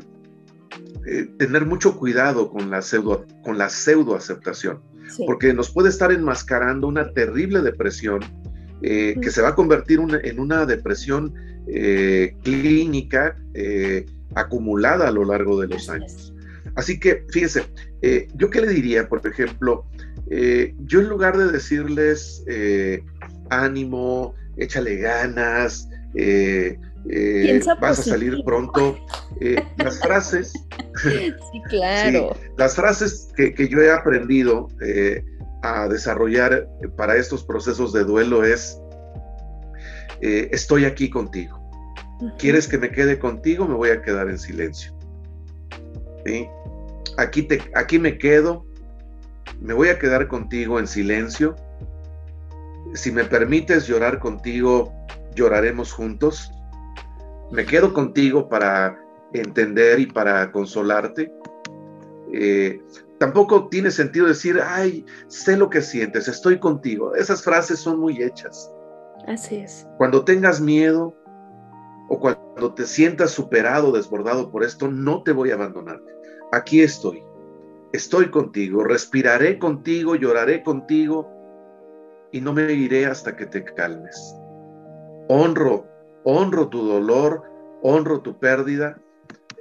eh, 1.07 1.28
tener 1.39 1.65
mucho 1.65 1.97
cuidado 1.97 2.51
con 2.51 2.69
la 2.69 2.82
pseudo, 2.82 3.26
con 3.41 3.57
la 3.57 3.69
pseudo 3.69 4.15
aceptación, 4.15 4.82
porque 5.26 5.53
nos 5.53 5.71
puede 5.71 5.89
estar 5.89 6.11
enmascarando 6.11 6.88
una 6.88 7.11
terrible 7.13 7.61
depresión 7.61 8.19
que 8.82 9.32
se 9.32 9.41
va 9.41 9.49
a 9.49 9.55
convertir 9.55 9.99
en 9.99 10.39
una 10.39 10.65
depresión 10.67 11.34
clínica 12.43 13.36
acumulada 14.36 15.07
a 15.07 15.11
lo 15.11 15.26
largo 15.26 15.59
de 15.59 15.67
los 15.67 15.89
años. 15.89 16.36
Así 16.76 16.99
que, 16.99 17.26
fíjense, 17.30 17.65
eh, 18.01 18.28
yo 18.36 18.49
qué 18.49 18.61
le 18.61 18.67
diría, 18.67 19.07
por 19.07 19.26
ejemplo, 19.26 19.86
eh, 20.30 20.73
yo 20.86 21.01
en 21.01 21.09
lugar 21.09 21.38
de 21.38 21.51
decirles 21.51 22.43
eh, 22.47 23.03
ánimo, 23.49 24.34
échale 24.57 24.97
ganas, 24.97 25.88
vas 27.80 27.99
a 27.99 28.03
salir 28.03 28.41
pronto, 28.45 28.97
las 29.78 29.99
frases, 29.99 30.53
sí, 31.03 31.61
claro. 31.69 32.36
las 32.57 32.76
frases 32.76 33.30
que, 33.36 33.67
yo 33.69 33.80
he 33.82 33.91
aprendido 33.91 34.69
a 35.61 35.88
desarrollar 35.88 36.67
para 36.95 37.15
estos 37.17 37.43
procesos 37.43 37.93
de 37.93 38.03
duelo 38.03 38.43
es, 38.43 38.80
estoy 40.21 40.86
aquí 40.86 41.09
contigo. 41.09 41.61
¿Quieres 42.38 42.67
que 42.67 42.78
me 42.78 42.91
quede 42.91 43.19
contigo? 43.19 43.67
Me 43.67 43.76
voy 43.76 43.89
a 43.89 44.01
quedar 44.01 44.30
en 44.30 44.39
silencio. 44.39 44.97
¿Sí? 46.26 46.47
aquí, 47.17 47.43
te, 47.43 47.61
aquí 47.73 47.99
me 47.99 48.17
quedo, 48.17 48.65
me 49.59 49.73
voy 49.73 49.89
a 49.89 49.99
quedar 49.99 50.27
contigo 50.27 50.79
en 50.79 50.87
silencio. 50.87 51.55
Si 52.93 53.11
me 53.11 53.25
permites 53.25 53.87
llorar 53.87 54.19
contigo, 54.19 54.93
lloraremos 55.35 55.91
juntos. 55.91 56.51
Me 57.51 57.65
quedo 57.65 57.93
contigo 57.93 58.47
para 58.49 58.97
entender 59.33 59.99
y 59.99 60.05
para 60.05 60.51
consolarte. 60.51 61.31
Eh, 62.33 62.81
tampoco 63.19 63.67
tiene 63.69 63.91
sentido 63.91 64.27
decir, 64.27 64.59
ay, 64.61 65.05
sé 65.27 65.57
lo 65.57 65.69
que 65.69 65.81
sientes, 65.81 66.27
estoy 66.27 66.59
contigo. 66.59 67.15
Esas 67.15 67.43
frases 67.43 67.79
son 67.79 67.99
muy 67.99 68.21
hechas. 68.21 68.71
Así 69.27 69.57
es. 69.57 69.87
Cuando 69.97 70.23
tengas 70.23 70.61
miedo 70.61 71.15
o 72.09 72.19
cuando 72.19 72.73
te 72.73 72.85
sientas 72.85 73.31
superado, 73.31 73.91
desbordado 73.91 74.51
por 74.51 74.63
esto, 74.63 74.87
no 74.89 75.23
te 75.23 75.31
voy 75.31 75.51
a 75.51 75.55
abandonar 75.55 76.01
aquí 76.55 76.81
estoy, 76.81 77.23
estoy 77.95 78.29
contigo, 78.29 78.83
respiraré 78.83 79.57
contigo, 79.57 80.15
lloraré 80.15 80.63
contigo 80.63 81.31
y 82.31 82.41
no 82.41 82.53
me 82.53 82.71
iré 82.73 83.05
hasta 83.05 83.35
que 83.35 83.45
te 83.45 83.63
calmes. 83.63 84.35
Honro, 85.29 85.87
honro 86.23 86.69
tu 86.69 86.85
dolor, 86.85 87.43
honro 87.81 88.21
tu 88.21 88.37
pérdida. 88.37 88.99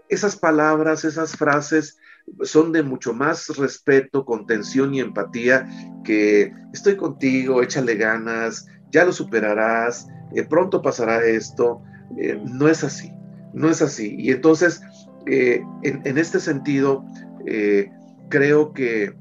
Esas 0.09 0.37
palabras, 0.37 1.05
esas 1.05 1.37
frases 1.37 1.99
son 2.43 2.73
de 2.73 2.83
mucho 2.83 3.15
más 3.15 3.57
respeto, 3.57 4.25
contención 4.25 4.95
y 4.95 5.01
empatía 5.01 5.67
que 6.05 6.53
estoy 6.73 6.97
contigo, 6.97 7.63
échale 7.63 7.95
ganas, 7.97 8.67
ya 8.91 9.05
lo 9.05 9.13
superarás, 9.13 10.09
eh, 10.35 10.45
pronto 10.45 10.83
pasará 10.83 11.25
esto. 11.25 11.83
Eh, 12.19 12.41
no 12.45 12.69
es 12.69 12.83
así, 12.85 13.13
no 13.53 13.71
es 13.71 13.81
así. 13.83 14.17
Y 14.19 14.31
entonces 14.33 14.83
eh, 15.27 15.63
en, 15.83 16.19
este 16.19 16.41
sentido, 16.41 17.05
creo 18.29 18.73
que 18.73 19.15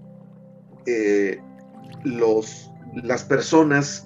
eh, 0.86 1.40
los, 2.04 2.72
las 2.96 3.24
personas, 3.24 4.06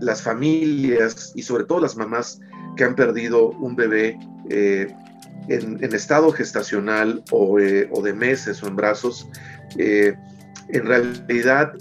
las 0.00 0.22
familias 0.22 1.32
y 1.34 1.42
sobre 1.42 1.64
todo 1.64 1.80
las 1.80 1.96
mamás 1.96 2.40
que 2.76 2.84
han 2.84 2.94
perdido 2.94 3.50
un 3.50 3.76
bebé 3.76 4.18
en, 4.48 5.94
estado 5.94 6.30
gestacional 6.32 7.22
o, 7.30 7.58
de 7.58 8.14
meses 8.14 8.62
o 8.62 8.68
en 8.68 8.76
brazos, 8.76 9.28
en 9.76 10.84
realidad 10.86 11.72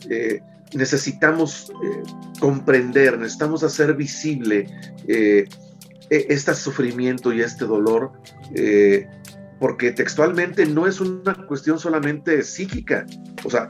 necesitamos 0.74 1.72
comprender, 2.39 3.18
necesitamos 3.20 3.64
hacer 3.64 3.93
visible 3.93 4.68
e, 6.10 6.26
este 6.30 6.54
sufrimiento 6.54 7.34
y 7.34 7.41
este 7.41 7.66
dolor, 7.66 8.12
eh, 8.54 9.08
porque 9.60 9.91
textualmente 9.91 10.66
no 10.66 10.88
es 10.88 10.99
una 10.99 11.34
cuestión 11.47 11.80
solamente 11.80 12.43
psíquica, 12.43 13.06
o 13.43 13.49
sea, 13.49 13.70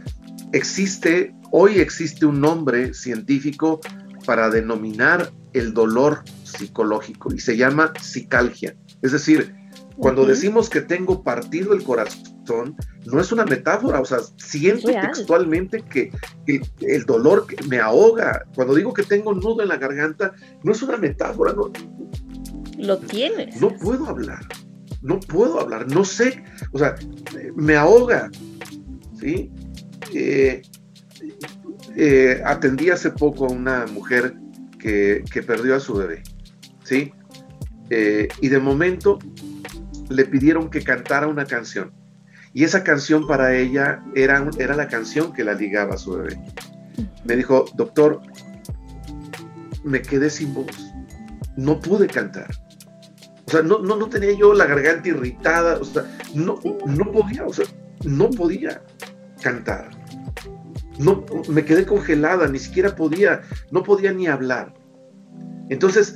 existe, 0.52 1.34
hoy 1.52 1.80
existe 1.80 2.26
un 2.26 2.42
nombre 2.42 2.94
científico 2.94 3.80
para 4.26 4.50
denominar 4.50 5.32
el 5.54 5.74
dolor 5.74 6.24
psicológico 6.44 7.34
y 7.34 7.40
se 7.40 7.56
llama 7.56 7.94
psicalgia. 8.02 8.76
Es 9.02 9.12
decir, 9.12 9.54
cuando 9.98 10.26
decimos 10.26 10.70
que 10.70 10.82
tengo 10.82 11.24
partido 11.24 11.74
el 11.74 11.84
corazón, 11.84 12.76
no 13.06 13.22
es 13.22 13.32
una 13.32 13.46
metáfora, 13.46 14.02
o 14.02 14.06
sea, 14.06 14.20
siento 14.38 14.90
textualmente 14.90 15.84
que, 15.84 16.12
el 16.82 17.06
dolor 17.06 17.46
me 17.70 17.80
ahoga. 17.80 18.46
Cuando 18.56 18.76
digo 18.76 18.94
que 18.94 19.04
tengo 19.04 19.32
un 19.32 19.40
nudo 19.40 19.62
en 19.62 19.70
la 19.70 19.78
garganta, 19.78 20.34
no 20.64 20.72
es 20.72 20.82
una 20.82 20.98
metáfora, 20.98 21.54
no. 21.54 21.72
Lo 22.78 22.98
tienes. 22.98 23.60
No 23.62 23.70
puedo 23.70 24.08
hablar, 24.08 24.46
no 25.06 25.20
puedo 25.20 25.60
hablar, 25.62 25.88
no 25.88 26.04
sé, 26.04 26.44
o 26.72 26.80
sea, 26.80 26.96
me 27.56 27.76
ahoga, 27.76 28.32
¿sí? 29.20 29.52
Eh, 30.16 30.64
eh, 31.96 32.42
atendí 32.44 32.90
hace 32.90 33.12
poco 33.12 33.46
a 33.46 33.52
una 33.52 33.86
mujer 33.86 34.36
que, 34.80 35.24
perdió 35.46 35.76
a 35.76 35.80
su 35.80 35.94
bebé, 35.94 36.24
¿sí? 36.84 37.14
Eh, 37.92 38.28
y 38.42 38.50
de 38.50 38.60
momento 38.60 39.20
le 40.10 40.26
pidieron 40.26 40.72
que 40.72 40.84
cantara 40.84 41.28
una 41.28 41.46
canción. 41.46 41.92
Y 42.54 42.64
esa 42.64 42.84
canción 42.84 43.28
para 43.28 43.56
ella 43.56 44.04
era, 44.16 44.50
era 44.58 44.76
la 44.76 44.88
canción 44.88 45.34
que 45.34 45.44
la 45.44 45.54
ligaba 45.54 45.96
a 45.96 45.98
su 45.98 46.14
bebé. 46.14 46.40
Me 47.26 47.36
dijo, 47.36 47.66
doctor, 47.76 48.22
me 49.84 50.02
quedé 50.02 50.32
sin 50.32 50.54
voz. 50.54 50.94
No 51.58 51.80
pude 51.80 52.08
cantar. 52.08 52.65
O 53.48 53.52
sea, 53.52 53.62
no, 53.62 53.80
no, 53.80 54.10
tenía 54.10 54.34
yo 54.34 54.54
la 54.54 54.66
garganta 54.66 55.10
irritada. 55.10 55.78
O 55.78 55.86
sea, 55.86 56.04
no, 56.34 56.60
no 56.86 57.12
podía, 57.12 57.46
o 57.46 57.54
sea, 57.54 57.66
no 58.04 58.30
podía 58.30 58.82
cantar. 59.42 59.90
No, 60.98 61.26
me 61.50 61.66
quedé 61.66 61.86
congelada, 61.86 62.48
ni 62.48 62.60
siquiera 62.60 62.96
podía, 62.96 63.42
no 63.72 63.84
podía 63.84 64.14
ni 64.14 64.28
hablar. 64.28 64.74
Entonces, 65.70 66.16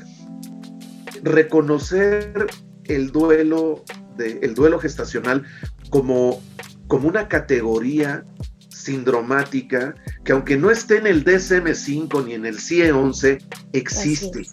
reconocer 1.23 2.47
el 2.85 3.11
duelo, 3.11 3.83
de, 4.17 4.39
el 4.41 4.55
duelo 4.55 4.79
gestacional 4.79 5.45
como, 5.89 6.41
como 6.87 7.07
una 7.07 7.27
categoría 7.27 8.25
sindromática 8.69 9.95
que 10.23 10.31
aunque 10.31 10.57
no 10.57 10.71
esté 10.71 10.97
en 10.97 11.07
el 11.07 11.25
DSM5 11.25 12.25
ni 12.25 12.33
en 12.33 12.45
el 12.45 12.59
CIE-11, 12.59 13.43
existe, 13.73 14.47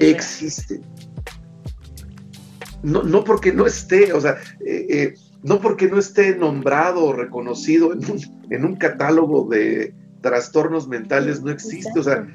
existe. 0.00 0.80
No, 2.82 3.02
no, 3.02 3.24
porque 3.24 3.52
no 3.52 3.66
esté, 3.66 4.12
o 4.12 4.20
sea, 4.20 4.38
eh, 4.64 4.86
eh, 4.88 5.14
no 5.42 5.60
porque 5.60 5.88
no 5.88 5.98
esté 5.98 6.36
nombrado 6.36 7.04
o 7.04 7.12
reconocido 7.12 7.92
en 7.92 7.98
un, 8.10 8.46
en 8.50 8.64
un 8.64 8.76
catálogo 8.76 9.48
de 9.48 9.94
trastornos 10.20 10.88
mentales, 10.88 11.42
no 11.42 11.50
existe, 11.50 11.98
o 11.98 12.02
sea, 12.02 12.26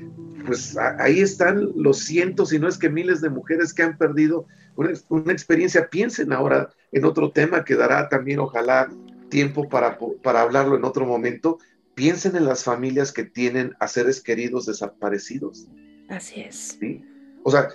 pues 0.45 0.77
ahí 0.99 1.21
están 1.21 1.69
los 1.75 1.99
cientos, 1.99 2.53
y 2.53 2.59
no 2.59 2.67
es 2.67 2.77
que 2.77 2.89
miles 2.89 3.21
de 3.21 3.29
mujeres 3.29 3.73
que 3.73 3.83
han 3.83 3.97
perdido 3.97 4.47
una, 4.75 5.31
experiencia. 5.31 5.89
Piensen 5.89 6.33
ahora 6.33 6.69
en 6.91 7.05
otro 7.05 7.31
tema 7.31 7.63
que 7.63 7.75
dará 7.75 8.09
también, 8.09 8.39
ojalá, 8.39 8.89
tiempo 9.29 9.67
para, 9.69 9.97
para 10.21 10.41
hablarlo 10.41 10.75
en 10.75 10.83
otro 10.83 11.05
momento. 11.05 11.59
Piensen 11.95 12.35
en 12.35 12.45
las 12.45 12.63
familias 12.63 13.11
que 13.11 13.23
tienen 13.23 13.73
a 13.79 13.87
seres 13.87 14.21
queridos 14.21 14.65
desaparecidos. 14.65 15.67
Así 16.09 16.41
es. 16.41 16.77
¿sí? 16.79 17.03
O 17.43 17.51
sea, 17.51 17.69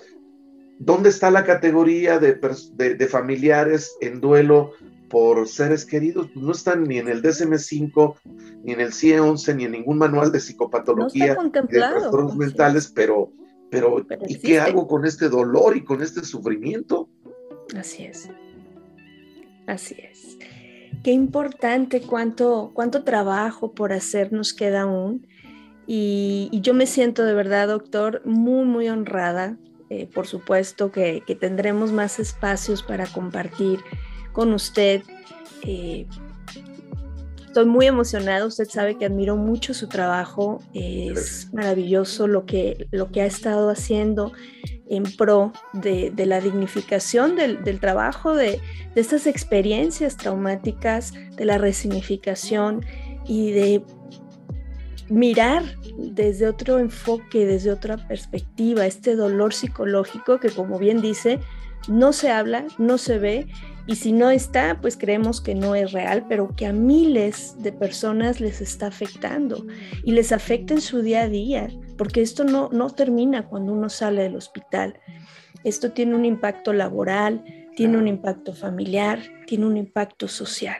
¿dónde 0.79 1.09
está 1.09 1.29
la 1.29 1.43
categoría 1.43 2.17
de, 2.17 2.39
de, 2.73 3.07
familiares 3.07 3.95
en 4.01 4.19
duelo 4.19 4.71
por 5.09 5.47
seres 5.47 5.85
queridos? 5.85 6.29
Pues 6.33 6.43
no 6.43 6.51
están 6.51 6.83
ni 6.83 6.97
en 6.97 7.07
el 7.07 7.21
DSM-5, 7.21 8.15
ni 8.63 8.73
en 8.73 8.79
el 8.81 8.93
CIE-11, 8.93 9.55
ni 9.55 9.65
en 9.65 9.71
ningún 9.73 9.99
manual 9.99 10.31
de 10.31 10.39
psicopatología, 10.39 11.35
no 11.35 11.49
de 11.49 11.61
trastornos 11.67 12.35
mentales, 12.35 12.91
pero 12.93 13.31
pero, 13.69 14.03
¿y 14.27 14.39
qué 14.39 14.59
hago 14.59 14.87
con 14.87 15.05
este 15.05 15.29
dolor 15.29 15.77
y 15.77 15.83
con 15.83 16.01
este 16.01 16.23
sufrimiento? 16.23 17.09
Así 17.77 18.03
es. 18.03 18.29
Así 19.67 19.95
es. 19.99 20.37
Qué 21.03 21.11
importante 21.11 22.01
cuánto, 22.01 22.71
cuánto 22.73 23.03
trabajo 23.03 23.73
por 23.73 23.93
hacer 23.93 24.33
nos 24.33 24.53
queda 24.53 24.81
aún. 24.81 25.27
Y, 25.85 26.49
yo 26.61 26.73
me 26.73 26.87
siento 26.87 27.23
de 27.23 27.33
verdad, 27.33 27.67
doctor, 27.67 28.21
muy, 28.25 28.65
muy 28.65 28.89
honrada. 28.89 29.57
Eh, 29.89 30.07
por 30.13 30.27
supuesto 30.27 30.91
que, 30.91 31.23
tendremos 31.39 31.91
más 31.91 32.19
espacios 32.19 32.83
para 32.83 33.07
compartir 33.07 33.79
con 34.33 34.53
usted. 34.53 35.01
Eh, 35.63 36.07
Estoy 37.49 37.65
muy 37.65 37.87
emocionada, 37.87 38.45
usted 38.45 38.69
sabe 38.69 38.95
que 38.95 39.05
admiro 39.05 39.35
mucho 39.35 39.73
su 39.73 39.89
trabajo, 39.89 40.61
es 40.75 41.51
maravilloso 41.51 42.27
lo 42.27 42.45
que, 42.45 42.85
lo 42.91 43.11
que 43.11 43.21
ha 43.21 43.25
estado 43.25 43.71
haciendo 43.71 44.33
en 44.87 45.01
pro 45.17 45.51
de, 45.73 46.13
la 46.27 46.41
dignificación 46.41 47.35
del, 47.35 47.79
trabajo, 47.79 48.35
de, 48.35 48.61
de, 48.93 49.01
estas 49.01 49.25
experiencias 49.25 50.15
traumáticas, 50.15 51.13
de 51.37 51.45
la 51.45 51.57
resignificación 51.57 52.85
y 53.25 53.49
de 53.51 53.83
mirar 55.09 55.63
desde 55.97 56.47
otro 56.47 56.79
enfoque, 56.79 57.45
desde 57.45 57.71
otra 57.71 57.97
perspectiva, 58.07 58.85
este 58.85 59.15
dolor 59.15 59.53
psicológico 59.53 60.39
que 60.39 60.49
como 60.49 60.79
bien 60.79 61.01
dice, 61.01 61.39
no 61.87 62.13
se 62.13 62.29
habla, 62.29 62.65
no 62.77 62.97
se 62.97 63.17
ve 63.19 63.47
y 63.87 63.95
si 63.95 64.11
no 64.11 64.29
está, 64.29 64.79
pues 64.81 64.97
creemos 64.97 65.41
que 65.41 65.55
no 65.55 65.73
es 65.73 65.91
real, 65.91 66.25
pero 66.29 66.55
que 66.55 66.67
a 66.67 66.73
miles 66.73 67.55
de 67.57 67.71
personas 67.71 68.39
les 68.39 68.61
está 68.61 68.87
afectando 68.87 69.65
y 70.03 70.11
les 70.11 70.31
afecta 70.31 70.75
en 70.75 70.81
su 70.81 71.01
día 71.01 71.23
a 71.23 71.29
día, 71.29 71.69
porque 71.97 72.21
esto 72.21 72.43
no, 72.43 72.69
no 72.71 72.91
termina 72.91 73.47
cuando 73.47 73.73
uno 73.73 73.89
sale 73.89 74.21
del 74.23 74.35
hospital. 74.35 74.99
Esto 75.63 75.91
tiene 75.91 76.15
un 76.15 76.25
impacto 76.25 76.71
laboral, 76.71 77.43
tiene 77.75 77.97
un 77.97 78.07
impacto 78.07 78.53
familiar, 78.53 79.19
tiene 79.47 79.65
un 79.65 79.77
impacto 79.77 80.27
social 80.27 80.79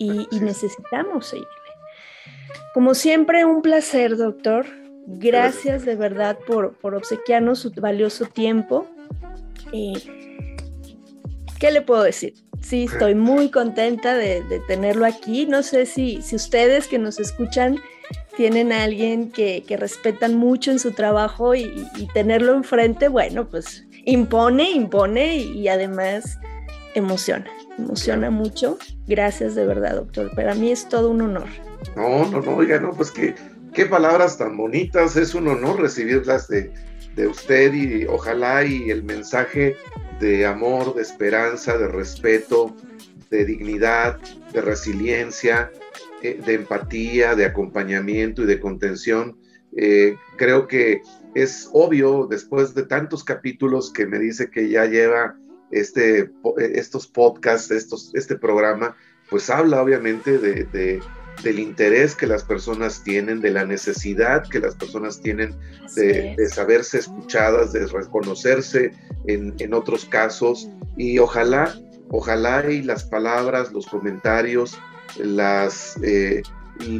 y, 0.00 0.26
necesitamos 0.40 1.26
seguirle. 1.26 1.59
Como 2.74 2.94
siempre, 2.94 3.44
un 3.44 3.62
placer, 3.62 4.16
doctor. 4.16 4.66
Gracias 5.06 5.84
de 5.84 5.96
verdad 5.96 6.38
por, 6.46 6.76
por 6.78 6.94
obsequiarnos 6.94 7.58
su 7.60 7.72
valioso 7.72 8.26
tiempo. 8.26 8.86
Eh, 9.72 9.92
¿qué 11.60 11.70
le 11.70 11.82
puedo 11.82 12.02
decir? 12.02 12.34
Sí, 12.60 12.84
estoy 12.84 13.14
muy 13.14 13.50
contenta 13.50 14.14
de, 14.14 14.42
tenerlo 14.66 15.06
aquí. 15.06 15.46
No 15.46 15.62
sé 15.62 15.86
si, 15.86 16.20
si, 16.22 16.34
ustedes 16.34 16.88
que 16.88 16.98
nos 16.98 17.20
escuchan 17.20 17.78
tienen 18.36 18.72
a 18.72 18.84
alguien 18.84 19.30
que, 19.30 19.62
respetan 19.78 20.34
mucho 20.34 20.70
en 20.70 20.78
su 20.78 20.92
trabajo 20.92 21.54
y, 21.54 21.86
tenerlo 22.14 22.54
enfrente, 22.54 23.08
bueno, 23.08 23.48
pues 23.48 23.86
impone, 24.04 24.70
impone 24.70 25.36
y, 25.36 25.68
además 25.68 26.38
emociona, 26.94 27.50
emociona 27.80 28.30
mucho. 28.30 28.78
Gracias 29.06 29.54
de 29.54 29.66
verdad, 29.66 29.96
doctor. 29.96 30.30
Para 30.34 30.54
mí 30.54 30.70
es 30.70 30.88
todo 30.88 31.10
un 31.10 31.22
honor. 31.22 31.48
No, 31.96 32.30
no, 32.30 32.40
no, 32.40 32.56
oiga, 32.56 32.78
no, 32.78 32.92
pues 32.92 33.10
qué, 33.10 33.34
qué 33.72 33.86
palabras 33.86 34.38
tan 34.38 34.56
bonitas. 34.56 35.16
Es 35.16 35.34
un 35.34 35.48
honor 35.48 35.80
recibirlas 35.80 36.48
de, 36.48 36.72
de 37.16 37.26
usted 37.26 37.72
y 37.72 38.04
ojalá 38.06 38.64
y 38.64 38.90
el 38.90 39.02
mensaje 39.02 39.76
de 40.20 40.46
amor, 40.46 40.94
de 40.94 41.02
esperanza, 41.02 41.76
de 41.78 41.88
respeto, 41.88 42.76
de 43.30 43.44
dignidad, 43.44 44.18
de 44.52 44.60
resiliencia, 44.60 45.70
eh, 46.22 46.40
de 46.44 46.54
empatía, 46.54 47.34
de 47.34 47.46
acompañamiento 47.46 48.42
y 48.42 48.46
de 48.46 48.60
contención. 48.60 49.38
Eh, 49.76 50.16
creo 50.36 50.66
que 50.66 51.00
es 51.34 51.68
obvio 51.72 52.26
después 52.28 52.74
de 52.74 52.82
tantos 52.84 53.24
capítulos 53.24 53.92
que 53.92 54.06
me 54.06 54.18
dice 54.18 54.50
que 54.50 54.68
ya 54.68 54.84
lleva 54.86 55.36
este, 55.70 56.30
estos 56.58 57.06
podcasts, 57.06 57.70
estos, 57.70 58.12
este 58.14 58.36
programa, 58.36 58.96
pues 59.28 59.50
habla 59.50 59.82
obviamente 59.82 60.38
de 60.38 61.00
del 61.42 61.58
interés 61.58 62.14
que 62.14 62.26
las 62.26 62.44
personas 62.44 63.02
tienen, 63.02 63.40
de 63.40 63.50
la 63.50 63.64
necesidad 63.64 64.46
que 64.48 64.60
las 64.60 64.74
personas 64.74 65.20
tienen 65.20 65.56
de, 65.96 66.36
saberse 66.48 66.98
escuchadas, 66.98 67.72
de 67.72 67.86
reconocerse 67.86 68.92
en, 69.26 69.74
otros 69.74 70.04
casos. 70.04 70.68
Y 70.96 71.18
ojalá, 71.18 71.74
ojalá 72.10 72.70
y 72.70 72.82
las 72.82 73.04
palabras, 73.04 73.72
los 73.72 73.86
comentarios, 73.86 74.78
las, 75.18 75.96
eh, 76.02 76.42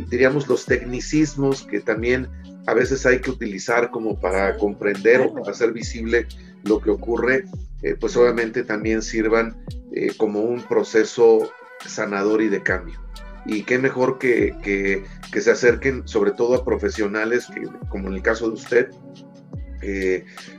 diríamos, 0.09 0.49
los 0.49 0.65
tecnicismos 0.65 1.65
que 1.65 1.81
también 1.81 2.29
a 2.67 2.75
veces 2.75 3.05
hay 3.07 3.21
que 3.21 3.31
utilizar 3.31 3.91
como 3.91 4.19
para 4.19 4.57
comprender 4.57 5.21
o 5.21 5.35
para 5.35 5.51
hacer 5.51 5.73
visible 5.73 6.27
lo 6.65 6.81
que 6.81 6.91
ocurre, 6.91 7.45
eh, 7.83 7.97
pues 7.99 8.17
obviamente 8.17 8.63
también 8.65 9.03
sirvan 9.03 9.57
eh, 9.93 10.13
como 10.17 10.41
un 10.41 10.63
proceso 10.63 11.51
sanador 11.87 12.43
y 12.43 12.49
de 12.49 12.63
cambio 12.63 13.01
y 13.47 13.63
qué 13.63 13.79
mejor 13.79 14.19
que, 14.19 14.55
que, 14.63 15.41
se 15.41 15.51
acerquen 15.51 16.07
sobre 16.07 16.33
todo 16.33 16.55
a 16.55 16.65
profesionales 16.65 17.47
que, 17.47 17.63
como 17.89 18.09
en 18.09 18.15
el 18.15 18.23
caso 18.23 18.49
de 18.49 18.55
usted, 18.55 18.91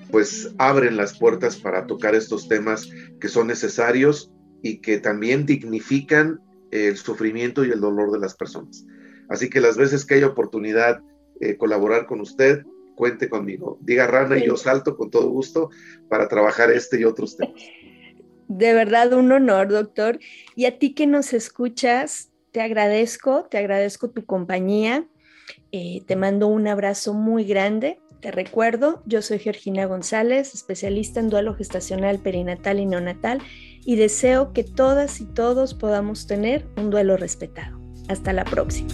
pues 0.09 0.51
abren 0.57 0.97
las 0.97 1.17
puertas 1.17 1.57
para 1.57 1.85
tocar 1.85 2.15
estos 2.15 2.47
temas 2.47 2.89
que 3.19 3.27
son 3.27 3.45
necesarios 3.45 4.31
y 4.63 4.79
que 4.81 4.99
también 4.99 5.45
dignifican 5.45 6.39
el 6.71 6.97
sufrimiento 6.97 7.65
y 7.65 7.71
el 7.71 7.81
dolor 7.81 8.11
de 8.11 8.19
las 8.19 8.35
personas. 8.35 8.85
Así 9.29 9.49
que 9.49 9.61
las 9.61 9.77
veces 9.77 10.05
que 10.05 10.15
haya 10.15 10.27
oportunidad 10.27 11.01
eh, 11.39 11.57
colaborar 11.57 12.05
con 12.05 12.21
usted, 12.21 12.63
cuente 13.01 13.29
conmigo. 13.29 13.79
Diga 13.81 14.05
Rana 14.05 14.37
y 14.37 14.45
yo 14.45 14.55
salto 14.55 14.95
con 14.95 15.09
todo 15.09 15.27
gusto 15.27 15.71
para 16.07 16.27
trabajar 16.27 16.69
este 16.69 16.99
y 16.99 17.03
otros 17.03 17.35
temas. 17.35 17.59
De 18.47 18.73
verdad, 18.75 19.11
un 19.13 19.31
honor, 19.31 19.69
doctor. 19.69 20.19
Y 20.55 20.65
a 20.65 20.77
ti 20.77 20.93
que 20.93 21.07
nos 21.07 21.33
escuchas, 21.33 22.29
te 22.51 22.61
agradezco, 22.61 23.47
te 23.49 23.57
agradezco 23.57 24.11
tu 24.11 24.23
compañía. 24.23 25.07
Eh, 25.71 26.03
te 26.05 26.15
mando 26.15 26.45
un 26.45 26.67
abrazo 26.67 27.15
muy 27.15 27.43
grande. 27.43 27.99
Te 28.21 28.29
recuerdo, 28.29 29.01
yo 29.07 29.23
soy 29.23 29.39
Georgina 29.39 29.87
González, 29.87 30.53
especialista 30.53 31.19
en 31.19 31.29
duelo 31.29 31.55
gestacional, 31.55 32.19
perinatal 32.19 32.79
y 32.79 32.85
neonatal, 32.85 33.41
y 33.83 33.95
deseo 33.95 34.53
que 34.53 34.63
todas 34.63 35.21
y 35.21 35.25
todos 35.25 35.73
podamos 35.73 36.27
tener 36.27 36.67
un 36.77 36.91
duelo 36.91 37.17
respetado. 37.17 37.81
Hasta 38.09 38.31
la 38.31 38.45
próxima. 38.45 38.93